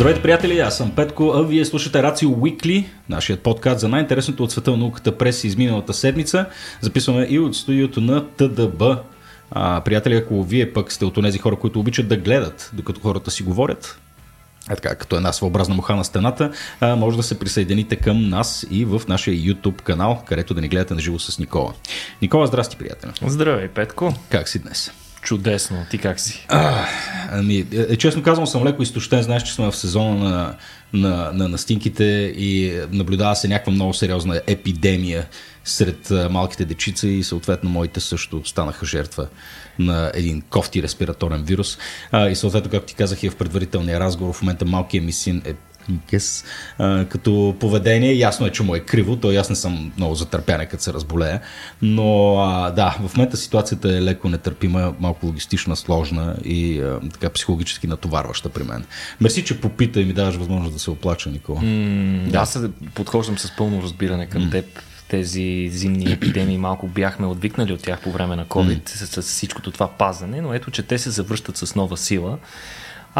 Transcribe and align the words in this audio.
Здравейте, 0.00 0.22
приятели! 0.22 0.58
Аз 0.58 0.76
съм 0.76 0.90
Петко, 0.90 1.32
а 1.34 1.42
вие 1.42 1.64
слушате 1.64 2.02
Рацио 2.02 2.30
Уикли, 2.30 2.90
нашият 3.08 3.40
подкаст 3.40 3.80
за 3.80 3.88
най-интересното 3.88 4.44
от 4.44 4.50
света 4.50 4.70
на 4.70 4.76
науката 4.76 5.18
през 5.18 5.44
изминалата 5.44 5.94
седмица. 5.94 6.46
Записваме 6.80 7.26
и 7.30 7.38
от 7.38 7.56
студиото 7.56 8.00
на 8.00 8.26
ТДБ. 8.28 8.82
А, 9.50 9.80
приятели, 9.80 10.14
ако 10.14 10.42
вие 10.42 10.72
пък 10.72 10.92
сте 10.92 11.04
от 11.04 11.14
тези 11.14 11.38
хора, 11.38 11.56
които 11.56 11.80
обичат 11.80 12.08
да 12.08 12.16
гледат, 12.16 12.70
докато 12.72 13.00
хората 13.00 13.30
си 13.30 13.42
говорят, 13.42 13.98
е 14.70 14.74
така, 14.74 14.94
като 14.94 15.16
една 15.16 15.32
своеобразна 15.32 15.74
муха 15.74 15.96
на 15.96 16.04
стената, 16.04 16.52
а, 16.80 16.96
може 16.96 17.16
да 17.16 17.22
се 17.22 17.38
присъедините 17.38 17.96
към 17.96 18.28
нас 18.28 18.66
и 18.70 18.84
в 18.84 19.02
нашия 19.08 19.34
YouTube 19.34 19.82
канал, 19.82 20.22
където 20.26 20.54
да 20.54 20.60
ни 20.60 20.68
гледате 20.68 20.94
на 20.94 21.00
живо 21.00 21.18
с 21.18 21.38
Никола. 21.38 21.72
Никола, 22.22 22.46
здрасти, 22.46 22.76
приятел. 22.76 23.10
Здравей, 23.26 23.68
Петко. 23.68 24.14
Как 24.30 24.48
си 24.48 24.58
днес? 24.58 24.92
Чудесно. 25.22 25.86
Ти 25.90 25.98
как 25.98 26.20
си? 26.20 26.46
А, 26.48 26.86
ами, 27.32 27.66
е, 27.72 27.96
честно 27.96 28.22
казвам, 28.22 28.46
съм 28.46 28.64
леко 28.64 28.82
изтощен. 28.82 29.22
Знаеш, 29.22 29.42
че 29.42 29.52
сме 29.52 29.70
в 29.70 29.76
сезона 29.76 30.14
на, 30.14 30.56
на, 30.92 31.32
на 31.32 31.48
настинките 31.48 32.04
и 32.36 32.80
наблюдава 32.90 33.36
се 33.36 33.48
някаква 33.48 33.72
много 33.72 33.94
сериозна 33.94 34.40
епидемия 34.46 35.26
сред 35.64 36.10
малките 36.30 36.64
дечица 36.64 37.08
и 37.08 37.22
съответно 37.22 37.70
моите 37.70 38.00
също 38.00 38.42
станаха 38.44 38.86
жертва 38.86 39.26
на 39.78 40.12
един 40.14 40.40
кофти 40.40 40.82
респираторен 40.82 41.44
вирус. 41.44 41.78
А, 42.12 42.28
и 42.28 42.36
съответно, 42.36 42.70
както 42.70 42.86
ти 42.86 42.94
казах 42.94 43.22
и 43.22 43.30
в 43.30 43.36
предварителния 43.36 44.00
разговор, 44.00 44.34
в 44.34 44.42
момента 44.42 44.64
малкият 44.64 45.04
ми 45.04 45.12
син 45.12 45.42
е 45.44 45.54
Yes. 46.12 46.44
А, 46.78 47.04
като 47.04 47.56
поведение, 47.60 48.12
ясно 48.12 48.46
е, 48.46 48.50
че 48.50 48.62
му 48.62 48.74
е 48.74 48.80
криво, 48.80 49.16
то 49.16 49.30
аз 49.30 49.50
не 49.50 49.56
съм 49.56 49.92
много 49.96 50.14
затърпяне, 50.14 50.66
като 50.66 50.82
се 50.82 50.92
разболея, 50.92 51.40
но 51.82 52.36
а, 52.38 52.70
да, 52.70 52.96
в 53.06 53.16
момента 53.16 53.36
ситуацията 53.36 53.88
е 53.96 54.02
леко 54.02 54.28
нетърпима, 54.28 54.94
малко 55.00 55.26
логистична, 55.26 55.76
сложна 55.76 56.36
и 56.44 56.80
а, 56.80 57.00
така 57.12 57.30
психологически 57.30 57.86
натоварваща 57.86 58.48
при 58.48 58.62
мен. 58.62 58.84
Мерси, 59.20 59.44
че 59.44 59.60
попита 59.60 60.00
и 60.00 60.04
ми 60.04 60.12
даваш 60.12 60.36
възможност 60.36 60.74
да 60.74 60.78
се 60.78 60.90
оплача, 60.90 61.30
Никола. 61.30 61.60
Mm, 61.60 62.28
да. 62.28 62.38
Аз 62.38 62.52
се 62.52 62.70
подхождам 62.94 63.38
с 63.38 63.56
пълно 63.56 63.82
разбиране 63.82 64.26
към 64.26 64.42
mm. 64.42 64.50
теб 64.50 64.82
тези 65.10 65.68
зимни 65.72 66.12
епидемии 66.12 66.58
малко 66.58 66.88
бяхме 66.88 67.26
отвикнали 67.26 67.72
от 67.72 67.82
тях 67.82 68.00
по 68.00 68.12
време 68.12 68.36
на 68.36 68.46
COVID 68.46 68.82
mm. 68.82 68.88
с, 68.88 69.22
с 69.22 69.26
всичкото 69.26 69.70
това 69.70 69.88
пазане, 69.88 70.40
но 70.40 70.54
ето, 70.54 70.70
че 70.70 70.82
те 70.82 70.98
се 70.98 71.10
завръщат 71.10 71.56
с 71.56 71.74
нова 71.74 71.96
сила. 71.96 72.38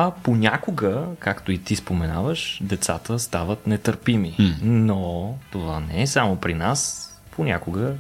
А 0.03 0.11
понякога, 0.11 1.05
както 1.19 1.53
и 1.53 1.59
ти 1.59 1.77
споменаваш, 1.77 2.59
децата 2.63 3.19
стават 3.19 3.67
нетърпими. 3.67 4.37
Mm. 4.39 4.55
Но 4.63 5.35
това 5.53 5.81
не 5.81 6.03
е 6.03 6.07
само 6.07 6.37
при 6.37 6.55
нас. 6.55 7.07
Понякога 7.31 7.95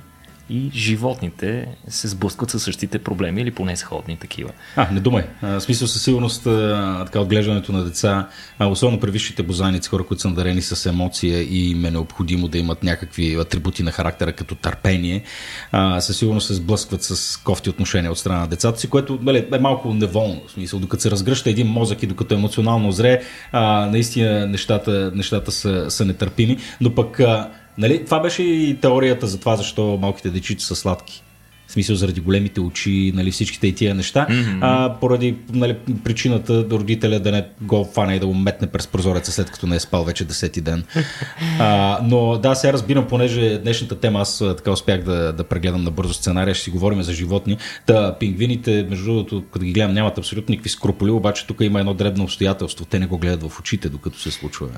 и 0.51 0.70
животните 0.75 1.67
се 1.89 2.09
сблъскват 2.09 2.51
със 2.51 2.62
същите 2.62 2.98
проблеми 2.98 3.41
или 3.41 3.51
поне 3.51 3.77
сходни 3.77 4.17
такива. 4.17 4.51
А, 4.77 4.89
не 4.93 5.01
думай. 5.01 5.25
В 5.43 5.61
смисъл 5.61 5.89
със 5.89 6.03
сигурност 6.03 6.43
така 7.06 7.20
отглеждането 7.20 7.73
на 7.73 7.84
деца, 7.84 8.29
особено 8.61 9.01
при 9.01 9.11
висшите 9.11 9.43
бозайници, 9.43 9.89
хора, 9.89 10.05
които 10.05 10.21
са 10.21 10.28
надарени 10.28 10.62
с 10.62 10.87
емоция 10.87 11.43
и 11.43 11.71
им 11.71 11.84
е 11.84 11.91
необходимо 11.91 12.48
да 12.48 12.59
имат 12.59 12.83
някакви 12.83 13.34
атрибути 13.34 13.83
на 13.83 13.93
характера 13.93 14.33
като 14.33 14.55
търпение, 14.55 15.23
със 15.98 16.19
сигурност 16.19 16.47
се 16.47 16.55
сблъскват 16.55 17.03
с 17.03 17.37
кофти 17.37 17.71
отношения 17.71 18.12
от 18.12 18.19
страна 18.19 18.41
на 18.41 18.47
децата 18.47 18.81
си, 18.81 18.91
което 18.91 19.19
нали, 19.23 19.47
е 19.53 19.59
малко 19.59 19.95
неволно. 19.95 20.43
В 20.47 20.51
смисъл, 20.51 20.81
докато 20.81 21.03
се 21.03 21.11
разгръща 21.11 21.51
един 21.51 21.67
мозък 21.67 22.03
и 22.03 22.06
докато 22.06 22.34
емоционално 22.34 22.93
зре, 22.93 23.21
наистина 23.91 24.47
нещата, 24.47 25.12
нещата 25.15 25.53
са, 25.53 25.91
са 25.91 26.05
нетърпими, 26.05 26.59
но 26.81 26.95
пък 26.95 27.21
Нали, 27.81 28.05
това 28.05 28.20
беше 28.20 28.42
и 28.42 28.78
теорията 28.81 29.27
за 29.27 29.41
това, 29.41 29.56
защо 29.56 29.98
малките 30.00 30.31
дечица 30.31 30.67
са 30.67 30.77
сладки. 30.77 31.23
В 31.66 31.72
смисъл 31.72 31.97
заради 31.97 32.21
големите 32.21 32.60
очи, 32.60 33.12
нали, 33.15 33.31
всичките 33.31 33.66
и 33.66 33.75
тия 33.75 33.94
неща, 33.94 34.27
mm-hmm. 34.31 34.59
а, 34.60 34.97
поради 35.00 35.37
нали, 35.53 35.77
причината 36.05 36.65
родителя 36.71 37.21
да 37.21 37.32
не 37.32 37.47
го 37.60 37.84
фане 37.94 38.15
и 38.15 38.19
да 38.19 38.27
го 38.27 38.34
метне 38.34 38.66
през 38.66 38.87
прозореца 38.87 39.32
след 39.32 39.50
като 39.50 39.66
не 39.66 39.77
е 39.77 39.81
спал 39.81 40.05
вече 40.05 40.25
десети 40.25 40.60
ден. 40.60 40.84
А, 41.59 41.99
но 42.05 42.38
да, 42.38 42.55
сега 42.55 42.72
разбирам, 42.72 43.06
понеже 43.06 43.59
днешната 43.59 44.00
тема 44.00 44.21
аз 44.21 44.38
така 44.38 44.71
успях 44.71 45.03
да, 45.03 45.32
да 45.32 45.44
прегледам 45.44 45.84
на 45.84 45.91
бързо 45.91 46.15
сценария, 46.15 46.55
ще 46.55 46.65
си 46.65 46.71
говорим 46.71 47.03
за 47.03 47.12
животни. 47.12 47.56
Та 47.87 48.19
пингвините, 48.19 48.87
между 48.91 49.05
другото, 49.05 49.44
като 49.53 49.65
ги 49.65 49.72
гледам, 49.72 49.94
нямат 49.94 50.19
абсолютно 50.19 50.53
никакви 50.53 50.71
скруполи, 50.71 51.10
обаче 51.10 51.47
тук 51.47 51.60
има 51.60 51.81
едно 51.81 51.94
дребно 51.94 52.25
обстоятелство. 52.25 52.84
Те 52.84 52.99
не 52.99 53.06
го 53.06 53.19
гледат 53.19 53.50
в 53.50 53.59
очите, 53.59 53.88
докато 53.88 54.21
се 54.21 54.31
случва. 54.31 54.69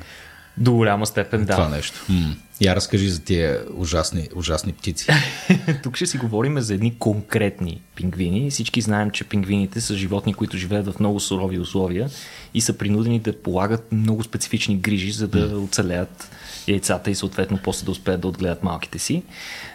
До 0.57 0.73
голяма 0.73 1.07
степен, 1.07 1.45
да. 1.45 1.53
Това 1.53 1.69
нещо. 1.69 2.01
М- 2.09 2.35
я 2.61 2.77
разкажи 2.77 3.09
за 3.09 3.21
тия 3.21 3.61
ужасни, 3.77 4.29
ужасни 4.35 4.73
птици. 4.73 5.07
Тук 5.83 5.97
ще 5.97 6.07
си 6.07 6.19
говорим 6.19 6.61
за 6.61 6.75
едни 6.75 6.99
конкретни 6.99 7.81
пингвини. 7.95 8.51
Всички 8.51 8.81
знаем, 8.81 9.11
че 9.11 9.25
пингвините 9.25 9.81
са 9.81 9.97
животни, 9.97 10.35
които 10.35 10.57
живеят 10.57 10.87
в 10.87 11.01
много 11.01 11.21
сурови 11.21 11.59
условия 11.59 12.11
и 12.55 12.61
са 12.61 12.79
принудени 12.79 13.19
да 13.19 13.43
полагат 13.43 13.93
много 13.93 14.23
специфични 14.23 14.77
грижи, 14.77 15.13
за 15.13 15.29
да 15.29 15.59
оцелеят 15.59 16.31
яйцата 16.69 17.11
и 17.11 17.15
съответно 17.15 17.59
после 17.65 17.85
да 17.85 17.91
успеят 17.91 18.21
да 18.21 18.29
отгледат 18.29 18.63
малките 18.63 18.99
си. 18.99 19.23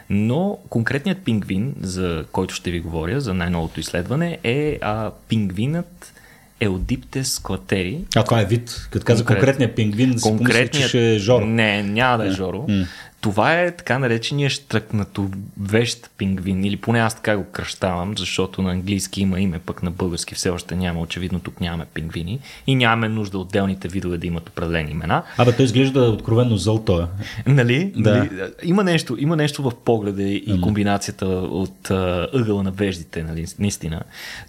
Но 0.10 0.58
конкретният 0.70 1.24
пингвин, 1.26 1.76
за 1.82 2.26
който 2.32 2.54
ще 2.54 2.72
ви 2.72 2.80
говоря, 2.80 3.22
за 3.22 3.34
най-новото 3.34 3.80
изследване, 3.80 4.38
е 4.44 4.78
а, 4.82 5.12
пингвинът 5.28 6.14
Еодиптес 6.62 7.40
клатери. 7.40 8.00
А 8.16 8.24
това 8.24 8.42
е 8.42 8.46
вид. 8.46 8.88
Като 8.92 9.06
каза 9.06 9.26
Конкрет... 9.26 9.38
конкретния 9.38 9.76
пингвин, 9.76 10.20
си 10.20 10.30
помисли, 10.38 10.70
че 10.74 10.88
ще 10.88 11.16
е 11.16 11.20
Жоро. 11.20 11.46
Не, 11.46 11.84
няма 11.84 12.18
да 12.18 12.28
е 12.30 12.32
Жоро. 12.32 12.66
Mm. 12.70 12.88
Това 13.28 13.62
е 13.62 13.72
така 13.72 14.00
наречения 14.00 14.50
штръкнато 14.50 15.30
вещ 15.62 16.10
пингвин, 16.18 16.66
или 16.66 16.78
поне 16.78 17.00
аз 17.00 17.16
така 17.16 17.38
го 17.38 17.44
кръщавам, 17.44 18.18
защото 18.18 18.62
на 18.62 18.72
английски 18.72 19.22
има 19.22 19.40
име, 19.40 19.60
пък 19.60 19.84
на 19.84 19.92
български 19.92 20.36
все 20.36 20.50
още 20.50 20.76
няма, 20.76 21.00
очевидно 21.00 21.40
тук 21.40 21.62
нямаме 21.62 21.86
пингвини 21.94 22.40
и 22.68 22.76
нямаме 22.76 23.10
нужда 23.10 23.38
отделните 23.40 23.88
видове 23.88 24.18
да 24.18 24.28
имат 24.28 24.50
определени 24.50 24.92
имена. 24.92 25.24
Абе, 25.38 25.56
той 25.56 25.66
изглежда 25.66 26.02
откровенно 26.02 26.58
зъл 26.58 26.80
той. 26.80 27.04
Е. 27.04 27.52
Нали? 27.52 27.94
Да. 27.96 28.18
нали? 28.18 28.30
Има, 28.64 28.84
нещо, 28.84 29.16
има 29.20 29.36
нещо 29.36 29.64
в 29.64 29.72
погледа 29.86 30.24
и 30.24 30.62
комбинацията 30.62 31.28
от 31.28 31.92
а, 31.92 32.28
ъгъла 32.34 32.64
на 32.64 32.72
веждите, 32.72 33.24
нали? 33.24 33.46
наистина. 33.60 34.02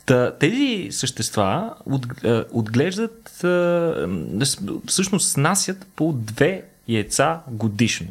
Та, 0.06 0.34
тези 0.39 0.89
същества 0.91 1.75
от, 1.87 2.25
а, 2.25 2.45
отглеждат, 2.53 3.45
а, 3.45 4.09
всъщност 4.87 5.28
снасят 5.28 5.87
по 5.97 6.12
две 6.12 6.62
яйца 6.89 7.41
годишно. 7.50 8.09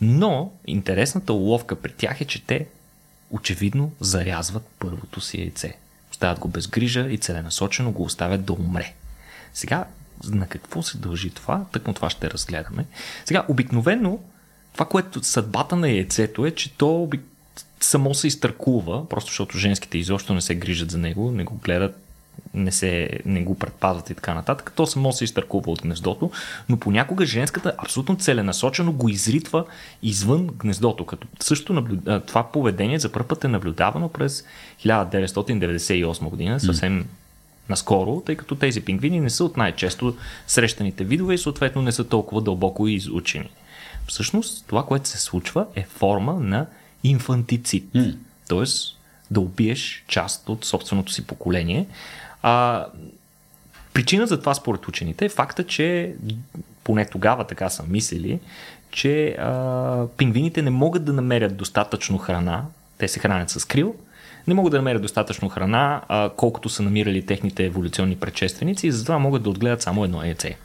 Но 0.00 0.52
интересната 0.66 1.32
уловка 1.32 1.76
при 1.76 1.92
тях 1.92 2.20
е, 2.20 2.24
че 2.24 2.46
те 2.46 2.66
очевидно 3.30 3.92
зарязват 4.00 4.66
първото 4.78 5.20
си 5.20 5.40
яйце. 5.40 5.76
Оставят 6.10 6.38
го 6.38 6.48
без 6.48 6.68
грижа 6.68 7.08
и 7.10 7.18
целенасочено 7.18 7.92
го 7.92 8.02
оставят 8.02 8.44
да 8.44 8.52
умре. 8.52 8.94
Сега, 9.54 9.84
на 10.24 10.46
какво 10.46 10.82
се 10.82 10.98
дължи 10.98 11.30
това? 11.30 11.64
Тъкмо 11.72 11.92
това 11.92 12.10
ще 12.10 12.30
разгледаме. 12.30 12.86
Сега, 13.24 13.44
обикновено, 13.48 14.18
това, 14.72 14.86
което 14.86 15.22
съдбата 15.22 15.76
на 15.76 15.90
яйцето 15.90 16.46
е, 16.46 16.50
че 16.50 16.72
то 16.72 17.10
само 17.80 18.14
се 18.14 18.26
изтъркува, 18.26 19.08
просто 19.08 19.30
защото 19.30 19.58
женските 19.58 19.98
изобщо 19.98 20.34
не 20.34 20.40
се 20.40 20.54
грижат 20.54 20.90
за 20.90 20.98
него, 20.98 21.30
не 21.30 21.44
го 21.44 21.54
гледат 21.54 22.03
не, 22.54 22.72
се, 22.72 23.10
не 23.26 23.42
го 23.42 23.58
предпазват 23.58 24.10
и 24.10 24.14
така 24.14 24.34
нататък, 24.34 24.72
то 24.76 24.86
само 24.86 25.12
се 25.12 25.24
изтъркува 25.24 25.72
от 25.72 25.82
гнездото, 25.82 26.30
но 26.68 26.76
понякога 26.76 27.26
женската 27.26 27.72
абсолютно 27.78 28.16
целенасочено 28.16 28.92
го 28.92 29.08
изритва 29.08 29.64
извън 30.02 30.46
гнездото, 30.46 31.06
като 31.06 31.26
също 31.40 31.72
наблюда, 31.72 32.20
това 32.20 32.52
поведение 32.52 32.98
за 32.98 33.12
първ 33.12 33.28
път 33.28 33.44
е 33.44 33.48
наблюдавано 33.48 34.08
през 34.08 34.44
1998 34.84 36.28
година, 36.28 36.60
съвсем 36.60 37.06
наскоро, 37.68 38.22
тъй 38.26 38.36
като 38.36 38.54
тези 38.54 38.80
пингвини 38.80 39.20
не 39.20 39.30
са 39.30 39.44
от 39.44 39.56
най-често 39.56 40.16
срещаните 40.46 41.04
видове 41.04 41.34
и 41.34 41.38
съответно 41.38 41.82
не 41.82 41.92
са 41.92 42.08
толкова 42.08 42.40
дълбоко 42.40 42.88
изучени. 42.88 43.50
Всъщност, 44.06 44.64
това, 44.66 44.86
което 44.86 45.08
се 45.08 45.18
случва 45.18 45.66
е 45.74 45.86
форма 45.88 46.40
на 46.40 46.66
инфантицид. 47.04 47.84
Mm. 47.94 48.16
Тоест, 48.48 48.98
да 49.30 49.40
убиеш 49.40 50.04
част 50.08 50.48
от 50.48 50.64
собственото 50.64 51.12
си 51.12 51.26
поколение. 51.26 51.86
А, 52.46 52.86
причина 53.94 54.26
за 54.26 54.40
това 54.40 54.54
според 54.54 54.88
учените 54.88 55.24
е 55.24 55.28
факта, 55.28 55.66
че 55.66 56.14
поне 56.84 57.06
тогава 57.06 57.44
така 57.44 57.70
са 57.70 57.82
мислили, 57.88 58.40
че 58.90 59.28
а, 59.28 60.06
пингвините 60.16 60.62
не 60.62 60.70
могат 60.70 61.04
да 61.04 61.12
намерят 61.12 61.56
достатъчно 61.56 62.18
храна, 62.18 62.64
те 62.98 63.08
се 63.08 63.18
хранят 63.18 63.50
с 63.50 63.64
крил, 63.64 63.94
не 64.46 64.54
могат 64.54 64.70
да 64.70 64.76
намерят 64.76 65.02
достатъчно 65.02 65.48
храна, 65.48 66.02
а, 66.08 66.30
колкото 66.36 66.68
са 66.68 66.82
намирали 66.82 67.26
техните 67.26 67.64
еволюционни 67.64 68.16
предшественици 68.16 68.86
и 68.86 68.92
затова 68.92 69.18
могат 69.18 69.42
да 69.42 69.50
отгледат 69.50 69.82
само 69.82 70.04
едно 70.04 70.24
яйце. 70.24 70.56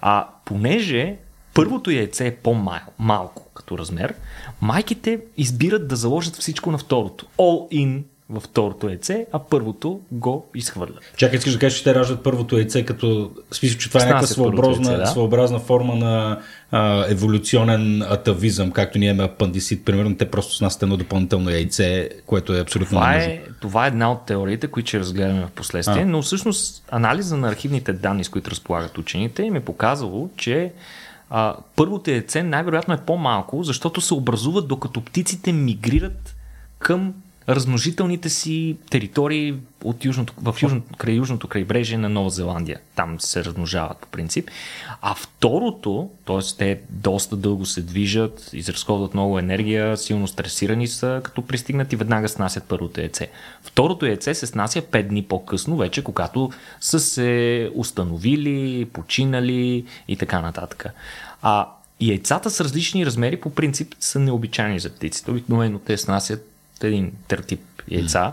А 0.00 0.26
понеже 0.44 1.16
първото 1.54 1.90
яйце 1.90 2.26
е 2.26 2.36
по-малко 2.36 3.48
като 3.54 3.78
размер, 3.78 4.14
майките 4.60 5.20
избират 5.36 5.88
да 5.88 5.96
заложат 5.96 6.36
всичко 6.36 6.70
на 6.70 6.78
второто. 6.78 7.26
All 7.38 7.84
in 7.84 8.02
във 8.30 8.42
второто 8.42 8.88
яйце, 8.88 9.26
а 9.32 9.38
първото 9.38 10.00
го 10.12 10.46
изхвърлят. 10.54 11.00
Чакай, 11.16 11.36
искаш 11.36 11.52
да 11.52 11.58
кажеш, 11.58 11.78
че 11.78 11.84
те 11.84 11.94
раждат 11.94 12.22
първото 12.22 12.56
яйце, 12.56 12.84
като 12.84 13.30
смисъл, 13.52 13.78
че 13.78 13.88
това 13.88 14.02
е 14.02 14.06
някаква 14.06 14.26
своеобразна, 14.26 14.90
яйце, 14.90 15.00
да? 15.00 15.06
своеобразна 15.06 15.58
форма 15.58 15.94
на 15.94 16.40
а, 16.70 17.04
еволюционен 17.08 18.02
атавизъм, 18.02 18.70
както 18.70 18.98
ние 18.98 19.08
имаме 19.08 19.24
апандисит, 19.24 19.84
примерно, 19.84 20.16
те 20.16 20.30
просто 20.30 20.54
снасят 20.54 20.82
едно 20.82 20.96
допълнително 20.96 21.50
яйце, 21.50 22.08
което 22.26 22.54
е 22.54 22.60
абсолютно 22.60 22.96
това 22.96 23.14
е, 23.14 23.40
това 23.60 23.84
е 23.84 23.88
една 23.88 24.12
от 24.12 24.26
теориите, 24.26 24.66
които 24.66 24.88
ще 24.88 25.00
разгледаме 25.00 25.46
в 25.46 25.50
последствие, 25.50 26.02
а. 26.02 26.06
но 26.06 26.22
всъщност 26.22 26.84
анализа 26.90 27.36
на 27.36 27.48
архивните 27.48 27.92
данни, 27.92 28.24
с 28.24 28.28
които 28.28 28.50
разполагат 28.50 28.98
учените, 28.98 29.42
им 29.42 29.56
е 29.56 29.64
показало, 29.64 30.30
че 30.36 30.72
а, 31.30 31.56
първото 31.76 32.10
яйце 32.10 32.42
най-вероятно 32.42 32.94
е 32.94 33.00
по-малко, 33.06 33.62
защото 33.62 34.00
се 34.00 34.14
образуват 34.14 34.68
докато 34.68 35.00
птиците 35.00 35.52
мигрират 35.52 36.36
към 36.78 37.14
размножителните 37.48 38.28
си 38.28 38.76
територии 38.90 39.54
от 39.84 40.04
южното, 40.04 40.32
в 40.36 40.56
южното, 40.62 40.94
край 40.96 41.14
южното 41.14 41.48
крайбрежие 41.48 41.98
на 41.98 42.08
Нова 42.08 42.30
Зеландия. 42.30 42.80
Там 42.94 43.20
се 43.20 43.44
размножават 43.44 43.98
по 43.98 44.08
принцип. 44.08 44.50
А 45.02 45.14
второто, 45.14 46.10
т.е. 46.26 46.38
те 46.58 46.80
доста 46.90 47.36
дълго 47.36 47.66
се 47.66 47.82
движат, 47.82 48.50
изразходват 48.52 49.14
много 49.14 49.38
енергия, 49.38 49.96
силно 49.96 50.28
стресирани 50.28 50.88
са, 50.88 51.20
като 51.24 51.42
пристигнат 51.42 51.92
и 51.92 51.96
веднага 51.96 52.28
снасят 52.28 52.64
първото 52.64 53.00
яйце. 53.00 53.30
Второто 53.62 54.06
яйце 54.06 54.34
се 54.34 54.46
снася 54.46 54.82
5 54.82 55.02
дни 55.02 55.22
по-късно, 55.22 55.76
вече 55.76 56.04
когато 56.04 56.50
са 56.80 57.00
се 57.00 57.70
установили, 57.74 58.84
починали 58.92 59.84
и 60.08 60.16
така 60.16 60.40
нататък. 60.40 60.86
А 61.42 61.68
яйцата 62.00 62.50
с 62.50 62.60
различни 62.60 63.06
размери 63.06 63.40
по 63.40 63.50
принцип 63.50 63.94
са 64.00 64.18
необичайни 64.18 64.80
за 64.80 64.90
птиците. 64.90 65.30
Обикновено 65.30 65.78
те 65.78 65.98
снасят 65.98 66.55
един 66.82 67.12
тертип 67.28 67.60
яйца, 67.90 68.32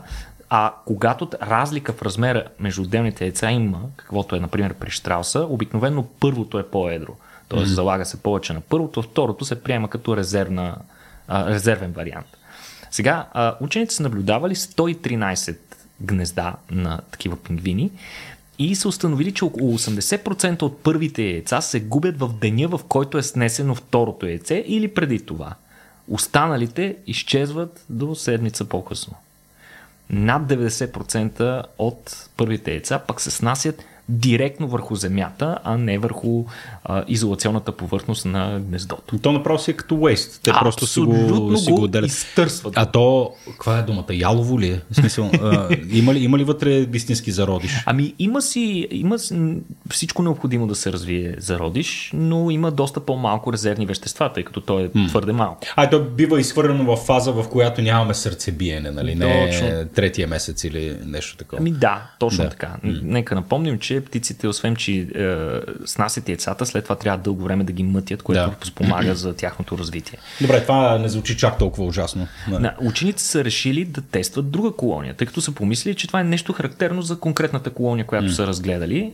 а 0.50 0.74
когато 0.86 1.30
разлика 1.42 1.94
в 1.94 2.02
размера 2.02 2.44
между 2.60 2.82
отделните 2.82 3.26
яйца 3.26 3.52
има, 3.52 3.80
каквото 3.96 4.36
е, 4.36 4.40
например, 4.40 4.74
при 4.74 4.92
Штрауса, 4.92 5.40
обикновено 5.40 6.06
първото 6.20 6.60
е 6.60 6.68
по-едро. 6.68 7.12
Тоест 7.48 7.72
mm-hmm. 7.72 7.76
залага 7.76 8.06
се 8.06 8.24
повече 8.24 8.54
на 8.54 8.62
първото, 8.62 9.02
второто 9.02 9.46
се 9.46 9.64
приема 9.64 9.90
като 9.90 10.18
резервна, 10.18 10.76
а, 11.28 11.50
резервен 11.50 11.92
вариант. 11.92 12.38
Сега, 12.92 13.28
а, 13.34 13.56
учените 13.62 13.96
са 13.96 14.04
наблюдавали 14.04 14.56
113 14.56 15.58
гнезда 16.02 16.56
на 16.72 17.00
такива 17.12 17.38
пингвини 17.38 17.92
и 18.60 18.76
са 18.76 18.88
установили, 18.88 19.32
че 19.32 19.46
около 19.46 19.78
80% 19.78 20.62
от 20.62 20.84
първите 20.84 21.24
яйца 21.24 21.62
се 21.62 21.80
губят 21.80 22.20
в 22.20 22.34
деня, 22.42 22.68
в 22.68 22.80
който 22.90 23.18
е 23.18 23.24
снесено 23.24 23.76
второто 23.76 24.26
яйце 24.26 24.64
или 24.68 24.94
преди 24.94 25.20
това. 25.20 25.56
Останалите 26.10 26.96
изчезват 27.08 27.86
до 27.90 28.16
седмица 28.16 28.66
по-късно. 28.66 29.16
Над 30.10 30.44
90% 30.44 31.64
от 31.78 32.30
първите 32.38 32.72
яйца 32.72 33.00
пък 33.00 33.22
се 33.22 33.32
снасят 33.32 33.84
директно 34.10 34.68
върху 34.68 34.96
земята, 34.96 35.60
а 35.64 35.78
не 35.78 35.98
върху 35.98 36.46
а, 36.86 37.04
изолационната 37.08 37.72
повърхност 37.72 38.26
на 38.26 38.60
гнездото. 38.60 39.18
То 39.18 39.32
направо 39.32 39.60
си 39.60 39.72
е 39.72 39.74
като 39.74 39.96
waste. 39.96 40.42
Те 40.44 40.50
Абсолютно 40.50 40.64
просто 40.64 40.88
си 40.88 41.00
го, 41.00 41.58
си 41.58 41.72
го 41.72 41.84
отделят. 41.84 42.10
Изтърсват. 42.10 42.74
А 42.78 42.86
то, 42.86 43.34
каква 43.46 43.78
е 43.78 43.82
думата? 43.82 44.06
Ялово 44.12 44.60
ли 44.60 44.68
е? 44.68 44.82
В 44.92 44.96
смисъл, 44.96 45.32
а, 45.42 45.68
има, 45.92 46.14
ли, 46.14 46.24
има 46.24 46.38
ли 46.38 46.44
вътре 46.44 46.88
истински 46.94 47.32
зародиш? 47.32 47.84
Ами 47.86 48.14
има 48.20 48.42
си, 48.42 48.88
има 48.92 49.18
всичко 49.92 50.22
необходимо 50.22 50.68
да 50.68 50.76
се 50.76 50.94
развие 50.94 51.36
зародиш, 51.38 52.12
но 52.14 52.52
има 52.52 52.72
доста 52.72 53.00
по-малко 53.00 53.54
резервни 53.54 53.86
вещества, 53.86 54.34
тъй 54.34 54.44
като 54.44 54.62
то 54.62 54.80
е 54.80 54.90
м 54.94 55.08
твърде 55.08 55.32
малко. 55.32 55.62
А 55.76 55.90
то 55.90 56.04
бива 56.04 56.40
изхвърлено 56.40 56.96
в 56.96 57.00
фаза, 57.00 57.32
в 57.32 57.50
която 57.50 57.82
нямаме 57.82 58.14
сърцебиене, 58.14 58.92
нали? 58.92 59.16
Не 59.16 59.50
точно. 59.50 59.68
третия 59.96 60.28
месец 60.28 60.64
или 60.64 60.98
нещо 61.06 61.38
такова. 61.38 61.60
Ами 61.60 61.72
да, 61.72 62.12
точно 62.20 62.44
да. 62.44 62.50
така. 62.50 62.68
м 62.84 62.94
Нека 63.04 63.36
напомним, 63.36 63.80
че 63.80 64.02
птиците, 64.02 64.48
освен 64.48 64.76
че 64.76 64.92
е, 64.94 65.06
снасят 65.86 66.30
яйцата, 66.30 66.66
след 66.74 66.84
това 66.84 66.96
трябва 66.96 67.24
дълго 67.24 67.44
време 67.44 67.64
да 67.64 67.74
ги 67.74 67.84
мътят, 67.84 68.24
което 68.24 68.50
да. 68.60 68.66
спомага 68.66 69.16
за 69.16 69.34
тяхното 69.34 69.78
развитие. 69.78 70.18
Добре, 70.42 70.62
това 70.62 70.98
не 70.98 71.10
звучи 71.10 71.38
чак 71.38 71.58
толкова 71.58 71.86
ужасно. 71.86 72.28
Да, 72.48 72.76
учените 72.82 73.22
са 73.22 73.44
решили 73.44 73.86
да 73.86 74.02
тестват 74.02 74.52
друга 74.52 74.72
колония, 74.72 75.14
тъй 75.14 75.28
като 75.28 75.42
са 75.42 75.52
помислили, 75.52 75.96
че 75.96 76.08
това 76.08 76.20
е 76.20 76.24
нещо 76.24 76.54
характерно 76.54 77.02
за 77.02 77.20
конкретната 77.20 77.70
колония, 77.70 78.06
която 78.06 78.28
mm. 78.28 78.36
са 78.36 78.48
разгледали. 78.48 79.14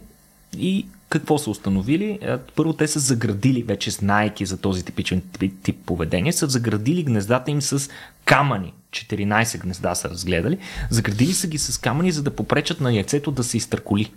И 0.57 0.85
какво 1.09 1.37
са 1.37 1.49
установили? 1.49 2.19
Е, 2.21 2.37
първо 2.37 2.73
те 2.73 2.87
са 2.87 2.99
заградили, 2.99 3.63
вече 3.63 3.91
знайки 3.91 4.45
за 4.45 4.57
този 4.57 4.85
типичен 4.85 5.21
тип, 5.39 5.53
тип 5.63 5.77
поведение, 5.85 6.33
са 6.33 6.47
заградили 6.47 7.03
гнездата 7.03 7.51
им 7.51 7.61
с 7.61 7.89
камъни. 8.25 8.73
14 8.91 9.59
гнезда 9.59 9.95
са 9.95 10.09
разгледали. 10.09 10.57
Заградили 10.89 11.33
са 11.33 11.47
ги 11.47 11.57
с 11.57 11.77
камъни, 11.77 12.11
за 12.11 12.23
да 12.23 12.35
попречат 12.35 12.81
на 12.81 12.93
яйцето 12.93 13.31
да 13.31 13.43
се 13.43 13.57
изтърколи. 13.57 14.11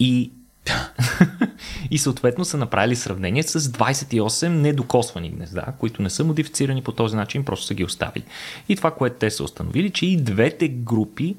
И 0.00 0.30
и 1.90 1.98
съответно 1.98 2.44
са 2.44 2.56
направили 2.56 2.96
сравнение 2.96 3.42
с 3.42 3.60
28 3.60 4.48
недокосвани 4.48 5.30
гнезда, 5.30 5.64
които 5.78 6.02
не 6.02 6.10
са 6.10 6.24
модифицирани 6.24 6.82
по 6.82 6.92
този 6.92 7.16
начин, 7.16 7.44
просто 7.44 7.66
са 7.66 7.74
ги 7.74 7.84
оставили. 7.84 8.24
И 8.68 8.76
това, 8.76 8.90
което 8.90 9.16
те 9.16 9.30
са 9.30 9.44
установили, 9.44 9.90
че 9.90 10.06
и 10.06 10.16
двете 10.16 10.68
групи 10.68 11.36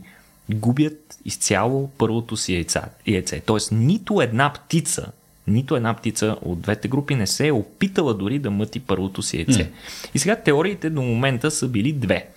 губят 0.49 1.17
изцяло 1.25 1.89
първото 1.97 2.37
си 2.37 2.53
яйца, 2.53 2.83
яйце. 3.07 3.39
Тоест 3.39 3.71
нито 3.71 4.21
една 4.21 4.53
птица, 4.53 5.11
нито 5.47 5.75
една 5.75 5.93
птица 5.93 6.35
от 6.41 6.61
двете 6.61 6.87
групи 6.87 7.15
не 7.15 7.27
се 7.27 7.47
е 7.47 7.51
опитала 7.51 8.13
дори 8.13 8.39
да 8.39 8.51
мъти 8.51 8.79
първото 8.79 9.21
си 9.21 9.37
яйце. 9.37 9.63
Mm. 9.63 9.69
И 10.13 10.19
сега 10.19 10.35
теориите 10.35 10.89
до 10.89 11.01
момента 11.01 11.51
са 11.51 11.67
били 11.67 11.93
две. 11.93 12.27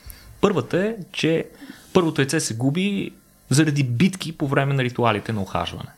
Първата 0.40 0.78
е, 0.78 0.94
че 1.12 1.46
първото 1.92 2.20
яйце 2.20 2.40
се 2.40 2.54
губи 2.56 3.10
заради 3.50 3.82
битки 3.84 4.32
по 4.32 4.48
време 4.48 4.74
на 4.74 4.84
ритуалите 4.84 5.32
на 5.32 5.42
охажване. 5.42 5.90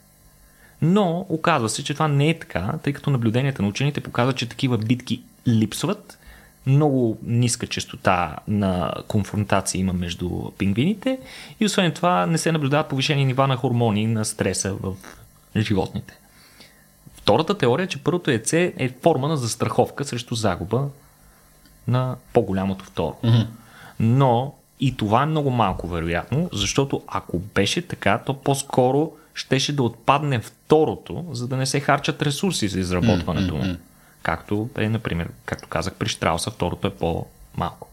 Но 0.83 1.27
оказва 1.29 1.69
се, 1.69 1.85
че 1.85 1.95
това 1.95 2.09
не 2.09 2.29
е 2.29 2.39
така, 2.39 2.75
тъй 2.83 2.93
като 2.93 3.11
наблюденията 3.11 3.63
на 3.63 3.69
учените 3.69 4.01
показват, 4.01 4.37
че 4.37 4.49
такива 4.49 4.79
битки 4.79 5.23
липсват. 5.49 6.19
Много 6.67 7.19
ниска 7.23 7.67
частота 7.67 8.37
на 8.49 8.95
конфронтация 9.09 9.79
има 9.79 9.93
между 9.93 10.31
пингвините 10.59 11.19
и 11.61 11.67
освен 11.67 11.93
това 11.93 12.27
не 12.27 12.39
се 12.39 12.53
наблюдават 12.53 12.89
повишени 12.89 13.25
нива 13.25 13.47
на 13.47 13.57
хормони 13.57 14.07
на 14.07 14.25
стреса 14.25 14.75
в 14.75 14.95
животните. 15.57 16.19
Втората 17.15 17.59
теория 17.59 17.85
е, 17.85 17.89
че 17.89 18.03
първото 18.03 18.31
яйце 18.31 18.73
е 18.77 18.89
форма 19.03 19.29
на 19.29 19.37
застраховка 19.37 20.05
срещу 20.05 20.35
загуба 20.35 20.89
на 21.89 22.17
по-голямото 22.33 22.85
второ. 22.85 23.17
Mm-hmm. 23.25 23.47
Но 24.01 24.55
и 24.81 24.97
това 24.97 25.23
е 25.23 25.27
много 25.27 25.51
малко 25.51 25.89
вероятно, 25.89 26.49
защото 26.53 27.03
ако 27.07 27.39
беше 27.39 27.83
така, 27.83 28.19
то 28.27 28.35
по-скоро 28.35 29.13
щеше 29.41 29.77
да 29.77 29.83
отпадне 29.83 30.41
второто, 30.41 31.25
за 31.33 31.49
да 31.49 31.57
не 31.57 31.67
се 31.67 31.81
харчат 31.81 32.23
ресурси 32.23 32.69
за 32.69 32.81
изработването 32.81 33.55
му. 33.55 33.77
Както 34.23 34.69
е, 34.79 34.89
например, 34.89 35.29
както 35.45 35.69
казах, 35.69 35.95
при 35.95 36.09
Штрауса 36.09 36.51
второто 36.51 36.87
е 36.87 36.95
по-малко. 36.95 37.89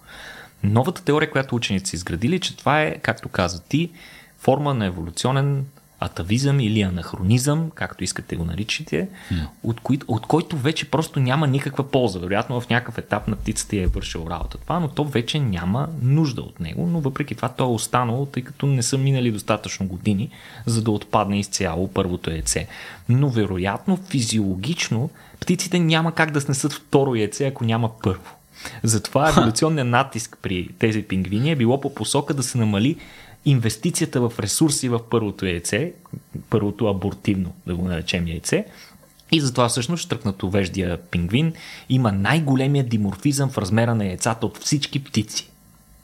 Новата 0.63 1.03
теория, 1.03 1.31
която 1.31 1.55
ученици 1.55 1.95
изградили, 1.95 2.35
е, 2.35 2.39
че 2.39 2.57
това 2.57 2.81
е, 2.81 2.97
както 2.97 3.29
каза 3.29 3.63
ти, 3.63 3.91
форма 4.39 4.73
на 4.73 4.85
еволюционен 4.85 5.65
атавизъм 5.99 6.59
или 6.59 6.81
анахронизъм, 6.81 7.71
както 7.75 8.03
искате 8.03 8.35
го 8.35 8.45
наричате, 8.45 9.09
mm. 9.31 9.47
от, 9.63 9.79
кои, 9.79 9.99
от 10.07 10.25
който 10.25 10.57
вече 10.57 10.91
просто 10.91 11.19
няма 11.19 11.47
никаква 11.47 11.91
полза. 11.91 12.19
Вероятно 12.19 12.61
в 12.61 12.69
някакъв 12.69 12.97
етап 12.97 13.27
на 13.27 13.35
птицата 13.35 13.75
я 13.75 13.83
е 13.83 13.87
вършил 13.87 14.27
работа 14.29 14.57
това, 14.57 14.79
но 14.79 14.87
то 14.87 15.03
вече 15.03 15.39
няма 15.39 15.87
нужда 16.01 16.41
от 16.41 16.59
него, 16.59 16.87
но 16.87 16.99
въпреки 16.99 17.35
това 17.35 17.49
то 17.49 17.63
е 17.63 17.73
останало, 17.73 18.25
тъй 18.25 18.43
като 18.43 18.65
не 18.65 18.83
са 18.83 18.97
минали 18.97 19.31
достатъчно 19.31 19.87
години, 19.87 20.29
за 20.65 20.81
да 20.81 20.91
отпадне 20.91 21.39
изцяло 21.39 21.87
първото 21.87 22.29
яйце. 22.29 22.67
Но 23.09 23.29
вероятно 23.29 23.97
физиологично 24.09 25.09
птиците 25.39 25.79
няма 25.79 26.11
как 26.11 26.31
да 26.31 26.41
снесат 26.41 26.73
второ 26.73 27.15
яйце, 27.15 27.45
ако 27.45 27.63
няма 27.63 27.89
първо. 28.03 28.37
Затова 28.83 29.29
еволюционният 29.29 29.87
натиск 29.87 30.37
при 30.41 30.69
тези 30.79 31.03
пингвини 31.03 31.51
е 31.51 31.55
било 31.55 31.81
по 31.81 31.93
посока 31.93 32.33
да 32.33 32.43
се 32.43 32.57
намали 32.57 32.95
инвестицията 33.49 34.21
в 34.21 34.39
ресурси 34.39 34.89
в 34.89 34.99
първото 35.09 35.45
яйце, 35.45 35.93
първото 36.49 36.87
абортивно, 36.87 37.53
да 37.67 37.75
го 37.75 37.87
наречем 37.87 38.27
яйце, 38.27 38.65
и 39.31 39.41
затова 39.41 39.69
всъщност 39.69 40.03
штръкнатовеждия 40.03 40.97
пингвин 40.97 41.53
има 41.89 42.11
най-големия 42.11 42.83
диморфизъм 42.83 43.49
в 43.49 43.57
размера 43.57 43.95
на 43.95 44.05
яйцата 44.05 44.45
от 44.45 44.57
всички 44.57 45.03
птици 45.03 45.49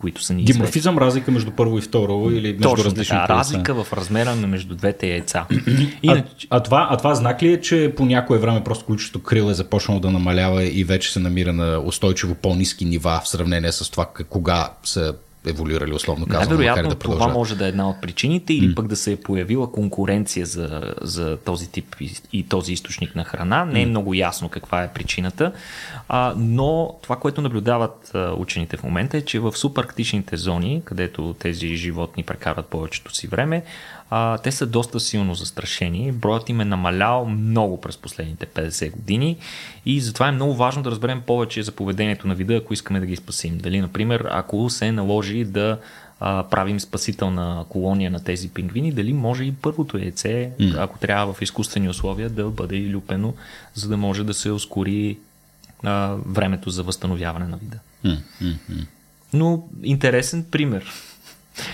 които 0.03 0.23
са 0.23 0.33
ни 0.33 0.43
Диморфизъм, 0.43 0.97
разлика 0.97 1.31
между 1.31 1.51
първо 1.51 1.77
и 1.77 1.81
второ 1.81 2.29
или 2.31 2.47
между 2.47 2.63
Точно 2.63 2.85
различни 2.85 3.17
така, 3.17 3.27
разлика 3.33 3.83
в 3.83 3.93
размера 3.93 4.35
на 4.35 4.47
между 4.47 4.75
двете 4.75 5.07
яйца. 5.07 5.45
Иначе... 6.03 6.47
А, 6.49 6.57
а, 6.57 6.63
това, 6.63 6.87
а 6.91 6.97
това 6.97 7.15
знак 7.15 7.43
ли 7.43 7.53
е, 7.53 7.61
че 7.61 7.93
по 7.97 8.05
някое 8.05 8.37
време 8.37 8.63
просто 8.63 8.85
количеството 8.85 9.25
крил 9.25 9.43
е 9.43 9.53
започнало 9.53 9.99
да 9.99 10.11
намалява 10.11 10.63
и 10.63 10.83
вече 10.83 11.13
се 11.13 11.19
намира 11.19 11.53
на 11.53 11.79
устойчиво 11.79 12.35
по-низки 12.35 12.85
нива 12.85 13.21
в 13.23 13.27
сравнение 13.27 13.71
с 13.71 13.91
това 13.91 14.07
кога 14.29 14.69
са 14.83 15.13
еволюирали, 15.45 15.93
условно 15.93 16.25
казано. 16.25 16.49
Най-вероятно 16.49 16.89
да 16.89 16.95
това 16.95 17.27
може 17.27 17.55
да 17.55 17.65
е 17.65 17.69
една 17.69 17.89
от 17.89 18.01
причините 18.01 18.53
или 18.53 18.67
mm. 18.67 18.75
пък 18.75 18.87
да 18.87 18.95
се 18.95 19.11
е 19.11 19.15
появила 19.15 19.71
конкуренция 19.71 20.45
за, 20.45 20.93
за 21.01 21.37
този 21.37 21.71
тип 21.71 21.95
и, 21.99 22.11
и 22.33 22.43
този 22.43 22.73
източник 22.73 23.15
на 23.15 23.23
храна. 23.23 23.65
Не 23.65 23.81
е 23.81 23.85
mm. 23.85 23.89
много 23.89 24.13
ясно 24.13 24.49
каква 24.49 24.83
е 24.83 24.93
причината, 24.93 25.51
а, 26.09 26.33
но 26.37 26.95
това, 27.01 27.15
което 27.15 27.41
наблюдават 27.41 28.11
а, 28.13 28.33
учените 28.37 28.77
в 28.77 28.83
момента 28.83 29.17
е, 29.17 29.21
че 29.21 29.39
в 29.39 29.51
субарктичните 29.57 30.37
зони, 30.37 30.81
където 30.85 31.35
тези 31.39 31.75
животни 31.75 32.23
прекарват 32.23 32.65
повечето 32.65 33.15
си 33.15 33.27
време, 33.27 33.63
а, 34.15 34.37
те 34.37 34.51
са 34.51 34.65
доста 34.65 34.99
силно 34.99 35.35
застрашени. 35.35 36.11
Броят 36.11 36.49
им 36.49 36.61
е 36.61 36.65
намалял 36.65 37.25
много 37.25 37.81
през 37.81 37.97
последните 37.97 38.45
50 38.45 38.91
години 38.91 39.37
и 39.85 40.01
затова 40.01 40.27
е 40.27 40.31
много 40.31 40.53
важно 40.53 40.83
да 40.83 40.91
разберем 40.91 41.21
повече 41.21 41.63
за 41.63 41.71
поведението 41.71 42.27
на 42.27 42.35
вида, 42.35 42.55
ако 42.55 42.73
искаме 42.73 42.99
да 42.99 43.05
ги 43.05 43.15
спасим. 43.15 43.57
Дали, 43.57 43.81
например, 43.81 44.27
ако 44.31 44.69
се 44.69 44.91
наложи 44.91 45.45
да 45.45 45.79
а, 46.19 46.43
правим 46.43 46.79
спасителна 46.79 47.65
колония 47.69 48.11
на 48.11 48.23
тези 48.23 48.49
пингвини, 48.49 48.91
дали 48.91 49.13
може 49.13 49.43
и 49.43 49.53
първото 49.53 49.97
яйце, 49.97 50.51
mm. 50.59 50.83
ако 50.83 50.99
трябва 50.99 51.33
в 51.33 51.41
изкуствени 51.41 51.89
условия, 51.89 52.29
да 52.29 52.49
бъде 52.49 52.75
илюпено, 52.75 53.33
за 53.73 53.87
да 53.89 53.97
може 53.97 54.23
да 54.23 54.33
се 54.33 54.51
ускори 54.51 55.17
а, 55.83 56.15
времето 56.25 56.69
за 56.69 56.83
възстановяване 56.83 57.47
на 57.47 57.57
вида. 57.57 57.77
Mm, 58.05 58.17
mm, 58.41 58.55
mm. 58.71 58.85
Но 59.33 59.67
интересен 59.83 60.45
пример. 60.51 60.91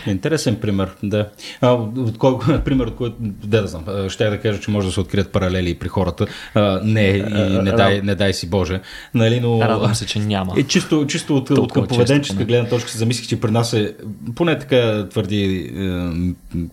Интересен 0.08 0.56
пример, 0.56 0.90
да. 1.04 1.30
А, 1.62 1.72
от 1.72 2.18
кой, 2.18 2.38
пример, 2.66 2.88
от 2.88 2.96
който, 2.96 3.16
да, 3.20 3.62
да 3.62 3.68
знам, 3.68 4.10
ще 4.10 4.30
да 4.30 4.40
кажа, 4.40 4.60
че 4.60 4.72
може 4.72 4.88
да 4.88 4.94
се 4.94 5.00
открият 5.00 5.32
паралели 5.32 5.76
при 5.76 5.88
хората. 5.88 6.26
А, 6.54 6.82
не, 6.84 7.08
и 7.08 7.60
не 7.62 7.72
дай, 7.72 8.02
не 8.02 8.16
дай 8.16 8.34
си 8.34 8.50
Боже. 8.50 8.82
Нали, 9.14 9.40
но, 9.40 9.62
Радвам 9.62 9.96
се, 9.96 10.06
че 10.06 10.20
няма. 10.20 10.54
Е, 10.58 10.64
чисто, 10.64 11.08
чисто 11.08 11.38
от, 11.38 11.50
от 11.50 11.74
към 11.74 11.88
поведенческа 11.88 12.46
гледна 12.46 12.70
точка 12.70 12.90
си 12.90 12.98
замислих, 12.98 13.28
че 13.28 13.40
при 13.40 13.52
нас 13.52 13.74
е, 13.74 13.96
поне 14.36 14.60
така 14.60 15.08
твърди, 15.10 15.72
е, 15.76 15.80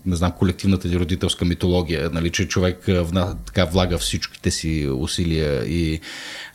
не 0.05 0.15
знам, 0.15 0.31
колективната 0.31 0.87
ни 0.87 0.99
родителска 0.99 1.45
митология, 1.45 2.09
нали, 2.13 2.29
че 2.29 2.47
човек 2.47 2.83
вна, 2.87 3.35
така 3.45 3.65
влага 3.65 3.97
всичките 3.97 4.51
си 4.51 4.89
усилия 4.99 5.65
и 5.65 5.99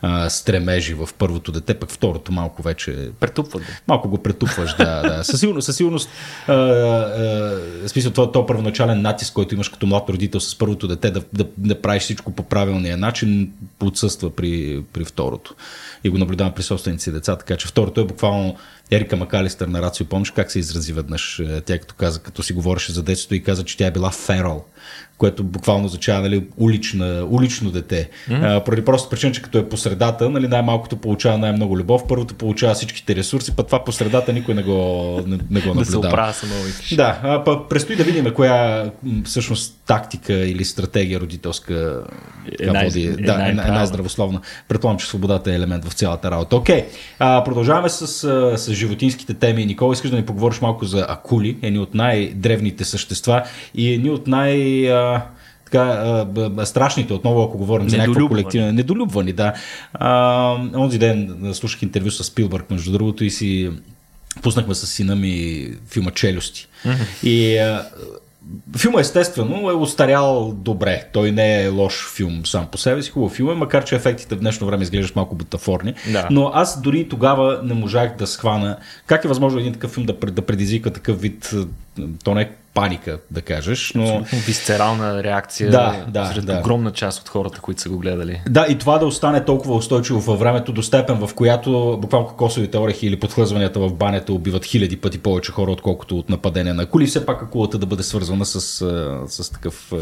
а, 0.03 0.31
стремежи 0.31 0.95
в 0.95 1.09
първото 1.19 1.53
дете, 1.53 1.75
пък 1.75 1.91
второто 1.91 2.33
малко 2.33 2.63
вече... 2.63 3.11
Претупва 3.21 3.59
да. 3.61 3.67
Малко 3.89 4.09
го 4.09 4.19
претупваш, 4.19 4.77
да. 4.77 5.03
да. 5.03 5.25
Със 5.25 5.41
сигурност, 5.41 5.67
със 5.67 5.77
сигурност 5.77 6.09
а, 6.49 7.59
смисъл, 7.87 8.13
това, 8.13 8.33
това 8.33 8.47
първоначален 8.47 9.03
натиск, 9.03 9.33
който 9.33 9.55
имаш 9.55 9.69
като 9.69 9.87
млад 9.87 10.09
родител 10.09 10.41
с 10.41 10.59
първото 10.59 10.89
дете, 10.89 11.11
да, 11.11 11.23
да, 11.33 11.47
да 11.59 11.81
правиш 11.83 12.03
всичко 12.03 12.33
по 12.33 12.43
правилния 12.43 12.97
начин, 12.97 13.53
отсъства 13.81 14.31
при, 14.31 14.83
при 14.93 15.05
второто. 15.05 15.55
И 16.05 16.09
го 16.09 16.19
наблюдавам 16.19 16.55
при 16.55 16.63
собственици 16.63 17.13
деца, 17.13 17.37
така 17.37 17.57
че 17.57 17.69
второто 17.69 18.01
е 18.01 18.05
буквално 18.05 18.57
Ерика 18.91 19.17
Макалистър 19.17 19.69
на 19.69 19.83
Рацио, 19.83 20.07
помниш 20.07 20.31
как 20.31 20.53
се 20.53 20.59
изрази 20.59 20.93
веднъж? 20.93 21.43
Тя 21.65 21.79
като 21.79 21.95
каза, 21.95 22.23
като 22.23 22.43
си 22.43 22.53
говореше 22.53 22.93
за 22.93 23.03
детството 23.03 23.35
и 23.35 23.43
каза, 23.43 23.65
че 23.65 23.77
тя 23.77 23.87
е 23.87 23.91
била 23.91 24.11
ферал 24.11 24.65
което 25.23 25.45
буквално 25.45 25.85
означава 25.85 26.21
нали, 26.21 26.47
улична, 26.57 27.27
улично 27.31 27.71
дете. 27.71 28.11
Mm-hmm. 28.29 28.57
А, 28.57 28.65
поради 28.65 28.85
просто 28.85 29.09
причина, 29.11 29.33
че 29.33 29.43
като 29.43 29.59
е 29.59 29.69
по 29.69 29.77
средата, 29.77 30.31
нали, 30.31 30.49
най-малкото 30.49 30.97
получава 30.97 31.39
най-много 31.39 31.79
любов, 31.79 32.03
първото 32.09 32.35
получава 32.35 32.75
всичките 32.75 33.17
ресурси, 33.17 33.57
пък 33.57 33.67
това 33.67 33.85
по 33.85 33.93
средата 33.93 34.33
никой 34.33 34.55
не 34.55 34.62
го, 34.62 35.21
не, 35.27 35.39
не 35.51 35.61
го 35.61 35.75
наблюдава. 35.75 35.75
да 35.85 35.91
се 35.91 35.97
оправя 35.97 36.33
Да, 36.97 37.21
а, 37.23 37.45
па, 37.45 37.69
предстои 37.69 37.97
да 37.97 38.05
видим 38.05 38.35
коя 38.35 38.91
всъщност 39.25 39.81
тактика 39.87 40.35
или 40.35 40.65
стратегия 40.65 41.21
родителска 41.21 42.03
е, 42.61 42.67
най- 42.67 42.87
води. 42.87 43.05
Е, 43.05 43.11
да, 43.11 43.49
е, 43.49 43.53
най-здравословна. 43.53 44.41
Предполагам, 44.69 44.99
че 44.99 45.07
свободата 45.07 45.53
е 45.53 45.55
елемент 45.55 45.85
в 45.85 45.93
цялата 45.93 46.31
работа. 46.31 46.57
Окей, 46.57 46.87
okay. 47.21 47.45
продължаваме 47.45 47.89
с, 47.89 48.07
с 48.59 48.73
животинските 48.83 49.35
теми. 49.35 49.67
Никола, 49.67 49.93
искаш 49.93 50.11
да 50.11 50.17
ни 50.17 50.27
поговориш 50.27 50.61
малко 50.61 50.85
за 50.85 51.07
акули, 51.09 51.57
едни 51.62 51.79
от 51.79 51.95
най-древните 51.95 52.85
същества 52.85 53.43
и 53.75 53.93
едни 53.93 54.11
от 54.11 54.27
най- 54.27 54.89
така, 55.65 55.83
а, 56.59 56.67
страшните, 56.67 57.12
отново 57.12 57.43
ако 57.43 57.59
говорим 57.59 57.89
за 57.89 57.97
някакво 57.97 58.29
колективно, 58.29 58.73
недолюбвани, 58.73 59.33
да. 59.33 59.55
А, 59.95 60.53
онзи 60.75 60.99
ден 60.99 61.51
слушах 61.53 61.83
интервю 61.83 62.11
с 62.11 62.25
Спилбърг, 62.25 62.71
между 62.71 62.93
другото, 62.93 63.25
и 63.25 63.31
си 63.31 63.71
пуснахме 64.43 64.75
с 64.75 64.87
сина 64.87 65.17
ми 65.17 65.67
филма 65.91 66.11
Челюсти. 66.11 66.69
Mm-hmm. 66.87 67.27
И 67.27 67.57
а, 67.57 67.85
Филма 68.77 69.01
естествено 69.01 69.71
е 69.71 69.75
устарял 69.75 70.53
добре. 70.57 71.09
Той 71.13 71.33
не 71.33 71.63
е 71.63 71.69
лош 71.69 72.09
филм 72.15 72.47
сам 72.47 72.67
по 72.67 72.79
себе 72.79 73.03
си, 73.03 73.11
хубав 73.11 73.33
филм 73.33 73.51
е, 73.51 73.55
макар 73.55 73.85
че 73.85 73.95
ефектите 73.95 74.35
в 74.35 74.41
днешно 74.41 74.67
време 74.67 74.83
изглеждат 74.83 75.17
малко 75.17 75.35
бутафорни. 75.35 75.95
Да. 76.13 76.29
Но 76.31 76.51
аз 76.55 76.81
дори 76.81 77.09
тогава 77.09 77.61
не 77.65 77.75
можах 77.75 78.17
да 78.17 78.27
схвана 78.27 78.77
как 79.07 79.25
е 79.25 79.29
възможно 79.29 79.61
един 79.61 79.73
такъв 79.73 79.91
филм 79.91 80.07
да, 80.07 80.13
да 80.13 80.43
предизвика 80.43 80.93
такъв 80.93 81.21
вид, 81.21 81.51
то 82.25 82.35
не 82.35 82.43
е 82.43 82.51
паника, 82.75 83.19
да 83.31 83.43
кажеш. 83.43 83.93
Но... 83.95 84.02
Абсолютно 84.02 84.38
висцерална 84.38 85.23
реакция 85.23 85.71
да, 85.71 86.05
да, 86.09 86.26
сред 86.26 86.47
да. 86.47 86.59
огромна 86.59 86.93
част 86.93 87.21
от 87.21 87.29
хората, 87.29 87.61
които 87.61 87.81
са 87.81 87.88
го 87.88 87.99
гледали. 87.99 88.41
Да, 88.49 88.67
и 88.69 88.79
това 88.79 88.99
да 88.99 89.07
остане 89.07 89.45
толкова 89.45 89.75
устойчиво 89.75 90.21
във 90.21 90.38
времето 90.38 90.73
до 90.73 90.83
степен, 90.83 91.26
в 91.26 91.35
която 91.35 91.99
буквално 92.00 92.29
кокосовите 92.29 92.79
орехи 92.79 93.07
или 93.07 93.21
подхлъзванията 93.21 93.81
в 93.81 93.95
банята 93.95 94.33
убиват 94.33 94.64
хиляди 94.64 94.97
пъти 94.97 95.19
повече 95.19 95.52
хора, 95.52 95.71
отколкото 95.71 96.19
от 96.19 96.29
нападения 96.29 96.75
на 96.75 96.87
кули. 96.87 97.07
Все 97.07 97.26
пак 97.26 97.43
акулата 97.43 97.79
да 97.79 97.87
бъде 97.87 98.02
свързана 98.02 98.45
с, 98.47 98.61
с 99.29 99.50
такъв 99.50 99.93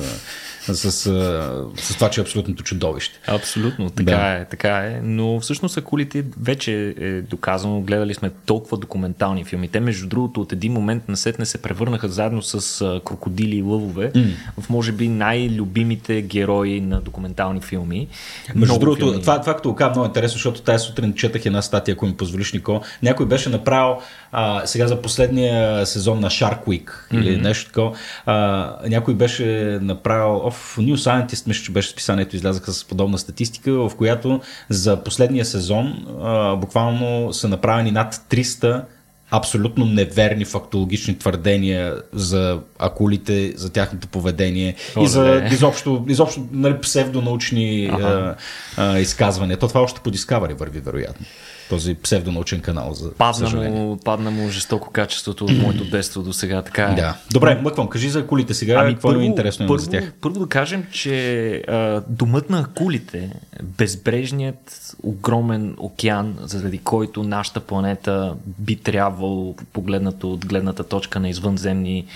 с, 0.61 0.93
с, 0.93 1.95
това, 1.95 2.11
че 2.11 2.21
е 2.21 2.23
абсолютното 2.23 2.63
чудовище. 2.63 3.21
Абсолютно, 3.27 3.91
така 3.91 4.11
да. 4.11 4.33
е, 4.33 4.45
така 4.45 4.79
е. 4.79 5.01
Но 5.03 5.41
всъщност 5.41 5.77
акулите 5.77 6.25
вече 6.41 6.95
е 7.01 7.23
доказано, 7.23 7.81
гледали 7.81 8.15
сме 8.15 8.31
толкова 8.47 8.77
документални 8.77 9.45
филми. 9.45 9.69
Те, 9.69 9.81
между 9.81 10.09
другото, 10.09 10.41
от 10.41 10.53
един 10.53 10.73
момент 10.73 11.09
на 11.09 11.17
сет 11.17 11.39
не 11.39 11.47
се 11.47 11.63
превърнаха 11.63 12.09
заедно 12.09 12.43
с 12.43 13.01
крокодили 13.05 13.57
и 13.57 13.63
лъвове 13.63 14.13
mm. 14.13 14.33
в 14.61 14.71
може 14.71 14.93
би 14.93 15.09
най-любимите 15.09 16.23
герои 16.23 16.81
на 16.81 17.01
документални 17.01 17.61
филми. 17.61 18.09
Между 18.55 18.75
много 18.75 18.81
другото, 18.81 19.07
филми. 19.07 19.21
това, 19.21 19.41
това 19.41 19.57
като 19.57 19.75
казвам 19.75 19.93
много 19.93 20.07
интересно, 20.07 20.35
защото 20.35 20.63
тази 20.63 20.85
сутрин 20.85 21.15
четах 21.15 21.47
една 21.47 21.63
статия, 21.63 21.93
ако 21.93 22.07
ми 22.07 22.17
позволиш, 22.17 22.53
Нико. 22.53 22.81
Някой 23.03 23.27
беше 23.27 23.49
направил 23.49 23.97
а, 24.33 24.67
сега 24.67 24.87
за 24.87 25.03
последния 25.03 25.87
сезон 25.87 26.21
на 26.21 26.31
Shark 26.31 26.67
Week 26.67 26.85
mm-hmm. 26.85 27.21
или 27.21 27.37
нещо 27.37 27.67
такова. 27.67 27.97
А, 28.27 28.77
някой 28.89 29.15
беше 29.15 29.79
направил 29.83 30.51
в 30.51 30.77
New 30.77 30.95
Scientist, 30.95 31.49
мисля, 31.49 31.65
че 31.65 31.73
беше 31.73 31.91
списанието, 31.91 32.37
излязаха 32.37 32.73
с 32.73 32.85
подобна 32.85 33.19
статистика, 33.19 33.73
в 33.73 33.91
която 33.97 34.41
за 34.69 35.05
последния 35.05 35.45
сезон 35.45 36.07
а, 36.23 36.57
буквално 36.57 37.33
са 37.33 37.49
направени 37.49 37.91
над 37.91 38.15
300 38.15 38.83
абсолютно 39.31 39.85
неверни 39.85 40.45
фактологични 40.45 41.19
твърдения 41.19 41.97
за 42.13 42.59
акулите, 42.79 43.53
за 43.57 43.73
тяхното 43.73 44.09
поведение 44.09 44.75
О, 44.97 45.05
и 45.05 45.09
за 45.09 45.43
изобщо, 45.53 46.05
изобщо 46.09 46.47
нали, 46.53 46.81
псевдонаучни 46.81 47.91
ага. 47.93 48.37
а, 48.77 48.93
а, 48.93 48.99
изказвания. 48.99 49.57
То 49.57 49.69
това 49.69 49.81
още 49.81 50.01
по 50.01 50.11
Discovery 50.11 50.55
върви, 50.55 50.81
вероятно 50.81 51.27
този 51.71 51.95
псевдонаучен 51.95 52.61
канал. 52.61 52.95
За 52.95 53.13
падна, 53.13 53.71
му, 53.71 53.99
падна 54.05 54.31
му 54.31 54.49
жестоко 54.49 54.91
качеството 54.91 55.45
от 55.45 55.53
моето 55.53 55.85
детство 55.91 56.23
до 56.23 56.33
сега. 56.33 56.63
Така 56.63 56.85
е. 56.85 56.95
Да. 56.95 57.17
Добре, 57.33 57.61
мъквам, 57.63 57.89
кажи 57.89 58.11
за 58.11 58.27
кулите 58.27 58.55
сега. 58.55 58.81
Ами, 58.81 58.95
какво 58.95 59.09
първо, 59.09 59.21
е 59.21 59.25
интересно 59.25 59.67
първо, 59.67 59.79
за 59.79 59.91
тях? 59.91 60.13
Първо 60.21 60.41
да 60.41 60.47
кажем, 60.47 60.85
че 60.93 61.55
а, 61.69 62.03
домът 62.09 62.51
на 62.51 62.67
кулите, 62.75 63.31
безбрежният 63.63 64.95
огромен 65.03 65.75
океан, 65.79 66.37
заради 66.41 66.79
който 66.79 67.23
нашата 67.23 67.61
планета 67.61 68.35
би 68.47 68.77
трябвало, 68.77 69.55
погледнато 69.73 70.33
от 70.33 70.47
гледната 70.47 70.85
точка 70.85 71.21
на 71.21 71.29
извънземни 71.29 72.07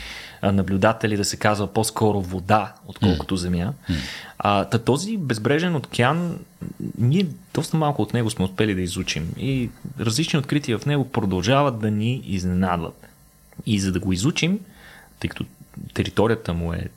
наблюдатели 0.53 1.17
да 1.17 1.25
се 1.25 1.37
казва 1.37 1.67
по-скоро 1.67 2.21
вода, 2.21 2.75
отколкото 2.87 3.37
земя. 3.37 3.73
А, 4.39 4.65
та 4.65 4.79
този 4.79 5.17
безбрежен 5.17 5.77
океан, 5.77 6.39
ние 6.99 7.27
доста 7.55 7.77
малко 7.77 8.03
от 8.03 8.15
него 8.15 8.31
сме 8.31 8.45
успели 8.45 8.75
да 8.75 8.81
изучим 8.81 9.29
и 9.39 9.71
различни 10.01 10.39
открития 10.39 10.79
в 10.79 10.87
него 10.87 11.09
продължават 11.09 11.79
да 11.79 11.91
ни 11.91 12.23
изненадват. 12.27 13.07
И 13.67 13.81
за 13.81 13.93
да 13.93 14.01
го 14.01 14.13
изучим, 14.13 14.61
тъй 15.21 15.31
като 15.31 15.45
територията 15.95 16.55
му 16.55 16.73
е 16.73 16.89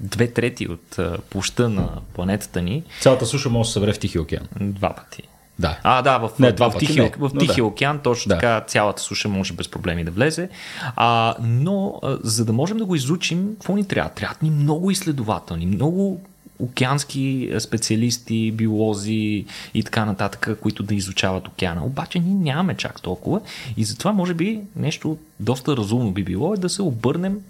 две 0.00 0.32
трети 0.32 0.68
от 0.68 0.98
площа 1.30 1.68
на 1.68 1.88
планетата 2.14 2.62
ни. 2.62 2.82
Цялата 3.00 3.26
суша 3.26 3.50
може 3.50 3.66
да 3.66 3.68
се 3.68 3.72
събере 3.72 3.92
в 3.92 3.98
Тихия 3.98 4.22
океан. 4.22 4.48
Два 4.60 4.94
пъти. 4.94 5.22
Да. 5.58 5.78
А, 5.82 6.02
да, 6.02 6.18
в, 6.18 6.30
не, 6.38 6.52
в, 6.52 6.70
в 6.70 6.78
Тихия, 6.78 7.12
в 7.18 7.30
Тихия 7.38 7.62
да. 7.62 7.64
океан 7.64 7.98
точно 7.98 8.28
да. 8.28 8.34
така 8.34 8.60
цялата 8.60 9.02
суша 9.02 9.28
може 9.28 9.52
без 9.52 9.68
проблеми 9.68 10.04
да 10.04 10.10
влезе. 10.10 10.48
А, 10.96 11.34
но 11.40 12.00
а, 12.02 12.18
за 12.22 12.44
да 12.44 12.52
можем 12.52 12.76
да 12.78 12.84
го 12.84 12.94
изучим, 12.94 13.48
какво 13.52 13.76
ни 13.76 13.88
трябва? 13.88 14.10
Трябват 14.10 14.42
ни 14.42 14.50
много 14.50 14.90
изследователни, 14.90 15.66
много 15.66 16.20
океански 16.58 17.50
специалисти, 17.58 18.52
биолози 18.52 19.44
и 19.74 19.82
така 19.84 20.04
нататък, 20.04 20.58
които 20.60 20.82
да 20.82 20.94
изучават 20.94 21.48
океана. 21.48 21.84
Обаче 21.84 22.18
ние 22.18 22.34
нямаме 22.34 22.74
чак 22.76 23.02
толкова 23.02 23.40
и 23.76 23.84
затова 23.84 24.12
може 24.12 24.34
би 24.34 24.60
нещо 24.76 25.18
доста 25.40 25.76
разумно 25.76 26.10
би 26.10 26.24
било 26.24 26.54
е 26.54 26.56
да 26.56 26.68
се 26.68 26.82
обърнем 26.82 27.40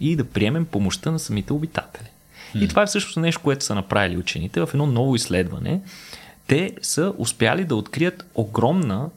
и 0.00 0.16
да 0.16 0.24
приемем 0.24 0.64
помощта 0.64 1.10
на 1.10 1.18
самите 1.18 1.52
обитатели. 1.52 2.08
И 2.54 2.68
това 2.68 2.82
е 2.82 2.86
всъщност 2.86 3.16
нещо, 3.16 3.40
което 3.42 3.64
са 3.64 3.74
направили 3.74 4.16
учените 4.16 4.60
в 4.60 4.68
едно 4.74 4.86
ново 4.86 5.14
изследване, 5.14 5.80
те 6.50 6.76
са 6.82 7.14
успяли 7.18 7.64
да 7.64 7.76
открият 7.76 8.24
огромна 8.34 9.08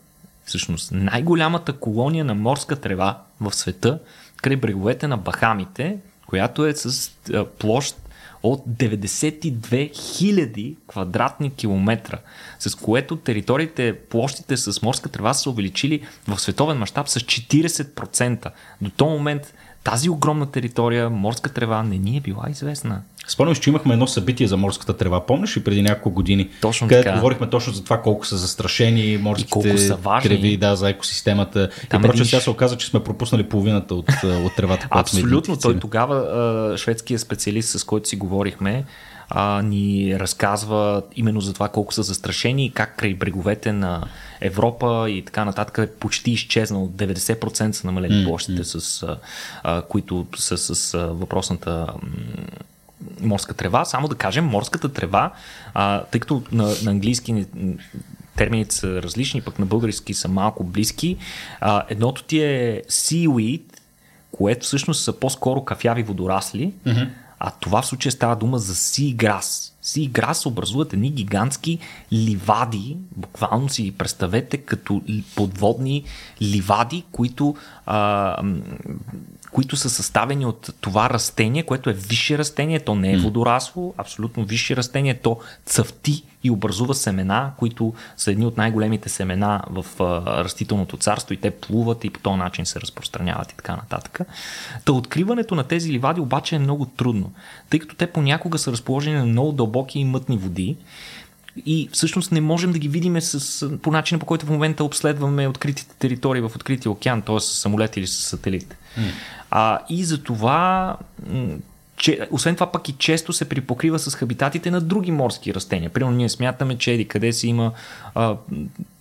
всъщност 0.46 0.92
най-голямата 0.92 1.74
колония 1.74 2.26
на 2.26 2.36
морска 2.36 2.76
трева 2.76 3.22
в 3.42 3.54
света 3.54 4.00
край 4.42 4.56
бреговете 4.56 5.08
на 5.08 5.18
Бахамите, 5.18 5.98
която 6.28 6.66
е 6.66 6.74
с 6.76 7.12
площ 7.60 7.96
от 8.44 8.66
92 8.68 9.92
000 9.92 10.76
квадратни 10.88 11.54
километра, 11.54 12.18
с 12.60 12.76
което 12.76 13.16
териториите, 13.16 14.00
площите 14.00 14.58
с 14.58 14.82
морска 14.82 15.10
трева 15.10 15.34
са 15.34 15.50
увеличили 15.50 16.02
в 16.28 16.40
световен 16.40 16.78
мащаб 16.78 17.10
с 17.10 17.20
40%. 17.20 18.52
До 18.82 18.90
този 18.90 19.10
момент 19.10 19.54
тази 19.84 20.10
огромна 20.10 20.52
територия, 20.52 21.10
морска 21.10 21.50
трева, 21.54 21.84
не 21.84 21.98
ни 21.98 22.18
е 22.18 22.22
била 22.22 22.50
известна. 22.50 23.02
Спомняш, 23.28 23.60
че 23.60 23.70
имахме 23.70 23.94
едно 23.94 24.08
събитие 24.08 24.48
за 24.48 24.58
морската 24.58 24.98
трева. 24.98 25.26
Помниш 25.26 25.58
ли 25.58 25.64
преди 25.64 25.82
няколко 25.82 26.12
години? 26.12 26.50
Точно 26.62 26.88
където 26.88 27.06
така. 27.06 27.16
говорихме 27.16 27.50
точно 27.50 27.74
за 27.74 27.84
това 27.84 28.02
колко 28.02 28.26
са 28.26 28.38
застрашени 28.38 29.18
морските 29.18 29.48
И 29.48 29.52
колко 29.52 29.78
са 29.78 29.96
важни. 29.96 30.30
треви 30.30 30.58
да, 30.58 30.76
за 30.76 30.90
екосистемата. 30.90 31.70
Там 31.90 32.06
и 32.06 32.08
проче 32.08 32.26
сега 32.26 32.42
се 32.42 32.50
оказа, 32.50 32.78
че 32.78 32.88
сме 32.88 33.04
пропуснали 33.04 33.44
половината 33.44 33.96
от, 33.96 34.10
от 34.24 34.56
тревата. 34.56 34.88
Абсолютно. 34.90 35.58
Той 35.58 35.80
тогава, 35.80 36.16
а, 36.16 36.78
шведския 36.78 37.20
специалист, 37.20 37.80
с 37.80 37.84
който 37.84 38.10
си 38.10 38.16
говорихме, 38.16 38.86
а, 39.30 39.62
ни 39.62 40.16
разказва 40.20 41.02
именно 41.16 41.42
за 41.42 41.54
това 41.54 41.70
колко 41.70 41.94
са 41.94 42.04
застрашени 42.04 42.66
и 42.66 42.70
как 42.70 42.96
край 42.98 43.14
бреговете 43.14 43.72
на 43.72 44.04
Европа 44.42 45.06
и 45.10 45.22
така 45.26 45.46
нататък 45.46 45.78
е 45.78 45.92
почти 45.92 46.32
изчезнал. 46.32 46.88
90% 46.88 47.72
са 47.72 47.88
намалени 47.88 48.26
площите, 48.26 48.64
с, 48.64 49.06
а, 49.64 49.82
които 49.82 50.26
са 50.38 50.58
с 50.58 50.94
а, 50.94 50.98
въпросната 50.98 51.88
морска 53.22 53.54
трева. 53.54 53.86
Само 53.86 54.08
да 54.08 54.16
кажем, 54.16 54.46
морската 54.46 54.90
трева, 54.90 55.32
а, 55.74 56.04
тъй 56.04 56.20
като 56.20 56.42
на, 56.52 56.76
на 56.84 56.92
английски 56.92 57.34
ни- 57.34 57.78
термините 58.36 58.76
са 58.76 59.02
различни, 59.04 59.42
пък 59.42 59.60
на 59.60 59.66
български 59.66 60.14
са 60.14 60.28
малко 60.28 60.64
близки. 60.64 61.18
А, 61.62 61.84
едното 61.90 62.24
ти 62.24 62.40
е 62.40 62.82
seaweed, 62.90 63.62
което 64.32 64.66
всъщност 64.66 65.04
са 65.04 65.14
по-скоро 65.14 65.64
кафяви 65.64 66.04
водорасли, 66.04 66.74
mm-hmm. 66.86 67.10
а 67.40 67.52
това 67.52 67.82
в 67.82 67.86
случая 67.86 68.12
става 68.12 68.36
дума 68.36 68.60
за 68.60 68.74
seagrass. 68.74 69.74
Seagrass 69.84 70.46
образуват 70.46 70.94
едни 70.94 71.10
гигантски 71.10 71.80
ливади, 72.14 72.98
буквално 73.16 73.70
си 73.70 73.92
представете 73.98 74.58
като 74.58 75.02
подводни 75.36 76.04
ливади, 76.42 77.04
които, 77.12 77.56
а, 77.86 78.38
които 79.54 79.76
са 79.76 79.90
съставени 79.90 80.46
от 80.46 80.70
това 80.82 81.10
растение, 81.10 81.64
което 81.64 81.90
е 81.90 81.94
висше 81.94 82.38
растение, 82.38 82.80
то 82.80 82.96
не 82.96 83.14
е 83.14 83.18
водорасло, 83.18 83.94
абсолютно 83.98 84.46
висше 84.46 84.76
растение, 84.76 85.14
то 85.14 85.40
цъфти 85.66 86.24
и 86.44 86.52
образува 86.52 86.94
семена, 86.94 87.52
които 87.58 87.94
са 88.18 88.32
едни 88.32 88.46
от 88.46 88.58
най-големите 88.58 89.10
семена 89.10 89.62
в 89.70 89.86
а, 90.00 90.44
растителното 90.44 90.98
царство 90.98 91.34
и 91.34 91.38
те 91.38 91.52
плуват 91.52 92.04
и 92.04 92.10
по 92.10 92.20
този 92.20 92.38
начин 92.38 92.66
се 92.66 92.82
разпространяват 92.82 93.52
и 93.52 93.56
така 93.56 93.76
нататък. 93.76 94.20
Та 94.86 94.94
откриването 94.94 95.56
на 95.56 95.64
тези 95.64 95.92
ливади 95.92 96.22
обаче 96.22 96.56
е 96.56 96.60
много 96.60 96.86
трудно, 96.86 97.32
тъй 97.70 97.80
като 97.80 97.96
те 97.96 98.08
понякога 98.08 98.58
са 98.58 98.72
разположени 98.72 99.18
на 99.18 99.26
много 99.26 99.52
дълбоки 99.52 100.00
и 100.00 100.06
мътни 100.06 100.38
води 100.38 100.78
и 101.66 101.90
всъщност 101.92 102.32
не 102.32 102.42
можем 102.42 102.72
да 102.72 102.80
ги 102.80 102.88
видим 102.88 103.22
с, 103.22 103.70
по 103.82 103.92
начина 103.92 104.20
по 104.20 104.26
който 104.26 104.46
в 104.46 104.50
момента 104.50 104.84
обследваме 104.84 105.48
откритите 105.48 105.96
територии 106.00 106.42
в 106.42 106.52
открития 106.56 106.92
океан, 106.92 107.22
т.е. 107.22 107.40
с 107.40 107.44
самолет 107.44 107.98
или 107.98 108.08
с 108.08 108.16
сателит. 108.16 108.76
А, 109.52 109.80
и 109.90 110.04
за 110.04 110.24
това 110.24 110.98
че, 111.98 112.28
освен 112.32 112.56
това 112.56 112.72
пък 112.72 112.90
и 112.90 112.92
често 112.94 113.34
се 113.34 113.50
припокрива 113.50 114.00
с 114.00 114.16
хабитатите 114.16 114.72
на 114.72 114.82
други 114.82 115.12
морски 115.12 115.54
растения. 115.54 115.90
Примерно 115.90 116.18
ние 116.18 116.30
смятаме, 116.30 116.78
че 116.78 116.92
еди 116.92 117.08
къде 117.08 117.34
си 117.34 117.48
има 117.48 117.72
а, 118.16 118.36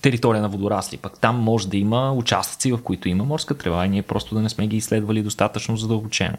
територия 0.03 0.43
на 0.43 0.49
водорасли, 0.49 0.97
пък 0.97 1.19
там 1.19 1.37
може 1.37 1.69
да 1.69 1.77
има 1.77 2.13
участъци, 2.13 2.73
в 2.73 2.83
които 2.83 3.09
има 3.09 3.25
морска 3.25 3.59
трева 3.59 3.87
и 3.87 3.89
ние 3.89 4.03
просто 4.03 4.35
да 4.35 4.41
не 4.41 4.49
сме 4.49 4.67
ги 4.67 4.77
изследвали 4.77 5.23
достатъчно 5.23 5.77
задълбочено. 5.77 6.37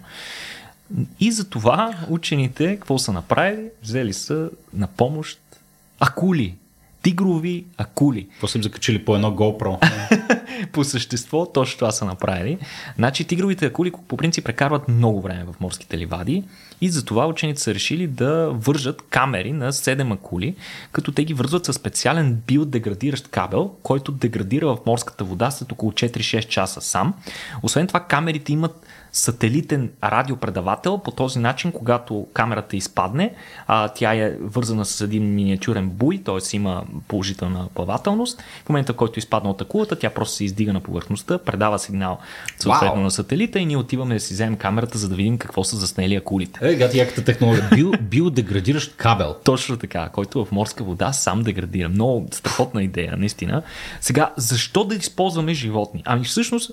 И 1.19 1.31
за 1.31 1.49
това 1.49 1.95
учените 2.09 2.75
какво 2.75 2.97
са 2.97 3.11
направили? 3.11 3.65
Взели 3.83 4.13
са 4.13 4.49
на 4.73 4.87
помощ 4.87 5.39
акули. 6.03 6.55
Тигрови 7.01 7.65
акули. 7.77 8.27
После 8.41 8.57
им 8.57 8.63
закачили 8.63 9.05
по 9.05 9.15
едно 9.15 9.31
GoPro. 9.31 9.89
По 10.71 10.83
същество 10.83 11.51
точно 11.53 11.77
това 11.77 11.91
са 11.91 12.05
направили. 12.05 12.57
Значи 12.97 13.23
тигровите 13.23 13.65
акули 13.65 13.91
по 14.07 14.17
принцип 14.17 14.45
прекарват 14.45 14.87
много 14.87 15.21
време 15.21 15.43
в 15.43 15.59
морските 15.59 15.97
ливади 15.97 16.43
и 16.81 16.89
затова 16.89 17.27
учените 17.27 17.61
са 17.61 17.73
решили 17.73 18.07
да 18.07 18.49
вържат 18.53 19.01
камери 19.09 19.51
на 19.51 19.73
7 19.73 20.13
акули, 20.13 20.55
като 20.91 21.11
те 21.11 21.23
ги 21.23 21.33
вързват 21.33 21.65
със 21.65 21.75
специален 21.75 22.41
биодеградиращ 22.47 23.27
кабел, 23.27 23.71
който 23.83 24.11
деградира 24.11 24.67
в 24.67 24.77
морската 24.85 25.23
вода 25.23 25.51
след 25.51 25.71
около 25.71 25.91
4-6 25.91 26.47
часа 26.47 26.81
сам. 26.81 27.13
Освен 27.63 27.87
това 27.87 27.99
камерите 27.99 28.53
имат 28.53 28.85
сателитен 29.13 29.89
радиопредавател. 30.03 30.97
По 30.97 31.11
този 31.11 31.39
начин, 31.39 31.71
когато 31.71 32.27
камерата 32.33 32.75
изпадне, 32.75 33.33
а, 33.67 33.89
тя 33.89 34.13
е 34.13 34.37
вързана 34.41 34.85
с 34.85 35.01
един 35.01 35.35
миниатюрен 35.35 35.89
буй, 35.89 36.23
т.е. 36.23 36.55
има 36.55 36.83
положителна 37.07 37.67
плавателност. 37.73 38.41
В 38.65 38.69
момента, 38.69 38.93
в 38.93 38.95
който 38.95 39.19
изпадна 39.19 39.49
от 39.49 39.61
акулата, 39.61 39.95
тя 39.95 40.09
просто 40.09 40.35
се 40.35 40.45
издига 40.45 40.73
на 40.73 40.79
повърхността, 40.79 41.37
предава 41.37 41.79
сигнал 41.79 42.17
съответно 42.59 42.95
Вау! 42.95 43.03
на 43.03 43.11
сателита 43.11 43.59
и 43.59 43.65
ние 43.65 43.77
отиваме 43.77 44.13
да 44.13 44.19
си 44.19 44.33
вземем 44.33 44.57
камерата, 44.57 44.97
за 44.97 45.09
да 45.09 45.15
видим 45.15 45.37
какво 45.37 45.63
са 45.63 45.75
заснели 45.75 46.15
акулите. 46.15 46.59
Е, 46.71 46.75
гати 46.75 46.97
яката 46.97 47.23
технология. 47.23 47.69
Био, 47.75 47.91
биодеградиращ 48.01 48.95
кабел. 48.95 49.35
Точно 49.43 49.77
така, 49.77 50.09
който 50.09 50.45
в 50.45 50.51
морска 50.51 50.83
вода 50.83 51.13
сам 51.13 51.43
деградира. 51.43 51.89
Много 51.89 52.27
страхотна 52.31 52.83
идея, 52.83 53.17
наистина. 53.17 53.63
Сега, 54.01 54.33
защо 54.37 54.83
да 54.83 54.95
използваме 54.95 55.53
животни? 55.53 56.01
Ами 56.05 56.23
всъщност, 56.23 56.71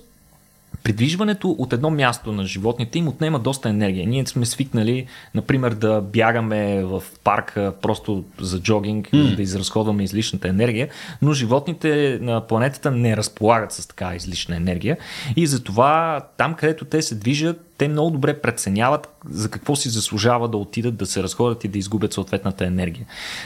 придвижването 0.83 1.49
от 1.59 1.73
едно 1.73 1.89
място 1.89 2.31
на 2.31 2.45
животните 2.45 2.99
им 2.99 3.07
отнема 3.07 3.39
доста 3.39 3.69
енергия. 3.69 4.07
Ние 4.07 4.25
сме 4.25 4.45
свикнали, 4.45 5.05
например, 5.35 5.71
да 5.71 6.01
бягаме 6.01 6.83
в 6.83 7.03
парка 7.23 7.73
просто 7.81 8.23
за 8.39 8.59
джогинг, 8.59 9.07
mm. 9.07 9.35
да 9.35 9.41
изразходваме 9.41 10.03
излишната 10.03 10.47
енергия, 10.47 10.89
но 11.21 11.33
животните 11.33 12.19
на 12.21 12.47
планетата 12.47 12.91
не 12.91 13.17
разполагат 13.17 13.71
с 13.71 13.87
така 13.87 14.15
излишна 14.15 14.55
енергия 14.55 14.97
и 15.35 15.47
затова 15.47 16.21
там, 16.37 16.53
където 16.53 16.85
те 16.85 17.01
се 17.01 17.15
движат, 17.15 17.71
те 17.77 17.87
много 17.87 18.11
добре 18.11 18.41
преценяват 18.41 19.07
за 19.29 19.49
какво 19.49 19.75
си 19.75 19.89
заслужава 19.89 20.47
да 20.47 20.57
отидат, 20.57 20.95
да 20.95 21.05
се 21.05 21.23
разходят 21.23 21.63
и 21.63 21.67
да 21.67 21.77
изгубят 21.77 22.13
съответната 22.13 22.65
енергия. 22.65 23.05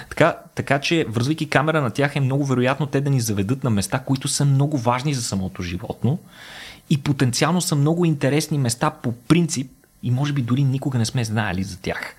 Така, 0.10 0.38
така 0.56 0.80
че, 0.80 1.06
връзвайки 1.10 1.50
камера 1.50 1.82
на 1.82 1.92
тях, 1.92 2.16
е 2.16 2.20
много 2.20 2.46
вероятно 2.46 2.86
те 2.86 3.02
да 3.02 3.10
ни 3.10 3.22
заведат 3.22 3.64
на 3.64 3.70
места, 3.70 4.00
които 4.00 4.28
са 4.28 4.46
много 4.46 4.78
важни 4.78 5.14
за 5.14 5.22
самото 5.22 5.64
животно 5.64 6.20
и 6.90 7.04
потенциално 7.04 7.62
са 7.62 7.76
много 7.76 8.06
интересни 8.06 8.58
места 8.58 8.90
по 8.90 9.12
принцип 9.12 9.72
и 10.04 10.12
може 10.12 10.34
би 10.34 10.42
дори 10.42 10.64
никога 10.64 10.98
не 10.98 11.06
сме 11.06 11.24
знаели 11.24 11.64
за 11.64 11.78
тях. 11.78 12.16